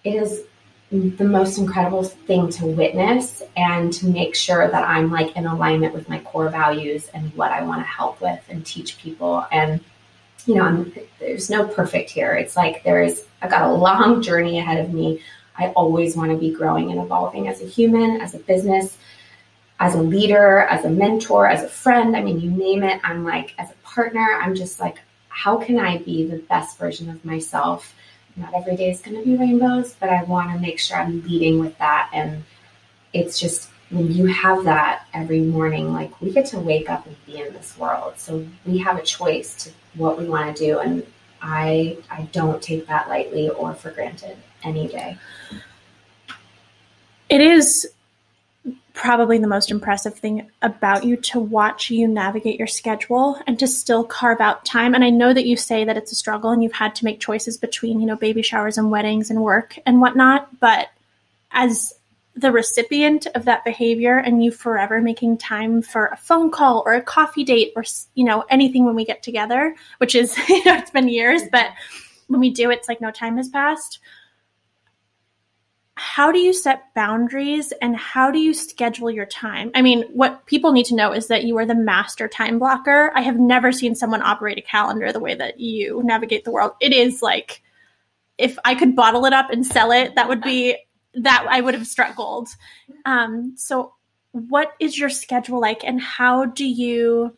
it 0.04 0.16
is 0.16 0.44
the 0.92 1.24
most 1.24 1.58
incredible 1.58 2.04
thing 2.04 2.50
to 2.52 2.68
witness 2.68 3.42
and 3.58 3.92
to 3.92 4.06
make 4.06 4.36
sure 4.36 4.70
that 4.70 4.88
I'm 4.88 5.10
like 5.10 5.36
in 5.36 5.48
alignment 5.48 5.94
with 5.94 6.08
my 6.08 6.20
core 6.20 6.50
values 6.50 7.10
and 7.16 7.34
what 7.36 7.52
I 7.52 7.64
want 7.64 7.82
to 7.82 7.88
help 7.88 8.22
with 8.22 8.40
and 8.48 8.64
teach 8.64 9.00
people. 9.00 9.46
And 9.52 9.80
you 10.46 10.56
know, 10.56 10.64
I'm, 10.64 10.94
there's 11.20 11.50
no 11.50 11.66
perfect 11.66 12.12
here. 12.12 12.34
It's 12.34 12.56
like 12.56 12.84
there 12.84 13.02
is 13.02 13.26
I've 13.42 13.50
got 13.50 13.64
a 13.64 13.74
long 13.74 14.22
journey 14.28 14.60
ahead 14.60 14.84
of 14.86 14.94
me. 14.94 15.22
I 15.58 15.70
always 15.70 16.16
want 16.16 16.32
to 16.32 16.38
be 16.38 16.52
growing 16.52 16.92
and 16.92 17.00
evolving 17.00 17.48
as 17.48 17.62
a 17.62 17.66
human, 17.66 18.22
as 18.22 18.34
a 18.34 18.40
business, 18.40 18.98
as 19.80 19.96
a 19.96 20.02
leader, 20.02 20.60
as 20.60 20.86
a 20.86 20.90
mentor, 20.90 21.48
as 21.48 21.64
a 21.64 21.68
friend. 21.68 22.16
I 22.16 22.24
mean, 22.24 22.40
you 22.40 22.50
name 22.50 22.84
it. 22.84 23.00
I'm 23.04 23.24
like, 23.24 23.54
as 23.58 23.70
a 23.70 23.76
partner, 23.84 24.40
I'm 24.42 24.56
just 24.56 24.80
like, 24.80 25.00
how 25.34 25.58
can 25.58 25.80
I 25.80 25.98
be 25.98 26.26
the 26.26 26.38
best 26.38 26.78
version 26.78 27.10
of 27.10 27.26
myself? 27.26 27.96
Not 28.36 28.54
every 28.54 28.76
day 28.76 28.92
is 28.92 29.02
going 29.02 29.18
to 29.18 29.26
be 29.26 29.36
rainbows, 29.36 29.96
but 30.00 30.10
I 30.10 30.24
want 30.24 30.52
to 30.54 30.60
make 30.60 30.80
sure 30.80 30.98
I'm 30.98 31.24
leading 31.24 31.60
with 31.60 31.78
that. 31.80 32.10
And 32.14 32.44
it's 33.14 33.40
just 33.40 33.70
when 33.90 34.12
you 34.12 34.28
have 34.28 34.64
that 34.66 35.08
every 35.14 35.42
morning, 35.42 35.92
like 35.92 36.20
we 36.22 36.32
get 36.32 36.46
to 36.48 36.60
wake 36.60 36.90
up 36.90 37.08
and 37.08 37.16
be 37.26 37.40
in 37.40 37.52
this 37.54 37.78
world. 37.78 38.14
So 38.18 38.46
we 38.66 38.78
have 38.80 38.98
a 38.98 39.02
choice 39.02 39.56
to 39.64 39.72
what 39.96 40.20
we 40.20 40.26
want 40.26 40.56
to 40.56 40.66
do. 40.66 40.80
And 40.80 41.06
I, 41.42 41.98
I 42.12 42.24
don't 42.32 42.62
take 42.62 42.88
that 42.88 43.10
lightly 43.10 43.50
or 43.50 43.74
for 43.74 43.92
granted 43.92 44.38
any 44.64 44.88
day. 44.88 45.18
It 47.30 47.42
is 47.42 47.92
probably 48.94 49.40
the 49.40 49.48
most 49.48 49.72
impressive 49.72 50.14
thing 50.14 50.50
about 50.62 51.04
you 51.04 51.18
to 51.18 51.40
watch 51.40 51.90
you 51.90 52.08
navigate 52.08 52.60
your 52.60 52.68
schedule 52.68 53.40
and 53.48 53.58
to 53.58 53.68
still 53.68 54.04
carve 54.04 54.40
out 54.40 54.64
time. 54.66 54.94
And 54.94 55.04
I 55.04 55.10
know 55.10 55.34
that 55.34 55.48
you 55.48 55.58
say 55.58 55.84
that 55.84 55.98
it's 55.98 56.12
a 56.12 56.16
struggle 56.16 56.52
and 56.52 56.64
you've 56.64 56.74
had 56.74 56.94
to 56.96 57.06
make 57.06 57.20
choices 57.20 57.58
between, 57.58 58.00
you 58.00 58.06
know, 58.06 58.16
baby 58.16 58.44
showers 58.44 58.78
and 58.78 58.92
weddings 58.92 59.32
and 59.32 59.42
work 59.42 59.78
and 59.86 60.00
whatnot. 60.00 60.60
But 60.60 60.90
as 61.52 61.94
the 62.36 62.52
recipient 62.52 63.26
of 63.36 63.46
that 63.46 63.64
behavior 63.64 64.18
and 64.18 64.44
you 64.44 64.52
forever 64.52 65.02
making 65.02 65.38
time 65.38 65.82
for 65.82 66.08
a 66.08 66.18
phone 66.18 66.52
call 66.52 66.84
or 66.86 66.94
a 66.94 67.02
coffee 67.02 67.44
date 67.44 67.74
or, 67.76 67.84
you 68.14 68.24
know, 68.24 68.44
anything 68.50 68.86
when 68.86 68.96
we 68.96 69.06
get 69.06 69.24
together, 69.24 69.76
which 69.98 70.14
is, 70.14 70.38
you 70.50 70.64
know, 70.66 70.76
it's 70.76 70.92
been 70.92 71.10
years, 71.10 71.42
but 71.52 71.72
when 72.28 72.40
we 72.40 72.52
do, 72.52 72.70
it's 72.70 72.88
like 72.88 73.02
no 73.02 73.12
time 73.12 73.38
has 73.38 73.50
passed 73.50 74.00
how 75.96 76.32
do 76.32 76.40
you 76.40 76.54
set 76.54 76.94
boundaries 76.96 77.72
and 77.82 77.96
how 77.96 78.32
do 78.32 78.40
you 78.40 78.54
schedule 78.54 79.12
your 79.12 79.28
time? 79.28 79.70
I 79.76 79.82
mean, 79.82 80.04
what 80.14 80.46
people 80.48 80.72
need 80.72 80.88
to 80.88 80.96
know 80.96 81.14
is 81.14 81.28
that 81.28 81.44
you 81.44 81.58
are 81.58 81.66
the 81.66 81.76
master 81.76 82.28
time 82.28 82.58
blocker. 82.58 83.12
I 83.14 83.22
have 83.22 83.40
never 83.40 83.72
seen 83.72 83.94
someone 83.94 84.22
operate 84.22 84.58
a 84.58 84.62
calendar 84.62 85.12
the 85.12 85.20
way 85.20 85.36
that 85.36 85.60
you 85.60 86.02
navigate 86.04 86.46
the 86.46 86.52
world. 86.52 86.72
It 86.80 86.94
is 86.94 87.22
like 87.22 87.62
if 88.38 88.58
I 88.66 88.74
could 88.74 88.96
bottle 88.96 89.26
it 89.26 89.34
up 89.34 89.52
and 89.52 89.66
sell 89.66 89.92
it, 89.92 90.16
that 90.16 90.28
would 90.28 90.42
be 90.42 90.78
that 91.16 91.46
I 91.48 91.62
would 91.62 91.76
have 91.76 91.86
struck 91.86 92.16
gold. 92.16 92.50
Um, 93.06 93.54
so, 93.56 93.94
what 94.32 94.74
is 94.80 94.98
your 94.98 95.10
schedule 95.10 95.62
like, 95.62 95.84
and 95.84 96.02
how 96.02 96.46
do 96.46 96.66
you 96.66 97.38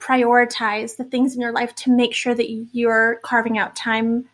prioritize 0.00 0.96
the 0.96 1.04
things 1.04 1.34
in 1.34 1.40
your 1.40 1.52
life 1.52 1.74
to 1.76 1.94
make 1.94 2.12
sure 2.12 2.34
that 2.34 2.50
you're 2.72 3.20
carving 3.22 3.56
out 3.56 3.76
time 3.76 4.28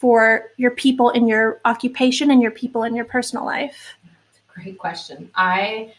for 0.00 0.46
your 0.56 0.70
people 0.70 1.10
in 1.10 1.28
your 1.28 1.60
occupation 1.66 2.30
and 2.30 2.40
your 2.40 2.50
people 2.50 2.84
in 2.84 2.96
your 2.96 3.04
personal 3.04 3.44
life? 3.44 3.94
Great 4.48 4.78
question. 4.78 5.30
I, 5.34 5.92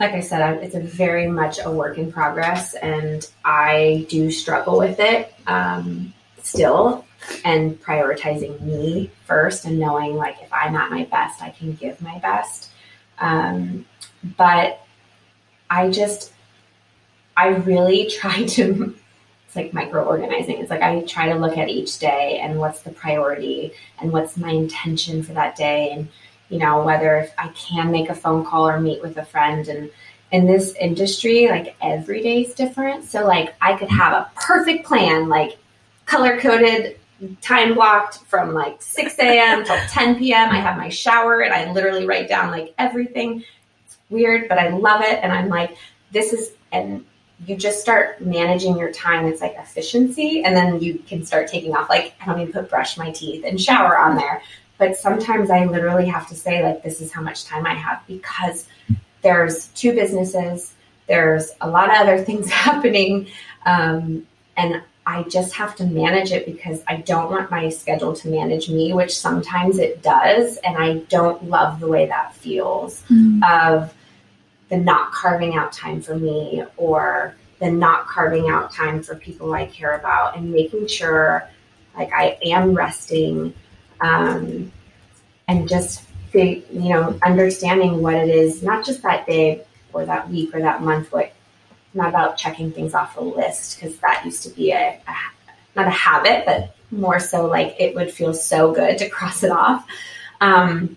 like 0.00 0.12
I 0.12 0.20
said, 0.20 0.64
it's 0.64 0.74
a 0.74 0.80
very 0.80 1.26
much 1.26 1.58
a 1.62 1.70
work 1.70 1.98
in 1.98 2.10
progress, 2.10 2.74
and 2.74 3.30
I 3.44 4.06
do 4.08 4.30
struggle 4.30 4.78
with 4.78 4.98
it 5.00 5.34
um, 5.46 6.14
still, 6.42 7.04
and 7.44 7.78
prioritizing 7.82 8.58
me 8.62 9.10
first, 9.26 9.66
and 9.66 9.78
knowing 9.78 10.16
like 10.16 10.36
if 10.42 10.50
I'm 10.50 10.74
at 10.74 10.90
my 10.90 11.04
best, 11.04 11.42
I 11.42 11.50
can 11.50 11.74
give 11.74 12.00
my 12.00 12.18
best. 12.20 12.70
Um, 13.18 13.84
but 14.38 14.80
I 15.68 15.90
just, 15.90 16.32
I 17.36 17.48
really 17.48 18.08
try 18.18 18.44
to 18.44 18.96
it's 19.48 19.56
like 19.56 19.72
micro 19.72 20.04
organizing. 20.04 20.58
It's 20.58 20.68
like 20.68 20.82
I 20.82 21.00
try 21.04 21.32
to 21.32 21.34
look 21.34 21.56
at 21.56 21.70
each 21.70 21.98
day 21.98 22.38
and 22.42 22.58
what's 22.58 22.82
the 22.82 22.90
priority 22.90 23.72
and 23.98 24.12
what's 24.12 24.36
my 24.36 24.50
intention 24.50 25.22
for 25.22 25.32
that 25.32 25.56
day. 25.56 25.90
And, 25.90 26.06
you 26.50 26.58
know, 26.58 26.82
whether 26.82 27.26
I 27.38 27.48
can 27.48 27.90
make 27.90 28.10
a 28.10 28.14
phone 28.14 28.44
call 28.44 28.68
or 28.68 28.78
meet 28.78 29.00
with 29.00 29.16
a 29.16 29.24
friend. 29.24 29.66
And 29.68 29.90
in 30.32 30.46
this 30.46 30.74
industry, 30.74 31.48
like 31.48 31.74
every 31.80 32.20
day 32.20 32.42
is 32.42 32.52
different. 32.52 33.06
So, 33.06 33.26
like, 33.26 33.54
I 33.62 33.72
could 33.78 33.88
have 33.88 34.12
a 34.12 34.30
perfect 34.34 34.86
plan, 34.86 35.30
like 35.30 35.56
color 36.04 36.38
coded, 36.38 37.00
time 37.40 37.72
blocked 37.72 38.18
from 38.26 38.52
like 38.52 38.82
6 38.82 39.18
a.m. 39.18 39.64
till 39.64 39.78
10 39.88 40.18
p.m. 40.18 40.50
I 40.50 40.60
have 40.60 40.76
my 40.76 40.90
shower 40.90 41.40
and 41.40 41.54
I 41.54 41.72
literally 41.72 42.04
write 42.04 42.28
down 42.28 42.50
like 42.50 42.74
everything. 42.76 43.42
It's 43.86 43.96
weird, 44.10 44.46
but 44.46 44.58
I 44.58 44.68
love 44.68 45.00
it. 45.00 45.20
And 45.22 45.32
I'm 45.32 45.48
like, 45.48 45.74
this 46.12 46.34
is, 46.34 46.50
and 46.70 47.06
you 47.46 47.56
just 47.56 47.80
start 47.80 48.20
managing 48.20 48.76
your 48.76 48.92
time. 48.92 49.26
It's 49.26 49.40
like 49.40 49.54
efficiency, 49.56 50.42
and 50.44 50.56
then 50.56 50.80
you 50.80 50.98
can 50.98 51.24
start 51.24 51.48
taking 51.48 51.74
off. 51.74 51.88
Like 51.88 52.14
I 52.20 52.26
don't 52.26 52.40
even 52.40 52.52
put 52.52 52.68
brush 52.68 52.96
my 52.96 53.10
teeth 53.10 53.44
and 53.44 53.60
shower 53.60 53.98
on 53.98 54.16
there, 54.16 54.42
but 54.76 54.96
sometimes 54.96 55.50
I 55.50 55.64
literally 55.64 56.06
have 56.08 56.28
to 56.28 56.34
say 56.34 56.62
like 56.62 56.82
this 56.82 57.00
is 57.00 57.12
how 57.12 57.22
much 57.22 57.44
time 57.44 57.66
I 57.66 57.74
have 57.74 58.02
because 58.06 58.66
there's 59.22 59.68
two 59.68 59.92
businesses, 59.92 60.74
there's 61.06 61.50
a 61.60 61.68
lot 61.68 61.90
of 61.90 61.96
other 61.96 62.18
things 62.24 62.50
happening, 62.50 63.28
um, 63.66 64.26
and 64.56 64.82
I 65.06 65.22
just 65.22 65.54
have 65.54 65.74
to 65.76 65.84
manage 65.84 66.32
it 66.32 66.44
because 66.44 66.82
I 66.86 66.96
don't 66.96 67.30
want 67.30 67.50
my 67.50 67.70
schedule 67.70 68.14
to 68.14 68.28
manage 68.28 68.68
me, 68.68 68.92
which 68.92 69.16
sometimes 69.16 69.78
it 69.78 70.02
does, 70.02 70.58
and 70.58 70.76
I 70.76 70.98
don't 71.08 71.48
love 71.48 71.80
the 71.80 71.88
way 71.88 72.06
that 72.06 72.34
feels. 72.34 73.02
Mm. 73.10 73.42
Of 73.42 73.94
the 74.68 74.76
not 74.76 75.12
carving 75.12 75.56
out 75.56 75.72
time 75.72 76.00
for 76.00 76.16
me 76.16 76.62
or 76.76 77.34
the 77.58 77.70
not 77.70 78.06
carving 78.06 78.48
out 78.48 78.72
time 78.72 79.02
for 79.02 79.14
people 79.14 79.52
I 79.52 79.66
care 79.66 79.96
about 79.96 80.36
and 80.36 80.52
making 80.52 80.86
sure 80.86 81.48
like 81.96 82.12
I 82.12 82.38
am 82.44 82.74
resting 82.74 83.54
um, 84.00 84.70
and 85.48 85.68
just 85.68 86.04
you 86.32 86.62
know 86.70 87.18
understanding 87.22 88.02
what 88.02 88.14
it 88.14 88.28
is 88.28 88.62
not 88.62 88.84
just 88.84 89.02
that 89.02 89.26
day 89.26 89.64
or 89.92 90.04
that 90.04 90.28
week 90.28 90.54
or 90.54 90.60
that 90.60 90.82
month 90.82 91.10
what 91.10 91.32
not 91.94 92.10
about 92.10 92.36
checking 92.36 92.70
things 92.70 92.94
off 92.94 93.16
a 93.16 93.20
list 93.20 93.80
because 93.80 93.96
that 93.98 94.22
used 94.24 94.42
to 94.42 94.50
be 94.50 94.72
a, 94.72 95.00
a 95.08 95.14
not 95.74 95.86
a 95.86 95.90
habit 95.90 96.44
but 96.44 96.74
more 96.90 97.18
so 97.20 97.46
like 97.46 97.76
it 97.78 97.94
would 97.94 98.10
feel 98.10 98.34
so 98.34 98.72
good 98.72 98.98
to 98.98 99.08
cross 99.10 99.42
it 99.42 99.50
off. 99.50 99.86
Um, 100.40 100.96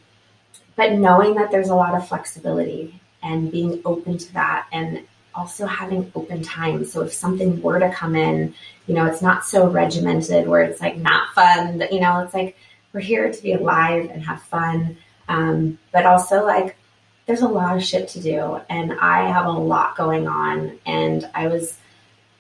but 0.76 0.94
knowing 0.94 1.36
that 1.36 1.52
there's 1.52 1.70
a 1.70 1.76
lot 1.76 1.96
of 1.96 2.08
flexibility 2.08 3.01
and 3.24 3.52
being 3.52 3.82
open 3.86 4.18
to 4.18 4.34
that 4.34 4.68
and 4.72 5.06
also 5.34 5.66
having 5.66 6.12
open 6.16 6.42
time. 6.42 6.84
So 6.86 7.02
if 7.04 7.14
something 7.14 7.62
were 7.62 7.80
to 7.80 7.92
come 7.92 8.16
in, 8.16 8.54
you 8.88 8.96
know, 8.96 9.06
it's 9.06 9.22
not 9.22 9.46
so 9.46 9.68
regimented 9.70 10.48
where 10.48 10.64
it's 10.64 10.82
like 10.82 10.98
not 10.98 11.34
fun. 11.34 11.78
but, 11.78 11.94
You 11.94 12.02
know, 12.02 12.20
it's 12.20 12.34
like 12.34 12.58
we're 12.94 13.02
here 13.02 13.32
to 13.32 13.42
be 13.42 13.54
alive 13.54 14.10
and 14.12 14.22
have 14.24 14.42
fun, 14.44 14.98
um, 15.28 15.80
but 15.92 16.06
also 16.06 16.46
like 16.46 16.76
there's 17.26 17.42
a 17.42 17.48
lot 17.48 17.78
of 17.78 17.84
shit 17.84 18.10
to 18.10 18.20
do, 18.22 18.60
and 18.70 18.94
I 19.00 19.30
have 19.32 19.46
a 19.46 19.52
lot 19.52 19.96
going 19.96 20.28
on, 20.28 20.78
and 20.86 21.30
I 21.34 21.48
was 21.48 21.78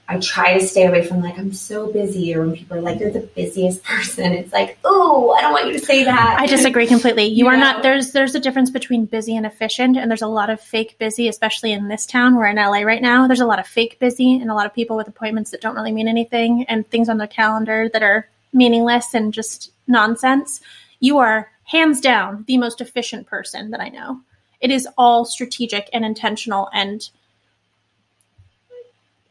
I 0.08 0.20
try 0.20 0.58
to 0.58 0.66
stay 0.66 0.86
away 0.86 1.06
from 1.08 1.22
like 1.22 1.38
I'm 1.40 1.54
so 1.54 1.92
busy 1.92 2.36
or 2.36 2.42
when 2.46 2.56
people 2.56 2.78
are 2.78 2.82
like 2.82 3.00
you're 3.00 3.12
the 3.12 3.22
busiest 3.22 3.84
person. 3.86 4.34
It's 4.34 4.52
like, 4.52 4.78
oh, 4.84 5.32
I 5.32 5.42
don't 5.42 5.54
want 5.54 5.68
you 5.68 5.74
to 5.74 5.80
say 5.80 6.04
that. 6.04 6.38
I 6.40 6.48
disagree 6.48 6.86
completely. 6.86 7.26
You, 7.26 7.46
you 7.46 7.48
are 7.48 7.56
know? 7.56 7.64
not 7.64 7.84
there's 7.84 8.12
there's 8.12 8.36
a 8.36 8.40
difference 8.40 8.70
between 8.70 9.06
busy 9.06 9.36
and 9.36 9.46
efficient 9.46 9.98
and 9.98 10.12
there's 10.12 10.22
a 10.22 10.28
lot 10.28 10.50
of 10.50 10.60
fake 10.60 10.98
busy, 11.00 11.28
especially 11.28 11.72
in 11.72 11.88
this 11.88 12.06
town. 12.06 12.36
We're 12.36 12.48
in 12.48 12.58
LA 12.58 12.82
right 12.82 13.02
now. 13.02 13.28
There's 13.28 13.40
a 13.40 13.46
lot 13.46 13.60
of 13.60 13.68
fake 13.68 14.00
busy 14.00 14.34
and 14.34 14.52
a 14.52 14.54
lot 14.54 14.66
of 14.66 14.74
people 14.74 14.98
with 14.98 15.08
appointments 15.08 15.52
that 15.52 15.62
don't 15.62 15.76
really 15.76 15.94
mean 15.94 16.08
anything 16.08 16.66
and 16.68 16.88
things 16.90 17.08
on 17.08 17.18
their 17.18 17.28
calendar 17.28 17.90
that 17.94 18.04
are 18.04 18.28
meaningless 18.54 19.14
and 19.14 19.34
just 19.34 19.72
nonsense. 19.88 20.62
You 21.00 21.20
are 21.20 21.52
hands 21.64 22.02
down 22.02 22.44
the 22.48 22.58
most 22.58 22.82
efficient 22.82 23.28
person 23.28 23.72
that 23.72 23.80
I 23.80 23.90
know. 23.90 24.22
It 24.60 24.72
is 24.72 24.88
all 24.98 25.26
strategic 25.26 25.90
and 25.94 26.06
intentional 26.06 26.70
and 26.74 27.10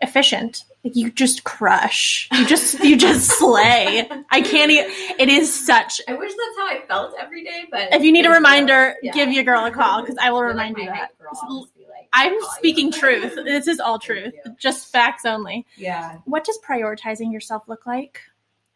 efficient. 0.01 0.65
Like 0.85 0.97
you 0.97 1.11
just 1.11 1.45
crush. 1.45 2.29
You 2.33 2.47
just 2.47 2.81
you 2.81 2.97
just 2.97 3.29
slay. 3.39 4.09
I 4.31 4.41
can't 4.41 4.71
even 4.71 4.87
it 5.19 5.29
is 5.29 5.53
such 5.53 6.01
I 6.09 6.15
wish 6.15 6.31
that's 6.31 6.59
how 6.59 6.67
I 6.67 6.83
felt 6.89 7.15
every 7.19 7.45
day, 7.45 7.65
but 7.71 7.93
if 7.93 8.03
you 8.03 8.13
need 8.13 8.25
a 8.25 8.31
reminder, 8.31 8.95
yeah. 9.03 9.13
give 9.13 9.31
your 9.31 9.45
girl 9.45 9.65
a 9.67 9.71
call 9.71 10.01
because 10.01 10.17
I 10.21 10.31
will 10.31 10.43
remind 10.43 10.75
like 10.75 10.85
you 10.85 10.91
that. 10.91 11.19
Girl, 11.19 11.69
like, 11.77 12.09
I'm 12.13 12.35
speaking 12.57 12.91
truth. 12.91 13.35
This 13.35 13.69
is 13.69 13.79
all 13.79 13.99
truth. 14.01 14.35
Just 14.59 14.91
facts 14.91 15.27
only. 15.27 15.67
Yeah. 15.77 16.19
What 16.25 16.45
does 16.45 16.59
prioritizing 16.67 17.33
yourself 17.33 17.65
look 17.69 17.85
like? 17.87 18.21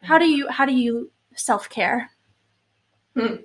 How 0.01 0.19
do 0.19 0.25
you 0.25 0.47
how 0.49 0.65
do 0.65 0.73
you 0.73 1.11
self 1.35 1.69
care? 1.69 2.11
Hmm. 3.15 3.35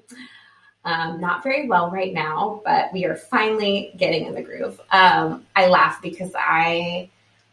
Um, 0.84 1.20
not 1.20 1.42
very 1.42 1.68
well 1.68 1.90
right 1.90 2.12
now, 2.12 2.62
but 2.64 2.92
we 2.92 3.04
are 3.04 3.14
finally 3.14 3.92
getting 3.98 4.26
in 4.26 4.34
the 4.34 4.42
groove. 4.42 4.80
Um, 4.90 5.46
I 5.54 5.66
laugh 5.66 6.00
because 6.00 6.32
I 6.34 7.10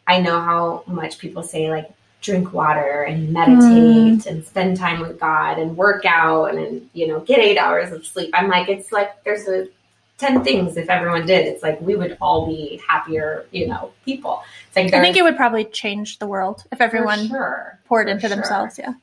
I 0.08 0.20
know 0.20 0.40
how 0.40 0.82
much 0.86 1.18
people 1.18 1.42
say 1.42 1.70
like 1.70 1.90
drink 2.20 2.52
water 2.52 3.02
and 3.02 3.32
meditate 3.32 4.26
and 4.26 4.44
spend 4.44 4.76
time 4.76 5.00
with 5.00 5.20
God 5.20 5.58
and 5.58 5.76
work 5.76 6.04
out 6.04 6.54
and, 6.54 6.88
you 6.94 7.06
know, 7.06 7.20
get 7.20 7.38
eight 7.38 7.58
hours 7.58 7.92
of 7.92 8.04
sleep. 8.06 8.30
I'm 8.34 8.48
like, 8.48 8.68
it's 8.68 8.90
like 8.90 9.22
there's 9.22 9.46
a 9.46 9.68
10 10.16 10.42
things 10.42 10.76
if 10.76 10.88
everyone 10.88 11.26
did. 11.26 11.46
It's 11.46 11.62
like 11.62 11.80
we 11.80 11.94
would 11.94 12.16
all 12.20 12.46
be 12.46 12.80
happier, 12.88 13.46
you 13.52 13.68
know, 13.68 13.92
people. 14.04 14.42
It's 14.66 14.76
like 14.76 14.92
I 14.92 15.00
think 15.00 15.16
it 15.16 15.22
would 15.22 15.36
probably 15.36 15.64
change 15.64 16.18
the 16.18 16.26
world 16.26 16.64
if 16.72 16.80
everyone 16.80 17.28
sure, 17.28 17.78
poured 17.86 18.08
into 18.08 18.26
sure. 18.26 18.30
themselves. 18.30 18.78
Yeah. 18.78 18.94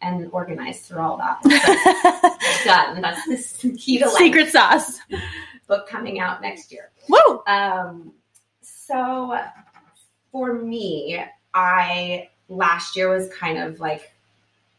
and 0.00 0.28
organized 0.32 0.86
through 0.86 1.00
all 1.00 1.16
that. 1.18 1.38
That's 1.44 2.64
done. 2.64 3.02
That's 3.02 3.52
the 3.60 3.76
key 3.76 3.98
to 3.98 4.06
life. 4.06 4.16
Secret 4.16 4.48
sauce. 4.50 4.98
book 5.68 5.88
coming 5.88 6.18
out 6.20 6.42
next 6.42 6.72
year. 6.72 6.90
Woo! 7.08 7.42
Um, 7.46 8.12
so 8.62 9.38
for 10.34 10.52
me, 10.52 11.24
I 11.54 12.28
last 12.48 12.96
year 12.96 13.08
was 13.08 13.32
kind 13.32 13.56
of 13.56 13.78
like 13.78 14.12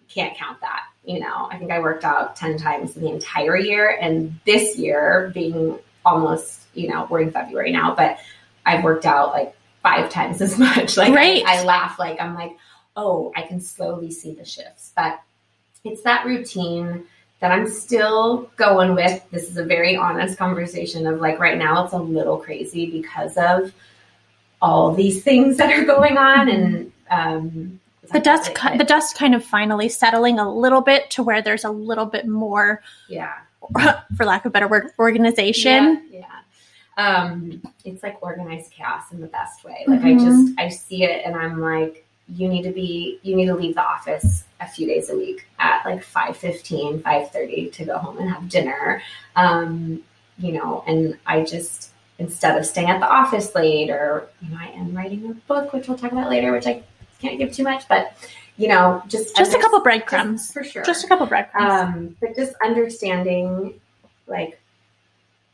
can't 0.09 0.35
count 0.37 0.59
that. 0.59 0.83
You 1.05 1.21
know, 1.21 1.47
I 1.49 1.57
think 1.57 1.71
I 1.71 1.79
worked 1.79 2.03
out 2.03 2.35
ten 2.35 2.57
times 2.57 2.93
the 2.93 3.07
entire 3.07 3.55
year, 3.55 3.97
and 4.01 4.37
this 4.45 4.77
year 4.77 5.31
being 5.33 5.79
almost, 6.03 6.63
you 6.73 6.89
know, 6.89 7.07
we're 7.09 7.21
in 7.21 7.31
February 7.31 7.71
now, 7.71 7.95
but 7.95 8.17
I've 8.65 8.83
worked 8.83 9.05
out 9.05 9.29
like 9.29 9.55
five 9.81 10.09
times 10.09 10.41
as 10.41 10.59
much. 10.59 10.97
Like 10.97 11.13
Great. 11.13 11.45
I, 11.45 11.61
I 11.61 11.63
laugh, 11.63 11.97
like 11.99 12.19
I'm 12.19 12.35
like, 12.35 12.51
oh, 12.97 13.31
I 13.33 13.43
can 13.43 13.61
slowly 13.61 14.11
see 14.11 14.33
the 14.33 14.43
shifts, 14.43 14.91
but 14.93 15.21
it's 15.85 16.01
that 16.01 16.25
routine 16.25 17.05
that 17.39 17.53
I'm 17.53 17.67
still 17.69 18.51
going 18.57 18.93
with. 18.93 19.23
This 19.31 19.49
is 19.49 19.55
a 19.55 19.63
very 19.63 19.95
honest 19.95 20.37
conversation 20.37 21.07
of 21.07 21.21
like 21.21 21.39
right 21.39 21.57
now 21.57 21.85
it's 21.85 21.93
a 21.93 21.97
little 21.97 22.39
crazy 22.39 22.91
because 22.91 23.37
of 23.37 23.73
all 24.61 24.93
these 24.93 25.23
things 25.23 25.57
that 25.57 25.71
are 25.71 25.85
going 25.85 26.17
on 26.17 26.49
and 26.49 26.91
um 27.11 27.79
The 28.11 28.19
dust, 28.19 28.53
ki- 28.55 28.77
the 28.77 28.83
dust, 28.83 29.15
kind 29.17 29.33
of 29.35 29.43
finally 29.43 29.89
settling 29.89 30.39
a 30.39 30.47
little 30.53 30.81
bit 30.81 31.09
to 31.11 31.23
where 31.23 31.41
there's 31.41 31.63
a 31.65 31.71
little 31.71 32.05
bit 32.05 32.27
more, 32.27 32.81
yeah 33.09 33.33
for 34.15 34.25
lack 34.25 34.45
of 34.45 34.49
a 34.49 34.53
better 34.53 34.67
word, 34.67 34.91
organization. 34.99 36.03
yeah, 36.11 36.19
yeah. 36.19 37.23
um 37.23 37.61
it's 37.83 38.03
like 38.03 38.17
organized 38.21 38.71
chaos 38.71 39.11
in 39.11 39.19
the 39.21 39.27
best 39.27 39.63
way 39.63 39.83
like 39.87 40.01
i 40.01 40.13
Mhm. 40.13 40.23
just 40.23 40.59
i 40.59 40.69
see 40.69 41.03
it 41.03 41.25
and 41.25 41.35
i'm 41.35 41.59
like 41.59 42.05
you 42.37 42.47
need 42.47 42.63
to 42.63 42.71
be 42.71 43.19
you 43.23 43.35
need 43.35 43.47
to 43.47 43.55
leave 43.55 43.75
the 43.75 43.81
office 43.83 44.45
a 44.61 44.67
few 44.67 44.87
days 44.87 45.09
a 45.09 45.15
week 45.15 45.47
at 45.59 45.83
like 45.85 46.01
5.15 46.03 47.01
5.30 47.01 47.71
to 47.73 47.85
go 47.85 47.97
home 47.97 48.17
and 48.19 48.29
have 48.29 48.47
dinner 48.49 49.01
um 49.35 50.01
you 50.39 50.51
know 50.53 50.83
and 50.87 51.17
i 51.25 51.43
just 51.43 51.89
instead 52.19 52.57
of 52.57 52.65
staying 52.65 52.89
at 52.89 52.99
the 52.99 53.07
office 53.09 53.53
late 53.55 53.89
or 53.89 54.27
you 54.41 54.49
know 54.49 54.57
i 54.59 54.67
am 54.67 54.95
writing 54.95 55.25
a 55.29 55.33
book 55.47 55.73
which 55.73 55.87
we'll 55.87 55.97
talk 55.97 56.11
about 56.11 56.29
later 56.29 56.51
which 56.51 56.65
i 56.67 56.81
can't 57.19 57.37
give 57.37 57.51
too 57.51 57.63
much 57.63 57.87
but 57.89 58.13
you 58.57 58.67
know 58.67 59.01
just 59.07 59.35
Just 59.35 59.51
a 59.51 59.55
under- 59.55 59.63
couple 59.65 59.79
breadcrumbs. 59.81 60.51
for 60.51 60.63
sure 60.63 60.83
Just 60.83 61.03
a 61.03 61.07
couple 61.07 61.25
breadcrumbs. 61.25 61.71
um, 61.71 62.15
but 62.21 62.35
just 62.35 62.53
understanding 62.63 63.79
like 64.27 64.59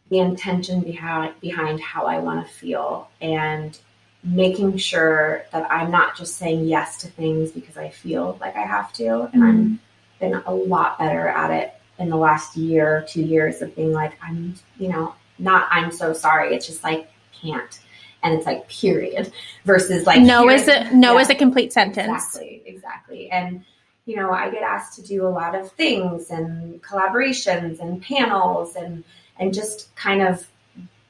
the 0.09 0.19
intention 0.19 0.81
behind 0.81 1.33
behind 1.39 1.79
how 1.81 2.05
I 2.05 2.19
want 2.19 2.45
to 2.45 2.53
feel 2.53 3.09
and 3.21 3.77
making 4.23 4.77
sure 4.77 5.45
that 5.51 5.71
I'm 5.71 5.89
not 5.89 6.15
just 6.17 6.35
saying 6.35 6.65
yes 6.65 6.97
to 6.97 7.07
things 7.07 7.51
because 7.51 7.77
I 7.77 7.89
feel 7.89 8.37
like 8.41 8.55
I 8.55 8.61
have 8.63 8.91
to. 8.93 9.29
And 9.33 9.43
I'm 9.43 9.79
been 10.19 10.35
a 10.45 10.53
lot 10.53 10.99
better 10.99 11.27
at 11.27 11.49
it 11.49 11.73
in 11.97 12.09
the 12.09 12.17
last 12.17 12.55
year, 12.57 13.03
two 13.07 13.23
years 13.23 13.61
of 13.63 13.75
being 13.75 13.93
like, 13.93 14.13
I'm, 14.21 14.53
you 14.77 14.89
know, 14.89 15.15
not 15.41 15.67
I'm 15.71 15.91
so 15.91 16.13
sorry. 16.13 16.55
It's 16.55 16.67
just 16.67 16.83
like 16.83 17.09
can't. 17.41 17.79
And 18.23 18.35
it's 18.35 18.45
like 18.45 18.69
period 18.69 19.31
versus 19.65 20.05
like 20.05 20.21
no 20.21 20.47
is 20.49 20.67
a 20.67 20.91
no 20.93 21.15
Yeah. 21.15 21.21
is 21.21 21.29
a 21.29 21.35
complete 21.35 21.73
sentence. 21.73 22.07
Exactly, 22.07 22.61
exactly. 22.65 23.31
And 23.31 23.63
you 24.05 24.15
know, 24.15 24.31
I 24.31 24.49
get 24.49 24.63
asked 24.63 24.95
to 24.95 25.01
do 25.03 25.25
a 25.25 25.29
lot 25.29 25.53
of 25.55 25.71
things 25.73 26.29
and 26.31 26.81
collaborations 26.81 27.79
and 27.79 28.01
panels 28.01 28.75
and 28.75 29.03
and 29.39 29.53
just 29.53 29.95
kind 29.95 30.21
of 30.21 30.47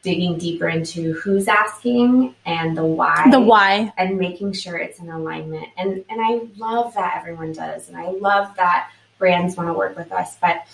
digging 0.04 0.38
deeper 0.38 0.68
into 0.68 1.14
who's 1.14 1.48
asking 1.48 2.34
and 2.46 2.76
the 2.76 2.84
why 2.84 3.28
The 3.30 3.40
why. 3.40 3.94
and 3.98 4.18
making 4.18 4.54
sure 4.54 4.78
it's 4.78 5.00
in 5.00 5.10
alignment. 5.10 5.68
And 5.78 6.04
and 6.10 6.22
I 6.22 6.42
love 6.58 6.94
that 6.96 7.18
everyone 7.20 7.52
does 7.54 7.88
and 7.90 7.98
I 7.98 8.10
love 8.10 8.56
that 8.56 8.90
brands 9.20 9.56
want 9.58 9.70
to 9.70 9.74
work 9.74 9.96
with 9.98 10.12
us, 10.12 10.38
but 10.42 10.66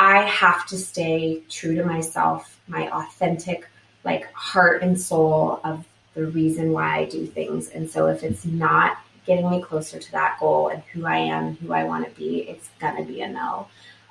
I 0.00 0.22
have 0.22 0.66
to 0.68 0.78
stay 0.78 1.42
true 1.50 1.74
to 1.74 1.84
myself, 1.84 2.58
my 2.66 2.90
authentic 2.90 3.68
like 4.02 4.32
heart 4.32 4.82
and 4.82 4.98
soul 4.98 5.60
of 5.62 5.86
the 6.14 6.24
reason 6.24 6.72
why 6.72 7.00
I 7.00 7.04
do 7.04 7.26
things. 7.26 7.68
And 7.68 7.88
so 7.88 8.06
if 8.06 8.24
it's 8.24 8.46
not 8.46 8.96
getting 9.26 9.50
me 9.50 9.60
closer 9.60 9.98
to 9.98 10.12
that 10.12 10.40
goal 10.40 10.68
and 10.68 10.82
who 10.84 11.04
I 11.04 11.18
am 11.18 11.56
who 11.56 11.74
I 11.74 11.84
want 11.84 12.06
to 12.06 12.18
be, 12.18 12.48
it's 12.48 12.70
gonna 12.78 13.04
be 13.04 13.20
a 13.20 13.28
no. 13.28 13.66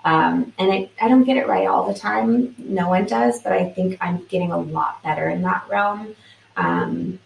Um, 0.06 0.54
and 0.60 0.72
I, 0.72 0.92
I 1.02 1.08
don't 1.08 1.24
get 1.24 1.38
it 1.38 1.48
right 1.48 1.66
all 1.66 1.92
the 1.92 2.00
time. 2.00 2.54
No 2.60 2.88
one 2.88 3.08
does, 3.08 3.42
but 3.42 3.52
I 3.52 3.68
think 3.68 3.98
I'm 4.00 4.24
getting 4.26 4.52
a 4.52 4.60
lot 4.60 5.02
better 5.02 5.28
in 5.28 5.42
that 5.42 5.66
realm. 5.68 6.16
Um, 6.56 7.18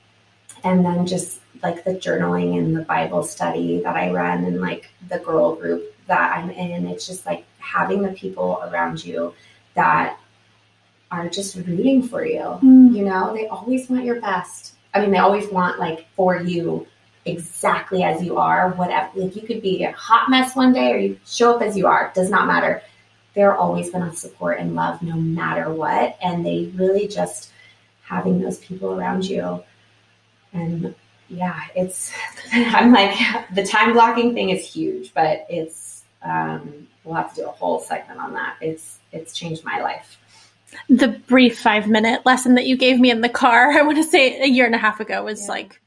and 0.64 0.86
then 0.86 1.06
just 1.06 1.42
like 1.62 1.84
the 1.84 1.96
journaling 1.96 2.58
and 2.58 2.74
the 2.74 2.84
Bible 2.84 3.24
study 3.24 3.82
that 3.82 3.98
I 3.98 4.10
run 4.12 4.46
and 4.46 4.62
like 4.62 4.90
the 5.10 5.20
girl 5.20 5.54
group 5.56 5.93
that 6.14 6.38
I'm 6.38 6.52
in, 6.52 6.86
it's 6.88 7.08
just 7.08 7.26
like 7.26 7.44
having 7.58 8.04
the 8.04 8.14
people 8.14 8.62
around 8.66 9.04
you 9.04 9.34
that 9.74 10.20
are 11.10 11.28
just 11.28 11.56
rooting 11.56 12.04
for 12.08 12.24
you. 12.24 12.42
Mm. 12.42 12.96
You 12.96 13.06
know, 13.06 13.34
they 13.34 13.48
always 13.48 13.90
want 13.90 14.06
your 14.06 14.22
best. 14.22 14.76
I 14.94 15.02
mean, 15.02 15.10
they 15.12 15.18
always 15.18 15.50
want 15.50 15.80
like 15.80 16.06
for 16.16 16.40
you 16.40 16.86
exactly 17.26 18.04
as 18.04 18.22
you 18.22 18.38
are, 18.38 18.72
whatever. 18.74 19.10
Like 19.16 19.36
you 19.36 19.42
could 19.42 19.62
be 19.64 19.84
a 19.84 19.92
hot 19.94 20.30
mess 20.30 20.56
one 20.56 20.72
day 20.72 20.94
or 20.94 20.98
you 20.98 21.20
show 21.26 21.56
up 21.56 21.64
as 21.64 21.76
you 21.76 21.88
are, 21.88 22.12
does 22.14 22.30
not 22.30 22.46
matter. 22.46 22.84
They're 23.34 23.56
always 23.56 23.90
going 23.90 24.08
to 24.08 24.16
support 24.16 24.60
and 24.60 24.76
love 24.76 25.02
no 25.02 25.16
matter 25.16 25.74
what. 25.74 26.16
And 26.22 26.46
they 26.46 26.72
really 26.76 27.08
just 27.08 27.52
having 28.04 28.40
those 28.40 28.60
people 28.60 28.94
around 28.94 29.26
you. 29.26 29.64
And 30.54 30.94
yeah, 31.28 31.60
it's, 31.76 32.14
I'm 32.52 32.92
like, 32.92 33.18
the 33.56 33.66
time 33.66 33.94
blocking 33.94 34.36
thing 34.36 34.52
is 34.52 34.64
huge, 34.64 35.12
but 35.16 35.48
it's, 35.50 35.83
um, 36.24 36.88
we'll 37.04 37.16
have 37.16 37.34
to 37.36 37.42
do 37.42 37.48
a 37.48 37.52
whole 37.52 37.80
segment 37.80 38.20
on 38.20 38.34
that. 38.34 38.56
It's, 38.62 39.00
it's 39.12 39.34
changed 39.34 39.64
my 39.64 39.82
life. 39.82 40.18
The 40.90 41.10
brief 41.10 41.60
five 41.60 41.88
minute 41.88 42.26
lesson 42.26 42.56
that 42.56 42.66
you 42.66 42.76
gave 42.78 43.00
me 43.00 43.12
in 43.12 43.22
the 43.22 43.30
car, 43.30 43.72
I 43.78 43.82
want 43.84 43.98
to 43.98 44.04
say 44.04 44.42
a 44.42 44.48
year 44.48 44.66
and 44.66 44.76
a 44.76 44.80
half 44.80 45.00
ago, 45.00 45.24
was 45.24 45.42
Yeah. 45.42 45.52
like 45.52 45.82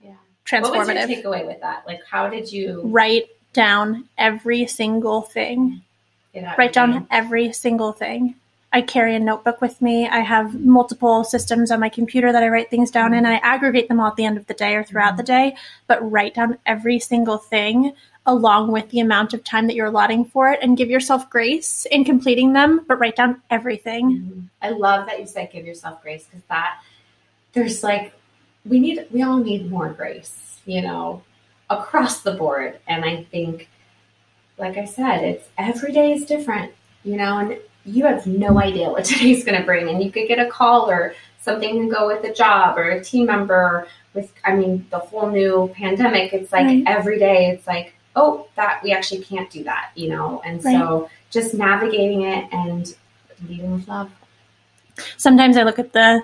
Yeah. 0.00 0.10
What 0.50 0.76
was 0.76 0.88
your 0.88 0.96
transformative. 0.96 1.22
takeaway 1.22 1.46
with 1.46 1.60
that? 1.60 1.84
Like, 1.86 2.00
how 2.10 2.28
did 2.28 2.50
you 2.50 2.82
Write 2.84 3.26
down 3.52 4.08
every 4.18 4.66
single 4.66 5.22
thing. 5.22 5.82
Write 6.56 6.72
down 6.72 7.06
every 7.10 7.52
single 7.52 7.92
thing. 7.92 8.34
I 8.72 8.80
carry 8.80 9.14
a 9.14 9.20
notebook 9.20 9.60
with 9.60 9.82
me. 9.82 10.08
I 10.08 10.20
have 10.20 10.58
multiple 10.58 11.24
systems 11.24 11.70
on 11.70 11.78
my 11.78 11.90
computer 11.90 12.32
that 12.32 12.42
I 12.42 12.48
write 12.48 12.70
things 12.70 12.90
down 12.90 13.12
in. 13.12 13.18
And 13.26 13.34
I 13.34 13.36
aggregate 13.36 13.88
them 13.88 14.00
all 14.00 14.08
at 14.08 14.16
the 14.16 14.24
end 14.24 14.38
of 14.38 14.46
the 14.46 14.54
day 14.54 14.74
or 14.74 14.82
throughout 14.82 15.18
the 15.18 15.22
day, 15.22 15.54
but 15.86 16.10
write 16.10 16.34
down 16.34 16.56
every 16.64 16.98
single 16.98 17.36
thing 17.36 17.92
along 18.26 18.70
with 18.70 18.88
the 18.90 19.00
amount 19.00 19.34
of 19.34 19.42
time 19.42 19.66
that 19.66 19.74
you're 19.74 19.86
allotting 19.86 20.24
for 20.24 20.50
it 20.50 20.60
and 20.62 20.76
give 20.76 20.88
yourself 20.88 21.28
grace 21.28 21.86
in 21.90 22.04
completing 22.04 22.52
them, 22.52 22.84
but 22.86 22.98
write 23.00 23.16
down 23.16 23.42
everything. 23.50 24.04
Mhm. 24.10 24.48
I 24.62 24.70
love 24.70 25.06
that 25.06 25.18
you 25.18 25.26
said 25.26 25.50
give 25.52 25.66
yourself 25.66 26.00
grace 26.02 26.24
because 26.26 26.44
that 26.48 26.78
there's 27.52 27.82
like 27.82 28.12
we 28.64 28.78
need 28.78 29.04
we 29.10 29.22
all 29.22 29.38
need 29.38 29.68
more 29.70 29.88
grace, 29.88 30.60
you 30.66 30.82
know, 30.82 31.22
across 31.68 32.20
the 32.20 32.32
board. 32.32 32.78
And 32.86 33.04
I 33.04 33.24
think, 33.24 33.68
like 34.56 34.76
I 34.78 34.84
said, 34.84 35.24
it's 35.24 35.48
every 35.58 35.90
day 35.92 36.12
is 36.12 36.24
different, 36.24 36.72
you 37.02 37.16
know, 37.16 37.38
and 37.38 37.58
you 37.84 38.04
have 38.06 38.24
no 38.26 38.60
idea 38.60 38.88
what 38.88 39.04
today's 39.12 39.44
going 39.44 39.58
to 39.58 39.64
bring. 39.66 39.88
And 39.88 40.02
you 40.02 40.12
could 40.12 40.28
get 40.28 40.38
a 40.38 40.48
call 40.48 40.88
or 40.88 41.14
something 41.40 41.70
can 41.74 41.88
go 41.88 42.06
with 42.06 42.22
a 42.24 42.32
job 42.32 42.78
or 42.78 42.90
a 42.90 43.02
team 43.02 43.26
member 43.26 43.88
with, 44.14 44.32
I 44.44 44.54
mean, 44.54 44.86
the 44.90 45.00
whole 45.00 45.28
new 45.28 45.72
pandemic. 45.74 46.32
It's 46.32 46.52
like 46.52 46.66
Right. 46.66 46.84
every 46.86 47.18
day, 47.18 47.50
it's 47.50 47.66
like, 47.66 47.94
oh, 48.16 48.46
that 48.56 48.82
we 48.82 48.92
actually 48.92 49.22
can't 49.22 49.50
do 49.50 49.64
that, 49.64 49.90
you 49.94 50.08
know, 50.08 50.42
and 50.44 50.62
so 50.62 51.08
just 51.30 51.54
navigating 51.54 52.22
it 52.22 52.46
and 52.52 52.94
leading 53.48 53.72
with 53.72 53.88
love. 53.88 54.10
sometimes 55.16 55.56
I 55.56 55.62
look 55.62 55.78
at 55.78 55.92
the 55.92 56.22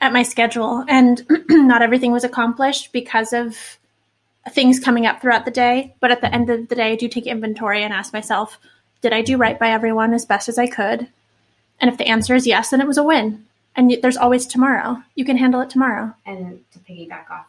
at 0.00 0.12
my 0.12 0.22
schedule 0.22 0.84
and 0.88 1.26
not 1.48 1.82
everything 1.82 2.12
was 2.12 2.24
accomplished 2.24 2.92
because 2.92 3.32
of 3.32 3.78
things 4.50 4.80
coming 4.80 5.06
up 5.06 5.20
throughout 5.20 5.44
the 5.44 5.50
day. 5.50 5.94
But 6.00 6.10
at 6.10 6.20
the 6.20 6.32
end 6.34 6.48
of 6.48 6.68
the 6.68 6.74
day, 6.74 6.92
I 6.92 6.96
do 6.96 7.08
take 7.08 7.26
inventory 7.26 7.82
and 7.82 7.92
ask 7.92 8.12
myself, 8.12 8.58
did 9.02 9.12
I 9.12 9.22
do 9.22 9.36
right 9.36 9.58
by 9.58 9.70
everyone 9.70 10.14
as 10.14 10.24
best 10.24 10.48
as 10.48 10.58
I 10.58 10.66
could? 10.66 11.08
And 11.80 11.90
if 11.90 11.98
the 11.98 12.06
answer 12.06 12.34
is 12.34 12.46
yes, 12.46 12.70
then 12.70 12.80
it 12.80 12.86
was 12.86 12.98
a 12.98 13.02
win. 13.02 13.46
And 13.76 13.96
there's 14.02 14.16
always 14.16 14.46
tomorrow. 14.46 15.02
You 15.14 15.24
can 15.24 15.36
handle 15.36 15.60
it 15.60 15.70
tomorrow. 15.70 16.14
and 16.26 16.60
to 16.72 16.78
piggyback 16.80 17.30
off, 17.30 17.46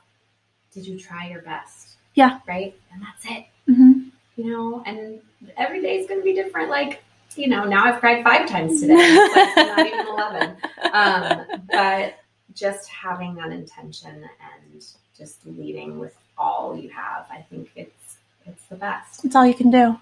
did 0.74 0.86
you 0.86 1.00
try 1.00 1.30
your 1.30 1.42
best? 1.42 1.96
Yeah. 2.14 2.39
Right? 2.47 2.76
And 2.93 3.01
that's 3.01 3.26
it. 3.26 3.45
hmm 3.66 4.09
You 4.36 4.51
know, 4.51 4.84
and 4.86 5.20
every 5.57 5.82
day 5.82 5.97
is 5.97 6.07
going 6.07 6.20
to 6.20 6.24
be 6.24 6.34
different. 6.34 6.70
Like, 6.70 7.03
you 7.36 7.47
know, 7.47 7.64
now 7.64 7.86
I've 7.86 7.99
cried 7.99 8.24
five 8.24 8.47
times 8.49 8.82
today. 8.82 8.95
Like 8.95 9.55
not 9.55 9.88
even 9.88 10.07
11. 10.07 10.57
Um, 10.91 11.45
but 11.72 12.16
just 12.53 12.89
having 12.89 13.36
that 13.36 13.51
intention 13.51 14.12
and 14.16 14.84
just 15.18 15.45
leading 15.45 15.99
with 15.99 16.16
all 16.38 16.76
you 16.76 16.89
have, 16.89 17.26
I 17.32 17.45
think 17.49 17.72
it's 17.76 18.18
it's 18.45 18.66
the 18.66 18.76
best. 18.76 19.24
It's 19.24 19.36
all 19.36 19.45
you 19.45 19.53
can 19.53 19.70
do. 19.72 19.97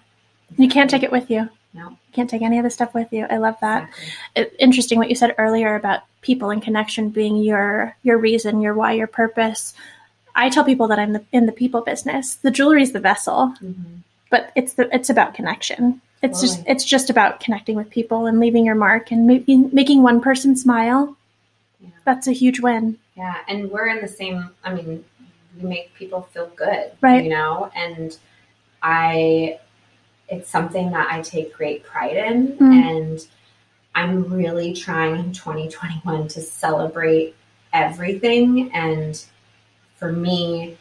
You 0.56 0.68
can't 0.68 0.90
take 0.90 1.02
it 1.02 1.12
with 1.12 1.30
you. 1.30 1.48
No. 1.72 1.90
You 1.90 1.96
can't 2.12 2.28
take 2.28 2.42
any 2.42 2.58
of 2.58 2.64
the 2.64 2.70
stuff 2.70 2.94
with 2.94 3.12
you. 3.12 3.26
I 3.30 3.36
love 3.36 3.56
that. 3.60 3.84
Exactly. 3.84 4.12
It, 4.34 4.56
interesting 4.58 4.98
what 4.98 5.08
you 5.08 5.14
said 5.14 5.34
earlier 5.38 5.76
about 5.76 6.00
people 6.22 6.50
and 6.50 6.60
connection 6.60 7.10
being 7.10 7.36
your 7.36 7.94
your 8.02 8.18
reason, 8.18 8.60
your 8.60 8.74
why, 8.74 8.92
your 8.92 9.06
purpose. 9.06 9.74
I 10.34 10.48
tell 10.48 10.64
people 10.64 10.88
that 10.88 10.98
I'm 10.98 11.12
the, 11.12 11.24
in 11.32 11.46
the 11.46 11.52
people 11.52 11.80
business. 11.80 12.34
The 12.36 12.50
jewelry 12.50 12.82
is 12.82 12.92
the 12.92 13.00
vessel, 13.00 13.54
Mhm. 13.62 14.00
but 14.30 14.52
it's 14.54 14.74
the 14.74 14.94
it's 14.94 15.10
about 15.10 15.34
connection. 15.34 16.00
It's 16.22 16.40
just 16.40 16.62
it's 16.66 16.84
just 16.84 17.08
about 17.10 17.40
connecting 17.40 17.76
with 17.76 17.88
people 17.90 18.26
and 18.26 18.38
leaving 18.40 18.66
your 18.66 18.74
mark 18.74 19.10
and 19.10 19.26
making 19.26 19.70
making 19.72 20.02
one 20.02 20.20
person 20.20 20.54
smile. 20.56 21.16
Yeah. 21.80 21.88
That's 22.04 22.26
a 22.26 22.32
huge 22.32 22.60
win. 22.60 22.98
Yeah, 23.16 23.36
and 23.48 23.70
we're 23.70 23.88
in 23.88 24.00
the 24.02 24.08
same. 24.08 24.50
I 24.62 24.74
mean, 24.74 25.04
we 25.60 25.68
make 25.68 25.94
people 25.94 26.22
feel 26.32 26.50
good, 26.56 26.92
Right. 27.00 27.24
You 27.24 27.30
know, 27.30 27.70
and 27.74 28.16
I, 28.82 29.58
it's 30.28 30.48
something 30.50 30.90
that 30.92 31.08
I 31.10 31.22
take 31.22 31.54
great 31.54 31.84
pride 31.84 32.16
in, 32.16 32.48
Mm. 32.58 32.72
and 32.72 33.26
I'm 33.94 34.24
really 34.32 34.72
trying 34.74 35.16
in 35.18 35.32
2021 35.32 36.28
to 36.28 36.40
celebrate 36.40 37.34
everything. 37.72 38.70
And 38.72 39.22
for 40.00 40.10
me, 40.10 40.76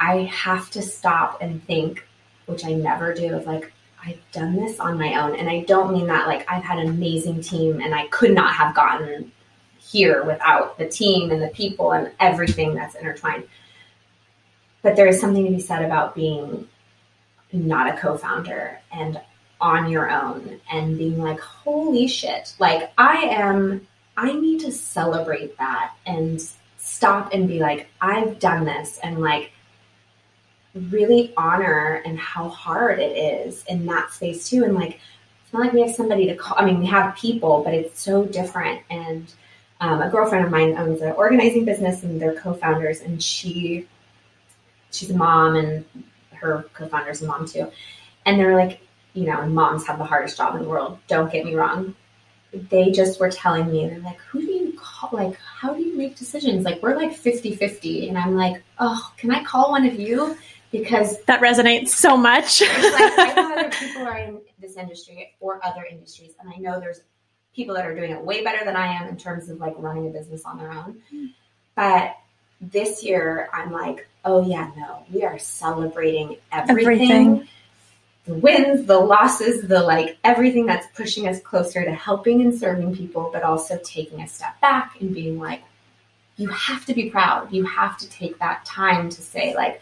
I 0.00 0.22
have 0.22 0.70
to 0.70 0.82
stop 0.82 1.42
and 1.42 1.62
think, 1.64 2.06
which 2.46 2.64
I 2.64 2.72
never 2.72 3.12
do, 3.12 3.34
of 3.34 3.46
like. 3.46 3.72
I've 4.04 4.20
done 4.30 4.54
this 4.54 4.78
on 4.78 4.98
my 4.98 5.20
own. 5.20 5.34
And 5.34 5.50
I 5.50 5.64
don't 5.64 5.92
mean 5.92 6.06
that 6.06 6.28
like 6.28 6.48
I've 6.48 6.62
had 6.62 6.78
an 6.78 6.88
amazing 6.88 7.40
team 7.40 7.80
and 7.80 7.92
I 7.92 8.06
could 8.06 8.30
not 8.30 8.54
have 8.54 8.72
gotten 8.72 9.32
here 9.80 10.24
without 10.24 10.78
the 10.78 10.86
team 10.86 11.32
and 11.32 11.42
the 11.42 11.48
people 11.48 11.92
and 11.92 12.12
everything 12.20 12.74
that's 12.74 12.94
intertwined. 12.94 13.48
But 14.82 14.94
there 14.94 15.08
is 15.08 15.20
something 15.20 15.44
to 15.44 15.50
be 15.50 15.58
said 15.58 15.84
about 15.84 16.14
being 16.14 16.68
not 17.52 17.92
a 17.92 17.98
co 17.98 18.16
founder 18.16 18.80
and 18.92 19.20
on 19.60 19.90
your 19.90 20.10
own 20.10 20.60
and 20.70 20.98
being 20.98 21.20
like, 21.20 21.40
holy 21.40 22.06
shit, 22.06 22.54
like 22.58 22.92
I 22.98 23.16
am, 23.22 23.86
I 24.16 24.32
need 24.32 24.60
to 24.60 24.72
celebrate 24.72 25.56
that 25.58 25.94
and 26.04 26.40
stop 26.96 27.34
and 27.34 27.46
be 27.46 27.58
like, 27.58 27.88
I've 28.00 28.38
done 28.38 28.64
this 28.64 28.98
and 29.02 29.20
like 29.20 29.52
really 30.74 31.34
honor 31.36 32.02
and 32.04 32.18
how 32.18 32.48
hard 32.48 32.98
it 32.98 33.16
is 33.16 33.64
in 33.68 33.84
that 33.86 34.12
space 34.12 34.48
too. 34.48 34.64
And 34.64 34.74
like, 34.74 34.98
it's 35.42 35.52
not 35.52 35.62
like 35.62 35.72
we 35.72 35.82
have 35.82 35.94
somebody 35.94 36.26
to 36.26 36.34
call. 36.34 36.56
I 36.58 36.64
mean, 36.64 36.80
we 36.80 36.86
have 36.86 37.16
people, 37.16 37.62
but 37.62 37.74
it's 37.74 38.00
so 38.00 38.24
different. 38.24 38.82
And 38.90 39.32
um, 39.80 40.00
a 40.00 40.08
girlfriend 40.08 40.46
of 40.46 40.50
mine 40.50 40.76
owns 40.76 41.02
an 41.02 41.12
organizing 41.12 41.64
business, 41.64 42.02
and 42.02 42.20
they're 42.20 42.34
co-founders. 42.34 43.00
And 43.00 43.22
she, 43.22 43.86
she's 44.90 45.10
a 45.10 45.16
mom, 45.16 45.56
and 45.56 45.84
her 46.32 46.66
co-founder's 46.72 47.22
a 47.22 47.26
mom 47.26 47.46
too. 47.46 47.70
And 48.24 48.40
they're 48.40 48.56
like, 48.56 48.80
you 49.12 49.26
know, 49.26 49.46
moms 49.46 49.86
have 49.86 49.98
the 49.98 50.04
hardest 50.04 50.36
job 50.36 50.56
in 50.56 50.62
the 50.62 50.68
world. 50.68 50.98
Don't 51.08 51.30
get 51.30 51.44
me 51.44 51.54
wrong. 51.54 51.94
They 52.52 52.90
just 52.90 53.20
were 53.20 53.30
telling 53.30 53.70
me, 53.70 53.86
they're 53.86 53.98
like, 54.00 54.18
who 54.18 54.40
do 54.40 54.50
you 54.50 54.72
call? 54.78 55.10
Like, 55.12 55.38
how 55.56 55.72
do 55.72 55.82
you 55.82 55.96
make 55.96 56.16
decisions? 56.16 56.66
Like, 56.66 56.82
we're 56.82 56.96
like 56.96 57.14
50 57.14 57.56
50. 57.56 58.10
And 58.10 58.18
I'm 58.18 58.36
like, 58.36 58.62
oh, 58.78 59.10
can 59.16 59.30
I 59.30 59.42
call 59.42 59.70
one 59.70 59.86
of 59.86 59.98
you? 59.98 60.36
Because 60.70 61.22
That 61.24 61.40
resonates 61.40 61.88
so 61.88 62.14
much. 62.14 62.60
like 62.60 62.70
I 62.70 63.32
know 63.34 63.52
other 63.58 63.70
people 63.70 64.02
are 64.02 64.18
in 64.18 64.38
this 64.58 64.76
industry 64.76 65.34
or 65.40 65.64
other 65.64 65.84
industries, 65.90 66.32
and 66.40 66.52
I 66.52 66.58
know 66.58 66.78
there's 66.78 67.00
people 67.54 67.74
that 67.74 67.86
are 67.86 67.94
doing 67.94 68.10
it 68.10 68.20
way 68.20 68.44
better 68.44 68.64
than 68.66 68.76
I 68.76 68.86
am 68.86 69.08
in 69.08 69.16
terms 69.16 69.48
of 69.48 69.58
like 69.58 69.74
running 69.78 70.06
a 70.08 70.10
business 70.10 70.44
on 70.44 70.58
their 70.58 70.72
own. 70.72 71.00
Hmm. 71.10 71.26
But 71.74 72.16
this 72.60 73.02
year, 73.02 73.48
I'm 73.54 73.72
like, 73.72 74.06
oh 74.26 74.46
yeah, 74.46 74.70
no, 74.76 75.04
we 75.10 75.24
are 75.24 75.38
celebrating 75.38 76.36
everything. 76.52 76.92
Everything. 76.92 77.48
The 78.26 78.34
wins, 78.34 78.86
the 78.86 78.98
losses, 78.98 79.68
the 79.68 79.82
like 79.82 80.18
everything 80.24 80.66
that's 80.66 80.86
pushing 80.96 81.28
us 81.28 81.40
closer 81.40 81.84
to 81.84 81.92
helping 81.92 82.42
and 82.42 82.58
serving 82.58 82.96
people, 82.96 83.30
but 83.32 83.42
also 83.42 83.78
taking 83.84 84.20
a 84.20 84.28
step 84.28 84.60
back 84.60 85.00
and 85.00 85.14
being 85.14 85.38
like, 85.38 85.62
you 86.36 86.48
have 86.48 86.84
to 86.86 86.94
be 86.94 87.08
proud. 87.08 87.52
You 87.52 87.64
have 87.64 87.96
to 87.98 88.08
take 88.08 88.38
that 88.40 88.64
time 88.64 89.08
to 89.10 89.22
say, 89.22 89.54
like, 89.54 89.80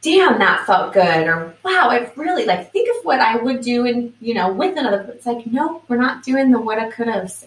damn, 0.00 0.38
that 0.38 0.66
felt 0.66 0.92
good, 0.92 1.26
or 1.26 1.54
wow, 1.64 1.88
I 1.90 2.10
really 2.14 2.44
like 2.44 2.72
think 2.72 2.88
of 2.96 3.04
what 3.04 3.20
I 3.20 3.36
would 3.36 3.60
do 3.60 3.86
and 3.86 4.12
you 4.20 4.34
know 4.34 4.52
with 4.52 4.78
another. 4.78 5.10
It's 5.12 5.26
like, 5.26 5.46
no, 5.46 5.82
we're 5.88 5.96
not 5.96 6.22
doing 6.22 6.50
the 6.50 6.60
woulda. 6.60 6.92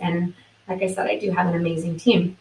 And 0.01 0.33
like 0.67 0.81
I 0.81 0.87
said, 0.87 1.07
I 1.07 1.17
do 1.17 1.31
have 1.31 1.47
an 1.47 1.55
amazing 1.55 1.97
team, 1.97 2.37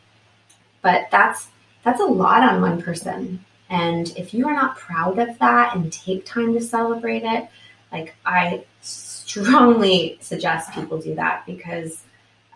but 0.82 1.08
that's 1.10 1.48
that's 1.84 2.00
a 2.00 2.04
lot 2.04 2.42
on 2.42 2.60
one 2.60 2.82
person. 2.82 3.44
And 3.70 4.12
if 4.16 4.34
you 4.34 4.48
are 4.48 4.52
not 4.52 4.76
proud 4.76 5.18
of 5.20 5.38
that 5.38 5.76
and 5.76 5.92
take 5.92 6.26
time 6.26 6.52
to 6.54 6.60
celebrate 6.60 7.22
it, 7.22 7.48
like 7.92 8.14
I 8.26 8.64
strongly 8.82 10.18
suggest 10.20 10.72
people 10.72 10.98
do 10.98 11.14
that 11.14 11.46
because 11.46 12.02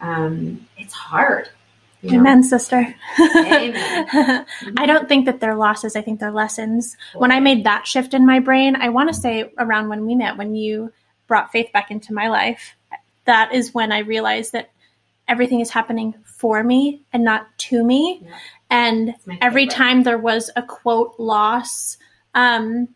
um, 0.00 0.66
it's 0.76 0.92
hard. 0.92 1.48
you 2.02 2.10
know? 2.10 2.18
Amen, 2.18 2.42
sister. 2.42 2.94
Amen. 3.20 4.06
I 4.76 4.86
don't 4.86 5.08
think 5.08 5.26
that 5.26 5.38
they're 5.38 5.54
losses. 5.54 5.94
I 5.94 6.02
think 6.02 6.18
they're 6.18 6.32
lessons. 6.32 6.96
When 7.14 7.30
I 7.30 7.38
made 7.38 7.64
that 7.64 7.86
shift 7.86 8.12
in 8.12 8.26
my 8.26 8.40
brain, 8.40 8.74
I 8.74 8.88
want 8.88 9.08
to 9.08 9.14
say 9.14 9.52
around 9.56 9.88
when 9.88 10.04
we 10.06 10.16
met, 10.16 10.36
when 10.36 10.56
you 10.56 10.92
brought 11.28 11.52
faith 11.52 11.72
back 11.72 11.92
into 11.92 12.12
my 12.12 12.28
life, 12.28 12.76
that 13.24 13.54
is 13.54 13.72
when 13.72 13.92
I 13.92 14.00
realized 14.00 14.52
that 14.52 14.70
everything 15.28 15.60
is 15.60 15.70
happening 15.70 16.14
for 16.24 16.62
me 16.62 17.04
and 17.12 17.24
not 17.24 17.46
to 17.58 17.84
me. 17.84 18.22
Yeah. 18.22 18.38
And 18.70 19.14
every 19.40 19.66
time 19.66 20.02
there 20.02 20.18
was 20.18 20.50
a 20.56 20.62
quote 20.62 21.14
loss, 21.18 21.96
um, 22.34 22.88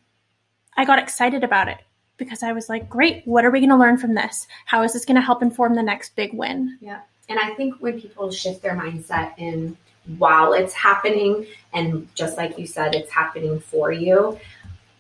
I 0.76 0.84
got 0.84 0.98
excited 0.98 1.44
about 1.44 1.68
it 1.68 1.78
because 2.16 2.42
I 2.42 2.52
was 2.52 2.68
like, 2.68 2.88
great, 2.88 3.22
what 3.26 3.44
are 3.44 3.50
we 3.50 3.60
going 3.60 3.70
to 3.70 3.76
learn 3.76 3.96
from 3.96 4.14
this? 4.14 4.46
How 4.66 4.82
is 4.82 4.92
this 4.92 5.04
going 5.04 5.16
to 5.16 5.20
help 5.22 5.42
inform 5.42 5.74
the 5.74 5.82
next 5.82 6.16
big 6.16 6.32
win? 6.34 6.78
Yeah. 6.80 7.00
And 7.28 7.38
I 7.38 7.54
think 7.54 7.76
when 7.80 8.00
people 8.00 8.30
shift 8.30 8.62
their 8.62 8.74
mindset 8.74 9.34
in 9.38 9.76
while 10.16 10.52
it's 10.52 10.72
happening, 10.72 11.46
and 11.72 12.08
just 12.14 12.36
like 12.36 12.58
you 12.58 12.66
said, 12.66 12.94
it's 12.94 13.10
happening 13.10 13.60
for 13.60 13.92
you, 13.92 14.38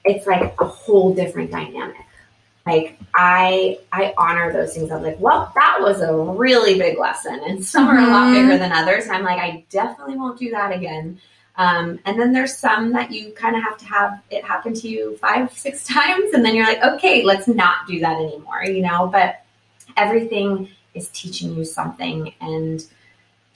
it's 0.04 0.26
like 0.26 0.54
a 0.60 0.64
whole 0.64 1.14
different 1.14 1.50
dynamic. 1.50 1.96
Like 2.68 2.98
I 3.14 3.78
I 3.92 4.14
honor 4.18 4.52
those 4.52 4.74
things. 4.74 4.90
I'm 4.92 5.02
like, 5.02 5.18
well, 5.18 5.50
that 5.54 5.78
was 5.80 6.00
a 6.02 6.12
really 6.14 6.78
big 6.78 6.98
lesson. 6.98 7.40
And 7.46 7.64
some 7.64 7.88
are 7.88 7.98
a 7.98 8.06
lot 8.06 8.26
Mhm. 8.28 8.32
bigger 8.34 8.58
than 8.58 8.72
others. 8.72 9.04
And 9.06 9.12
I'm 9.16 9.24
like, 9.24 9.38
I 9.38 9.64
definitely 9.70 10.16
won't 10.16 10.38
do 10.38 10.50
that 10.50 10.70
again. 10.72 11.18
Um, 11.56 11.98
and 12.04 12.20
then 12.20 12.32
there's 12.32 12.54
some 12.56 12.92
that 12.92 13.10
you 13.10 13.32
kind 13.32 13.56
of 13.56 13.62
have 13.64 13.78
to 13.78 13.84
have 13.86 14.20
it 14.30 14.44
happen 14.44 14.74
to 14.74 14.88
you 14.88 15.16
five, 15.16 15.50
six 15.52 15.84
times, 15.96 16.32
and 16.34 16.44
then 16.44 16.54
you're 16.54 16.66
like, 16.66 16.82
okay, 16.82 17.24
let's 17.24 17.48
not 17.48 17.86
do 17.88 17.98
that 18.00 18.16
anymore, 18.16 18.62
you 18.64 18.82
know. 18.82 19.08
But 19.10 19.42
everything 19.96 20.68
is 20.94 21.08
teaching 21.08 21.54
you 21.56 21.64
something, 21.64 22.32
and 22.40 22.84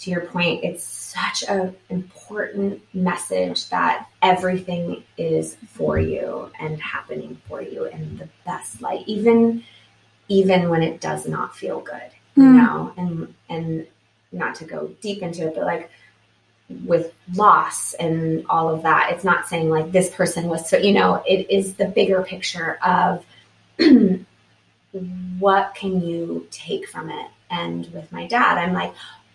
to 0.03 0.11
your 0.11 0.23
point, 0.23 0.65
it's 0.65 0.83
such 0.83 1.45
an 1.49 1.77
important 1.89 2.83
message 2.93 3.69
that 3.69 4.09
everything 4.21 5.05
is 5.17 5.57
for 5.69 5.99
you 6.01 6.51
and 6.59 6.81
happening 6.81 7.41
for 7.49 7.63
you 7.63 7.85
in 7.85 8.17
the 8.17 8.29
best 8.45 8.83
light, 8.83 9.05
even 9.07 9.63
even 10.29 10.71
when 10.71 10.83
it 10.83 11.01
does 11.01 11.27
not 11.27 11.55
feel 11.55 11.81
good, 11.81 12.11
you 12.37 12.45
Mm. 12.45 12.57
know. 12.57 12.93
And 12.97 13.35
and 13.49 13.87
not 14.33 14.57
to 14.57 14.65
go 14.65 14.89
deep 15.01 15.23
into 15.23 15.47
it, 15.47 15.55
but 15.55 15.65
like 15.65 15.91
with 16.85 17.13
loss 17.35 17.95
and 17.95 18.45
all 18.49 18.71
of 18.71 18.83
that, 18.83 19.11
it's 19.13 19.25
not 19.25 19.47
saying 19.49 19.71
like 19.71 19.93
this 19.93 20.11
person 20.11 20.49
was 20.49 20.69
so, 20.69 20.79
you 20.79 20.93
know, 20.93 21.23
it 21.29 21.49
is 21.49 21.75
the 21.75 21.85
bigger 21.85 22.23
picture 22.23 22.79
of 22.85 23.25
what 25.39 25.75
can 25.77 26.01
you 26.03 26.47
take 26.51 26.89
from 26.89 27.09
it? 27.11 27.29
And 27.51 27.93
with 27.93 28.11
my 28.11 28.27
dad, 28.27 28.59
I'm 28.59 28.73
like, 28.73 28.95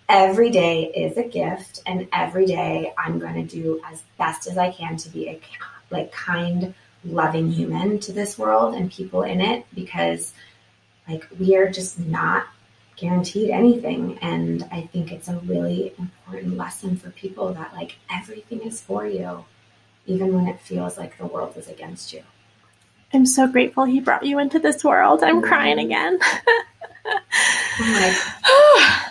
every 0.09 0.49
day 0.49 0.85
is 0.85 1.17
a 1.17 1.23
gift, 1.23 1.81
and 1.85 2.07
every 2.13 2.45
day 2.45 2.93
I'm 2.97 3.19
going 3.19 3.35
to 3.35 3.55
do 3.55 3.81
as 3.85 4.03
best 4.17 4.47
as 4.47 4.57
I 4.57 4.71
can 4.71 4.97
to 4.97 5.09
be 5.09 5.27
a 5.29 5.39
like 5.89 6.11
kind, 6.11 6.73
loving 7.05 7.51
human 7.51 7.99
to 7.99 8.11
this 8.11 8.37
world 8.37 8.75
and 8.75 8.91
people 8.91 9.23
in 9.23 9.39
it 9.39 9.65
because 9.73 10.33
like 11.07 11.25
we 11.39 11.55
are 11.55 11.69
just 11.69 11.97
not 11.99 12.47
guaranteed 12.97 13.51
anything 13.51 14.17
and 14.23 14.67
i 14.71 14.81
think 14.81 15.11
it's 15.11 15.27
a 15.27 15.35
really 15.45 15.93
important 15.99 16.57
lesson 16.57 16.97
for 16.97 17.11
people 17.11 17.53
that 17.53 17.71
like 17.75 17.95
everything 18.11 18.59
is 18.61 18.81
for 18.81 19.05
you 19.05 19.45
even 20.07 20.33
when 20.33 20.47
it 20.47 20.59
feels 20.59 20.97
like 20.97 21.15
the 21.19 21.25
world 21.25 21.55
is 21.55 21.67
against 21.69 22.11
you 22.11 22.23
I'm 23.13 23.25
so 23.25 23.47
grateful 23.47 23.85
he 23.85 24.01
brought 24.01 24.25
you 24.25 24.37
into 24.39 24.59
this 24.59 24.83
world. 24.83 25.23
I'm 25.23 25.41
Mhm. 25.41 25.47
crying 25.47 25.79
again. 25.79 26.19
i'm 27.79 27.93
like 27.93 29.06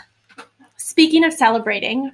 Speaking 0.96 1.24
of 1.24 1.32
celebrating, 1.34 2.10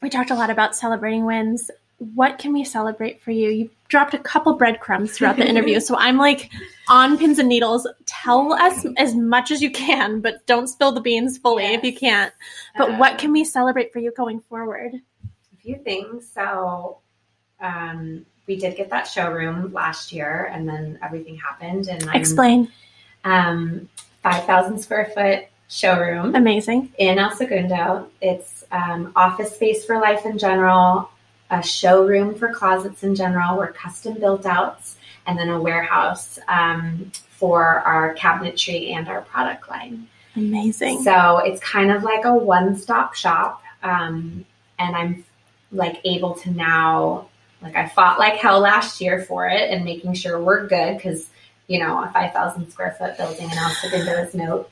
we 0.00 0.08
talked 0.08 0.30
a 0.30 0.34
lot 0.34 0.48
about 0.48 0.74
celebrating 0.74 1.26
wins. 1.26 1.70
what 1.98 2.38
can 2.38 2.54
we 2.54 2.64
celebrate 2.64 3.20
for 3.20 3.32
you? 3.32 3.50
You 3.50 3.70
dropped 3.88 4.14
a 4.14 4.18
couple 4.18 4.54
breadcrumbs 4.54 5.12
throughout 5.12 5.36
the 5.36 5.46
interview, 5.46 5.78
so 5.78 5.94
I'm 5.94 6.16
like 6.16 6.50
on 6.88 7.18
pins 7.18 7.38
and 7.38 7.50
needles. 7.50 7.86
Tell 8.06 8.54
us 8.54 8.86
as 8.96 9.14
much 9.14 9.50
as 9.50 9.60
you 9.60 9.70
can, 9.70 10.22
but 10.22 10.46
don't 10.46 10.68
spill 10.68 10.92
the 10.92 11.02
beans 11.02 11.36
fully 11.36 11.64
yes. 11.64 11.76
if 11.76 11.84
you 11.84 11.94
can't. 11.94 12.32
But 12.78 12.92
um, 12.92 12.98
what 12.98 13.18
can 13.18 13.30
we 13.30 13.44
celebrate 13.44 13.92
for 13.92 13.98
you 13.98 14.10
going 14.12 14.40
forward? 14.48 14.94
A 14.94 15.56
few 15.60 15.76
things. 15.76 16.26
So, 16.32 17.00
um, 17.60 18.24
we 18.46 18.56
did 18.56 18.74
get 18.74 18.88
that 18.88 19.06
showroom 19.06 19.70
last 19.74 20.12
year, 20.14 20.50
and 20.50 20.66
then 20.66 20.98
everything 21.02 21.36
happened. 21.36 21.88
And 21.88 22.08
I'm, 22.08 22.18
explain. 22.18 22.72
Um, 23.24 23.86
five 24.22 24.46
thousand 24.46 24.78
square 24.78 25.12
foot 25.14 25.48
showroom. 25.68 26.34
Amazing. 26.34 26.92
In 26.98 27.18
El 27.18 27.30
Segundo. 27.30 28.08
It's 28.20 28.64
um, 28.72 29.12
office 29.14 29.54
space 29.54 29.84
for 29.84 30.00
life 30.00 30.26
in 30.26 30.38
general, 30.38 31.10
a 31.50 31.62
showroom 31.62 32.34
for 32.34 32.52
closets 32.52 33.02
in 33.02 33.14
general. 33.14 33.56
We're 33.56 33.72
custom 33.72 34.14
built 34.14 34.46
outs, 34.46 34.96
and 35.26 35.38
then 35.38 35.50
a 35.50 35.60
warehouse 35.60 36.38
um, 36.48 37.12
for 37.30 37.80
our 37.80 38.14
cabinetry 38.14 38.92
and 38.92 39.08
our 39.08 39.22
product 39.22 39.70
line. 39.70 40.08
Amazing. 40.36 41.02
So 41.02 41.38
it's 41.38 41.60
kind 41.60 41.90
of 41.90 42.02
like 42.02 42.24
a 42.24 42.34
one 42.34 42.76
stop 42.76 43.14
shop. 43.14 43.62
Um, 43.82 44.44
and 44.78 44.96
I'm 44.96 45.24
like 45.72 46.00
able 46.04 46.34
to 46.34 46.50
now, 46.50 47.28
like, 47.60 47.76
I 47.76 47.88
fought 47.88 48.18
like 48.18 48.34
hell 48.34 48.60
last 48.60 49.00
year 49.00 49.22
for 49.22 49.48
it 49.48 49.70
and 49.70 49.84
making 49.84 50.14
sure 50.14 50.40
we're 50.40 50.66
good 50.66 50.96
because 50.96 51.28
you 51.68 51.78
know, 51.78 52.02
a 52.02 52.10
5,000 52.12 52.70
square 52.70 52.96
foot 52.98 53.16
building 53.18 53.48
and 53.48 53.58
also 53.60 53.90
Windows 53.92 54.34
Note 54.34 54.70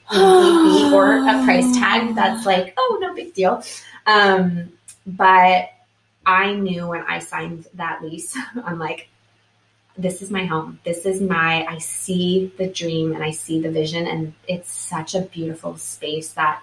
or 0.93 1.19
a 1.19 1.45
price 1.45 1.77
tag 1.77 2.15
that's 2.15 2.45
like, 2.47 2.75
oh, 2.77 2.99
no 3.01 3.15
big 3.15 3.35
deal. 3.35 3.63
Um, 4.07 4.73
but 5.07 5.69
I 6.25 6.55
knew 6.55 6.89
when 6.89 7.03
I 7.03 7.21
signed 7.21 7.67
that 7.75 8.03
lease, 8.03 8.37
I'm 8.65 8.79
like, 8.79 9.09
this 9.99 10.23
is 10.23 10.31
my 10.31 10.47
home. 10.47 10.81
This 10.85 11.07
is 11.07 11.21
my, 11.21 11.67
I 11.67 11.79
see 11.79 12.53
the 12.59 12.67
dream 12.67 13.15
and 13.15 13.23
I 13.23 13.31
see 13.31 13.61
the 13.61 13.71
vision. 13.71 14.07
And 14.07 14.35
it's 14.49 14.73
such 14.73 15.15
a 15.15 15.21
beautiful 15.21 15.77
space 15.77 16.33
that 16.33 16.63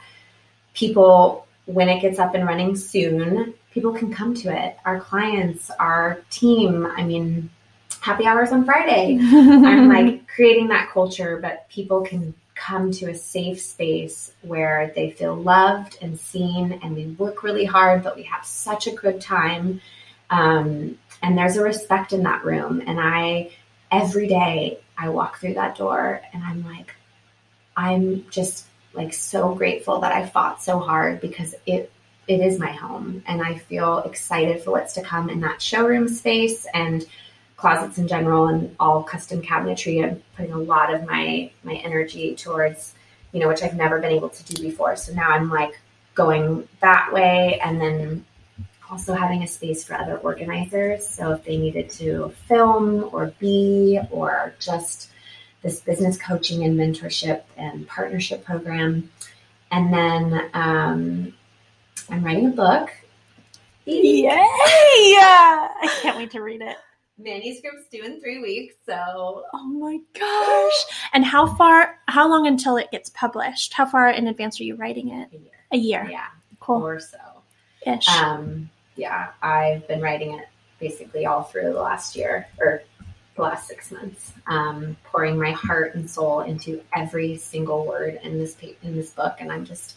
people, 0.73 1.47
when 1.65 1.89
it 1.89 2.01
gets 2.01 2.19
up 2.19 2.33
and 2.33 2.45
running 2.45 2.75
soon, 2.75 3.53
people 3.71 3.93
can 3.93 4.13
come 4.13 4.33
to 4.35 4.49
it. 4.49 4.77
Our 4.83 4.99
clients, 4.99 5.71
our 5.79 6.21
team, 6.29 6.85
I 6.85 7.03
mean, 7.03 7.49
happy 8.03 8.25
hours 8.25 8.51
on 8.51 8.65
Friday. 8.65 9.17
I'm 9.21 9.87
like 9.87 10.27
creating 10.27 10.67
that 10.67 10.89
culture, 10.89 11.39
but 11.41 11.69
people 11.69 12.01
can 12.01 12.33
come 12.53 12.91
to 12.91 13.09
a 13.09 13.15
safe 13.15 13.61
space 13.61 14.33
where 14.41 14.91
they 14.93 15.11
feel 15.11 15.35
loved 15.35 15.97
and 16.01 16.19
seen, 16.19 16.79
and 16.83 16.97
we 16.97 17.05
work 17.07 17.43
really 17.43 17.63
hard, 17.63 18.03
but 18.03 18.17
we 18.17 18.23
have 18.23 18.45
such 18.45 18.87
a 18.87 18.91
good 18.91 19.21
time. 19.21 19.79
Um, 20.29 20.97
and 21.21 21.37
there's 21.37 21.55
a 21.55 21.63
respect 21.63 22.11
in 22.11 22.23
that 22.23 22.43
room. 22.43 22.83
And 22.85 22.99
I, 22.99 23.51
every 23.89 24.27
day, 24.27 24.79
I 24.97 25.07
walk 25.07 25.39
through 25.39 25.53
that 25.53 25.77
door 25.77 26.21
and 26.33 26.43
I'm 26.43 26.65
like, 26.65 26.93
I'm 27.77 28.29
just 28.29 28.65
like 28.93 29.13
so 29.13 29.55
grateful 29.55 30.01
that 30.01 30.11
I 30.11 30.27
fought 30.27 30.61
so 30.61 30.77
hard 30.77 31.21
because 31.21 31.55
it 31.65 31.89
it 32.25 32.39
is 32.39 32.57
my 32.57 32.71
home 32.71 33.21
and 33.27 33.41
I 33.41 33.55
feel 33.55 33.99
excited 33.99 34.61
for 34.63 34.71
what's 34.71 34.93
to 34.93 35.01
come 35.01 35.29
in 35.29 35.41
that 35.41 35.61
showroom 35.61 36.07
space 36.07 36.65
and 36.73 37.05
closets 37.63 37.97
in 37.97 38.09
general 38.09 38.47
and 38.47 38.75
all 38.77 39.01
custom 39.03 39.41
cabinetry. 39.41 40.03
I'm 40.03 40.21
putting 40.35 40.51
a 40.51 40.57
lot 40.57 40.93
of 40.93 41.05
my 41.05 41.49
my 41.63 41.75
energy 41.75 42.35
towards, 42.35 42.93
you 43.31 43.39
know, 43.39 43.47
which 43.47 43.63
I've 43.63 43.77
never 43.77 44.01
been 44.01 44.11
able 44.11 44.27
to 44.27 44.43
do 44.43 44.61
before. 44.61 44.97
So 44.97 45.13
now 45.13 45.29
I'm 45.29 45.49
like 45.49 45.79
going 46.13 46.67
that 46.81 47.13
way 47.13 47.61
and 47.63 47.79
then 47.79 48.25
also 48.91 49.13
having 49.13 49.43
a 49.43 49.47
space 49.47 49.81
for 49.81 49.93
other 49.93 50.17
organizers. 50.17 51.07
So 51.07 51.31
if 51.31 51.45
they 51.45 51.55
needed 51.55 51.89
to 51.91 52.33
film 52.49 53.09
or 53.13 53.27
be 53.39 53.97
or 54.11 54.53
just 54.59 55.09
this 55.61 55.79
business 55.79 56.17
coaching 56.21 56.65
and 56.65 56.77
mentorship 56.77 57.43
and 57.55 57.87
partnership 57.87 58.43
program. 58.43 59.09
And 59.71 59.93
then 59.93 60.49
um, 60.53 61.33
I'm 62.09 62.25
writing 62.25 62.47
a 62.47 62.49
book. 62.49 62.89
Yay! 63.85 64.27
I 64.27 65.99
can't 66.01 66.17
wait 66.17 66.31
to 66.31 66.41
read 66.41 66.61
it 66.61 66.75
manuscript's 67.23 67.87
due 67.91 68.03
in 68.03 68.19
three 68.19 68.41
weeks. 68.41 68.75
So, 68.85 69.43
oh 69.53 69.67
my 69.67 69.99
gosh! 70.13 70.85
And 71.13 71.25
how 71.25 71.55
far? 71.55 71.99
How 72.07 72.29
long 72.29 72.47
until 72.47 72.77
it 72.77 72.91
gets 72.91 73.09
published? 73.09 73.73
How 73.73 73.85
far 73.85 74.09
in 74.09 74.27
advance 74.27 74.59
are 74.59 74.63
you 74.63 74.75
writing 74.75 75.09
it? 75.09 75.29
A 75.31 75.37
year. 75.37 75.51
A 75.71 75.77
year. 75.77 76.07
Yeah. 76.11 76.27
Cool. 76.59 76.85
Or 76.85 76.99
so. 76.99 77.17
Ish. 77.85 78.07
Um. 78.09 78.69
Yeah, 78.95 79.29
I've 79.41 79.87
been 79.87 80.01
writing 80.01 80.37
it 80.37 80.47
basically 80.79 81.25
all 81.25 81.43
through 81.43 81.73
the 81.73 81.81
last 81.81 82.15
year 82.15 82.47
or 82.59 82.83
the 83.35 83.41
last 83.41 83.67
six 83.67 83.91
months, 83.91 84.33
um, 84.47 84.95
pouring 85.03 85.39
my 85.39 85.51
heart 85.51 85.95
and 85.95 86.07
soul 86.07 86.41
into 86.41 86.81
every 86.95 87.37
single 87.37 87.85
word 87.85 88.19
in 88.21 88.37
this 88.37 88.55
in 88.83 88.95
this 88.95 89.09
book, 89.11 89.37
and 89.39 89.51
I'm 89.51 89.65
just 89.65 89.95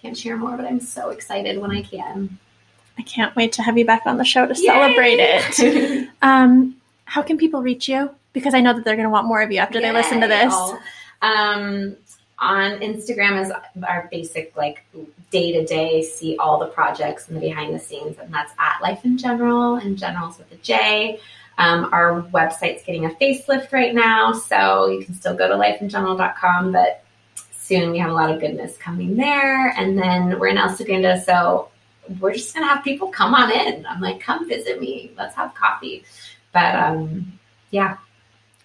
can't 0.00 0.16
share 0.16 0.36
more, 0.36 0.56
but 0.56 0.66
I'm 0.66 0.80
so 0.80 1.10
excited 1.10 1.58
when 1.58 1.70
I 1.70 1.82
can. 1.82 2.38
I 2.98 3.02
can't 3.02 3.34
wait 3.34 3.52
to 3.54 3.62
have 3.62 3.76
you 3.76 3.84
back 3.84 4.02
on 4.06 4.18
the 4.18 4.24
show 4.24 4.46
to 4.46 4.54
Yay! 4.54 4.66
celebrate 4.66 5.18
it. 5.18 6.08
um, 6.22 6.76
how 7.04 7.22
can 7.22 7.36
people 7.38 7.62
reach 7.62 7.88
you? 7.88 8.10
Because 8.32 8.54
I 8.54 8.60
know 8.60 8.72
that 8.72 8.84
they're 8.84 8.96
going 8.96 9.06
to 9.06 9.10
want 9.10 9.26
more 9.26 9.42
of 9.42 9.50
you 9.50 9.58
after 9.58 9.80
Yay! 9.80 9.86
they 9.86 9.92
listen 9.92 10.20
to 10.20 10.28
this. 10.28 10.54
Um, 11.22 11.96
on 12.38 12.80
Instagram 12.80 13.40
is 13.40 13.52
our 13.86 14.08
basic 14.10 14.56
like 14.56 14.84
day 15.30 15.52
to 15.52 15.64
day, 15.64 16.02
see 16.02 16.36
all 16.36 16.58
the 16.58 16.66
projects 16.66 17.28
and 17.28 17.36
the 17.36 17.40
behind 17.40 17.74
the 17.74 17.78
scenes, 17.78 18.18
and 18.18 18.32
that's 18.32 18.52
at 18.58 18.80
Life 18.82 19.02
InJeneral, 19.04 19.84
and 19.84 19.96
Generals 19.96 20.38
with 20.38 20.50
a 20.52 20.56
J. 20.56 21.20
Um, 21.56 21.88
our 21.92 22.22
website's 22.34 22.84
getting 22.84 23.04
a 23.04 23.10
facelift 23.10 23.72
right 23.72 23.94
now, 23.94 24.32
so 24.32 24.88
you 24.88 25.04
can 25.04 25.14
still 25.14 25.34
go 25.34 25.48
to 25.48 25.54
lifeinjeneral.com, 25.54 26.72
but 26.72 27.04
soon 27.52 27.92
we 27.92 27.98
have 27.98 28.10
a 28.10 28.14
lot 28.14 28.30
of 28.30 28.40
goodness 28.40 28.76
coming 28.76 29.16
there. 29.16 29.68
And 29.68 29.96
then 29.96 30.38
we're 30.38 30.48
in 30.48 30.58
El 30.58 30.74
Segundo, 30.74 31.18
so 31.20 31.68
we're 32.20 32.32
just 32.32 32.54
gonna 32.54 32.66
have 32.66 32.84
people 32.84 33.08
come 33.08 33.34
on 33.34 33.50
in. 33.50 33.86
I'm 33.86 34.00
like, 34.00 34.20
come 34.20 34.48
visit 34.48 34.80
me. 34.80 35.12
Let's 35.16 35.34
have 35.36 35.54
coffee. 35.54 36.04
But 36.52 36.74
um, 36.74 37.38
yeah. 37.70 37.96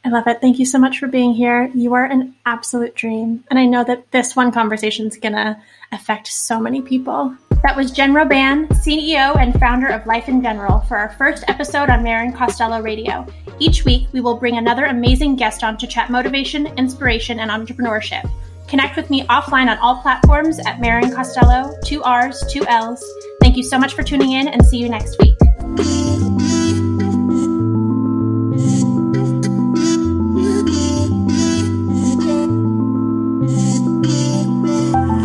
I 0.05 0.09
love 0.09 0.27
it. 0.27 0.39
Thank 0.39 0.59
you 0.59 0.65
so 0.65 0.79
much 0.79 0.99
for 0.99 1.07
being 1.07 1.33
here. 1.33 1.69
You 1.73 1.93
are 1.93 2.05
an 2.05 2.33
absolute 2.45 2.95
dream. 2.95 3.43
And 3.49 3.59
I 3.59 3.65
know 3.65 3.83
that 3.83 4.11
this 4.11 4.33
one 4.33 4.51
conversation 4.51 5.07
is 5.07 5.17
going 5.17 5.33
to 5.33 5.61
affect 5.91 6.27
so 6.27 6.57
many 6.57 6.81
people. 6.81 7.35
That 7.63 7.75
was 7.75 7.91
Jen 7.91 8.13
Robin, 8.13 8.67
CEO 8.69 9.35
and 9.35 9.59
founder 9.59 9.87
of 9.87 10.07
Life 10.07 10.27
InJeneral, 10.27 10.87
for 10.87 10.95
our 10.95 11.09
first 11.09 11.43
episode 11.49 11.89
on 11.89 12.01
Marin 12.01 12.31
Costello 12.31 12.81
Radio. 12.81 13.27
Each 13.59 13.83
week, 13.83 14.07
we 14.13 14.21
will 14.21 14.37
bring 14.37 14.57
another 14.57 14.85
amazing 14.85 15.35
guest 15.35 15.65
on 15.65 15.77
to 15.79 15.87
chat 15.87 16.09
motivation, 16.09 16.67
inspiration, 16.77 17.41
and 17.41 17.51
entrepreneurship. 17.51 18.29
Connect 18.69 18.95
with 18.95 19.09
me 19.09 19.23
offline 19.23 19.67
on 19.67 19.79
all 19.79 19.99
platforms 19.99 20.59
at 20.59 20.79
Marin 20.79 21.11
Costello, 21.11 21.75
two 21.83 22.03
R's, 22.03 22.43
two 22.51 22.63
L's. 22.67 23.03
Thank 23.41 23.57
you 23.57 23.63
so 23.63 23.79
much 23.79 23.95
for 23.95 24.03
tuning 24.03 24.33
in 24.33 24.47
and 24.47 24.63
see 24.63 24.77
you 24.77 24.87
next 24.89 25.17
week. 25.19 25.35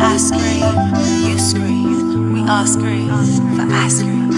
I 0.01 0.17
scream, 0.17 1.29
you 1.29 1.37
scream, 1.37 2.33
we 2.33 2.49
all 2.49 2.65
scream 2.65 3.09
for 3.55 3.71
ice 3.71 4.01
cream. 4.01 4.31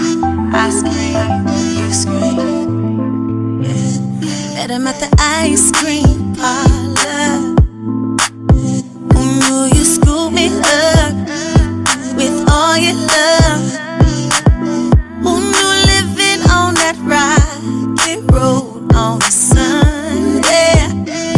I 0.54 0.68
scream, 0.68 1.46
you 1.78 1.92
scream. 1.94 3.60
Met 4.54 4.68
him 4.68 4.86
at 4.86 4.96
the 4.96 5.08
ice 5.18 5.72
cream 5.72 6.17
on 18.98 19.22
a 19.22 19.30
Sunday 19.30 20.74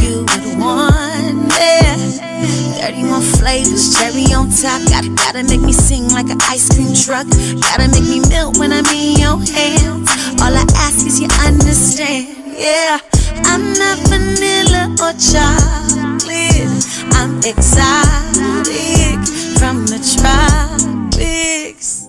you 0.00 0.24
would 0.24 0.58
want 0.58 1.52
it? 1.60 2.80
31 2.80 3.20
flavors, 3.20 3.94
cherry 3.96 4.24
on 4.32 4.48
top. 4.48 4.80
Gotta, 4.88 5.10
gotta 5.10 5.42
make 5.44 5.60
me 5.60 5.72
sing 5.72 6.08
like 6.08 6.30
an 6.30 6.38
ice 6.48 6.72
cream 6.74 6.94
truck. 6.94 7.28
Gotta 7.68 7.88
make 7.92 8.08
me 8.08 8.20
melt 8.30 8.58
when 8.58 8.72
I'm 8.72 8.86
in 8.86 9.20
your 9.20 9.38
hands. 9.52 10.08
All 10.40 10.56
I 10.56 10.64
ask 10.76 11.06
is 11.06 11.20
you 11.20 11.28
understand, 11.44 12.28
yeah. 12.56 12.98
I'm 13.44 13.72
not 13.74 13.98
vanilla 14.08 14.96
or 15.04 15.12
chocolate. 15.20 16.72
I'm 17.12 17.36
exotic 17.44 19.20
from 19.60 19.84
the 19.84 20.00
tropics. 20.16 22.08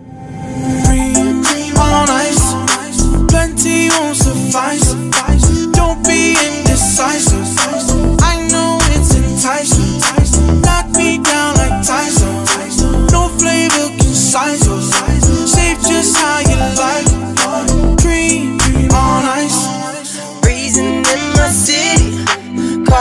Cream 0.87 1.43
on 1.77 2.09
ice. 2.09 2.47
Plenty 3.27 3.89
won't 3.89 4.15
suffice. 4.15 5.30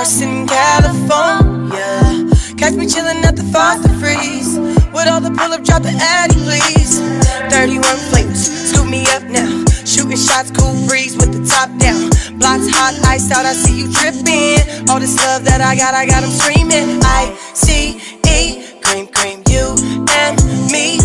Carson, 0.01 0.47
California. 0.47 2.25
Catch 2.57 2.73
me 2.73 2.87
chillin' 2.87 3.23
at 3.23 3.37
the 3.37 3.43
Foster 3.53 3.93
Freeze. 4.01 4.59
With 4.95 5.07
all 5.07 5.21
the 5.21 5.29
pull 5.29 5.53
up, 5.53 5.63
drop 5.63 5.83
the 5.83 5.93
Addy, 5.93 6.37
please. 6.37 7.01
31 7.53 7.85
flavors, 8.09 8.71
scoop 8.71 8.89
me 8.89 9.05
up 9.13 9.23
now. 9.25 9.63
Shooting 9.85 10.17
shots, 10.17 10.53
cool 10.53 10.73
breeze 10.89 11.19
with 11.19 11.37
the 11.37 11.45
top 11.45 11.69
down. 11.77 12.09
Blocks 12.39 12.65
hot, 12.73 12.97
iced 13.05 13.31
out, 13.31 13.45
I 13.45 13.53
see 13.53 13.77
you 13.77 13.93
drippin'. 13.93 14.89
All 14.89 15.01
this 15.01 15.19
love 15.21 15.45
that 15.45 15.61
I 15.61 15.77
got, 15.77 15.93
I 15.93 16.07
got 16.07 16.23
them 16.23 16.31
screaming. 16.31 16.99
I 17.05 17.37
C 17.53 18.01
E, 18.25 18.81
cream, 18.81 19.07
cream, 19.07 19.43
you 19.51 19.77
and 20.17 20.41
me. 20.73 21.00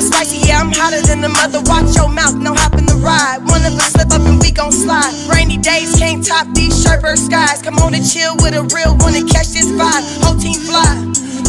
Super 0.00 0.16
spicy, 0.16 0.48
yeah, 0.48 0.60
I'm 0.60 0.72
hotter 0.72 1.02
than 1.04 1.20
the 1.20 1.28
mother. 1.28 1.60
Watch 1.68 1.94
your 1.94 2.08
mouth, 2.08 2.32
no 2.34 2.54
hop 2.54 2.72
in 2.72 2.86
the 2.86 2.96
ride. 3.04 3.44
One 3.44 3.60
of 3.68 3.76
us 3.76 3.92
slip 3.92 4.08
up 4.08 4.24
and 4.24 4.40
we 4.40 4.50
gon' 4.50 4.72
slide. 4.72 5.12
Rainy 5.28 5.58
days 5.58 5.92
can't 5.92 6.24
top 6.24 6.48
these 6.54 6.72
Sherbert 6.72 7.18
skies. 7.18 7.60
Come 7.60 7.76
on 7.84 7.92
and 7.92 8.00
chill 8.00 8.32
with 8.40 8.56
a 8.56 8.64
real 8.72 8.96
one 9.04 9.14
and 9.14 9.28
catch 9.28 9.52
this 9.52 9.68
vibe. 9.68 10.04
Whole 10.24 10.40
team 10.40 10.56
fly. 10.56 10.88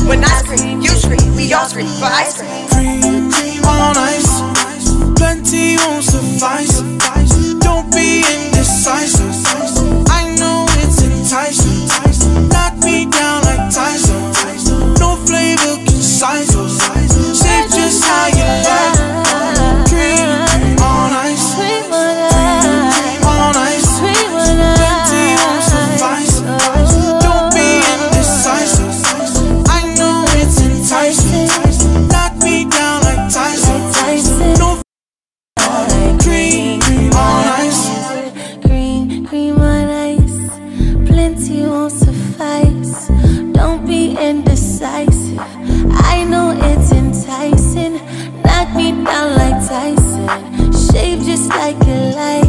When 0.04 0.20
I 0.26 0.36
scream, 0.44 0.82
you 0.82 0.92
scream, 1.00 1.32
we 1.40 1.54
all 1.54 1.64
scream 1.64 1.88
for 1.96 2.12
ice 2.12 2.44
cream. 2.44 2.68
Cream, 2.76 3.32
cream 3.32 3.64
on 3.64 3.96
ice. 3.96 4.44
Plenty 5.16 5.80
won't 5.80 6.04
suffice. 6.04 6.84
Don't 7.64 7.88
be 7.96 8.20
indecisive. 8.20 9.32
I 10.12 10.28
know 10.36 10.68
it's 10.84 11.00
enticing. 11.00 11.88
Knock 12.52 12.76
me 12.84 13.08
down 13.08 13.48
like 13.48 13.72
Tyson. 13.72 14.20
No 15.00 15.16
flavor 15.24 15.80
concise. 15.88 16.51
How 18.12 18.28
you 18.28 18.44
like. 18.44 18.91
Down 49.04 49.36
like 49.36 49.68
Tyson. 49.68 50.72
Shape 50.74 51.24
just 51.26 51.50
like 51.50 51.76
a 51.88 52.16
like. 52.16 52.41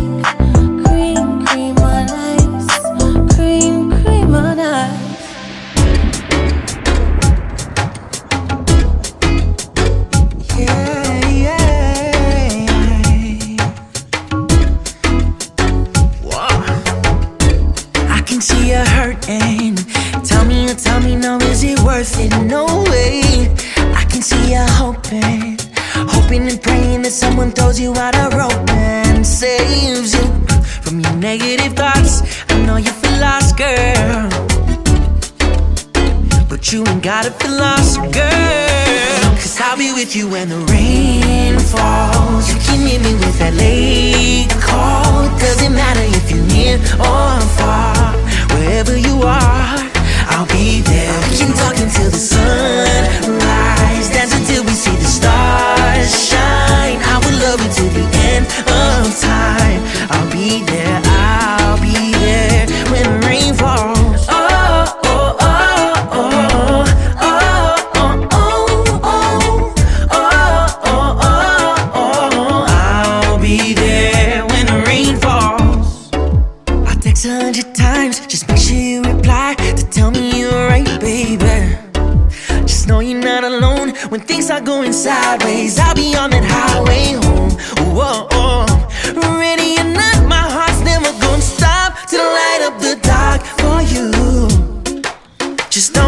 You 40.15 40.29
when 40.29 40.49
the 40.49 40.72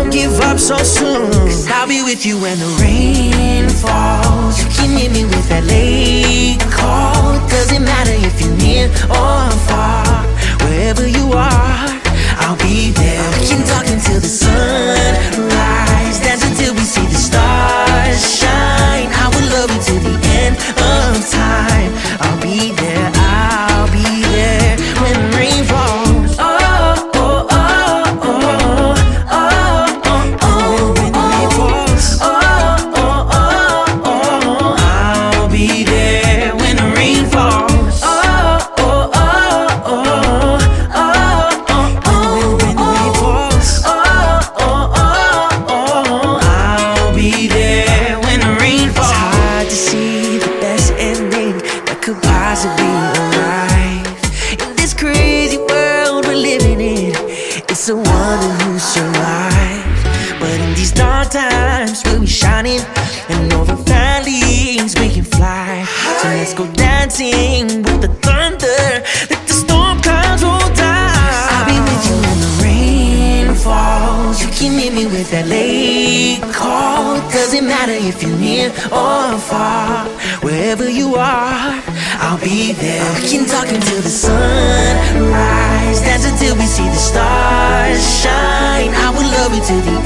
don't 0.04 0.12
give 0.12 0.40
up 0.40 0.58
so 0.58 0.76
soon. 0.78 1.30
Cause 1.30 1.68
I'll 1.68 1.88
be 1.88 2.02
with 2.02 2.24
you 2.26 2.40
when 2.40 2.58
the 2.58 2.66
rain 2.80 3.68
falls. 3.68 4.62
You 4.62 4.68
can 4.70 4.98
hit 4.98 5.12
me 5.12 5.24
with 5.24 5.48
that 5.48 5.64
late 5.64 6.60
call. 6.70 7.34
It 7.34 7.48
doesn't 7.50 7.84
matter 7.84 8.12
if 8.12 8.40
you're 8.40 8.56
near 8.56 8.88
or 9.10 9.50
far. 9.68 10.24
Wherever 10.64 11.06
you 11.06 11.32
are, 11.32 11.88
I'll 12.42 12.56
be 12.56 12.90
there. 12.90 13.30
We 13.38 13.46
can 13.46 13.66
talk 13.66 13.86
until 13.86 14.20
the 14.20 14.28
sun 14.28 15.53
or 78.92 79.38
far. 79.38 80.08
Wherever 80.42 80.88
you 80.88 81.14
are, 81.16 81.82
I'll 82.20 82.38
be 82.38 82.72
there. 82.72 83.06
We 83.20 83.28
can 83.28 83.46
talk 83.46 83.68
until 83.68 84.00
the 84.02 84.10
sun 84.10 85.30
rise. 85.30 86.00
Dance 86.00 86.26
until 86.26 86.56
we 86.56 86.66
see 86.66 86.84
the 86.84 87.02
stars 87.10 88.02
shine. 88.22 88.90
I 88.92 89.10
will 89.16 89.28
love 89.38 89.54
you 89.54 89.62
till 89.64 89.80
the 89.80 90.03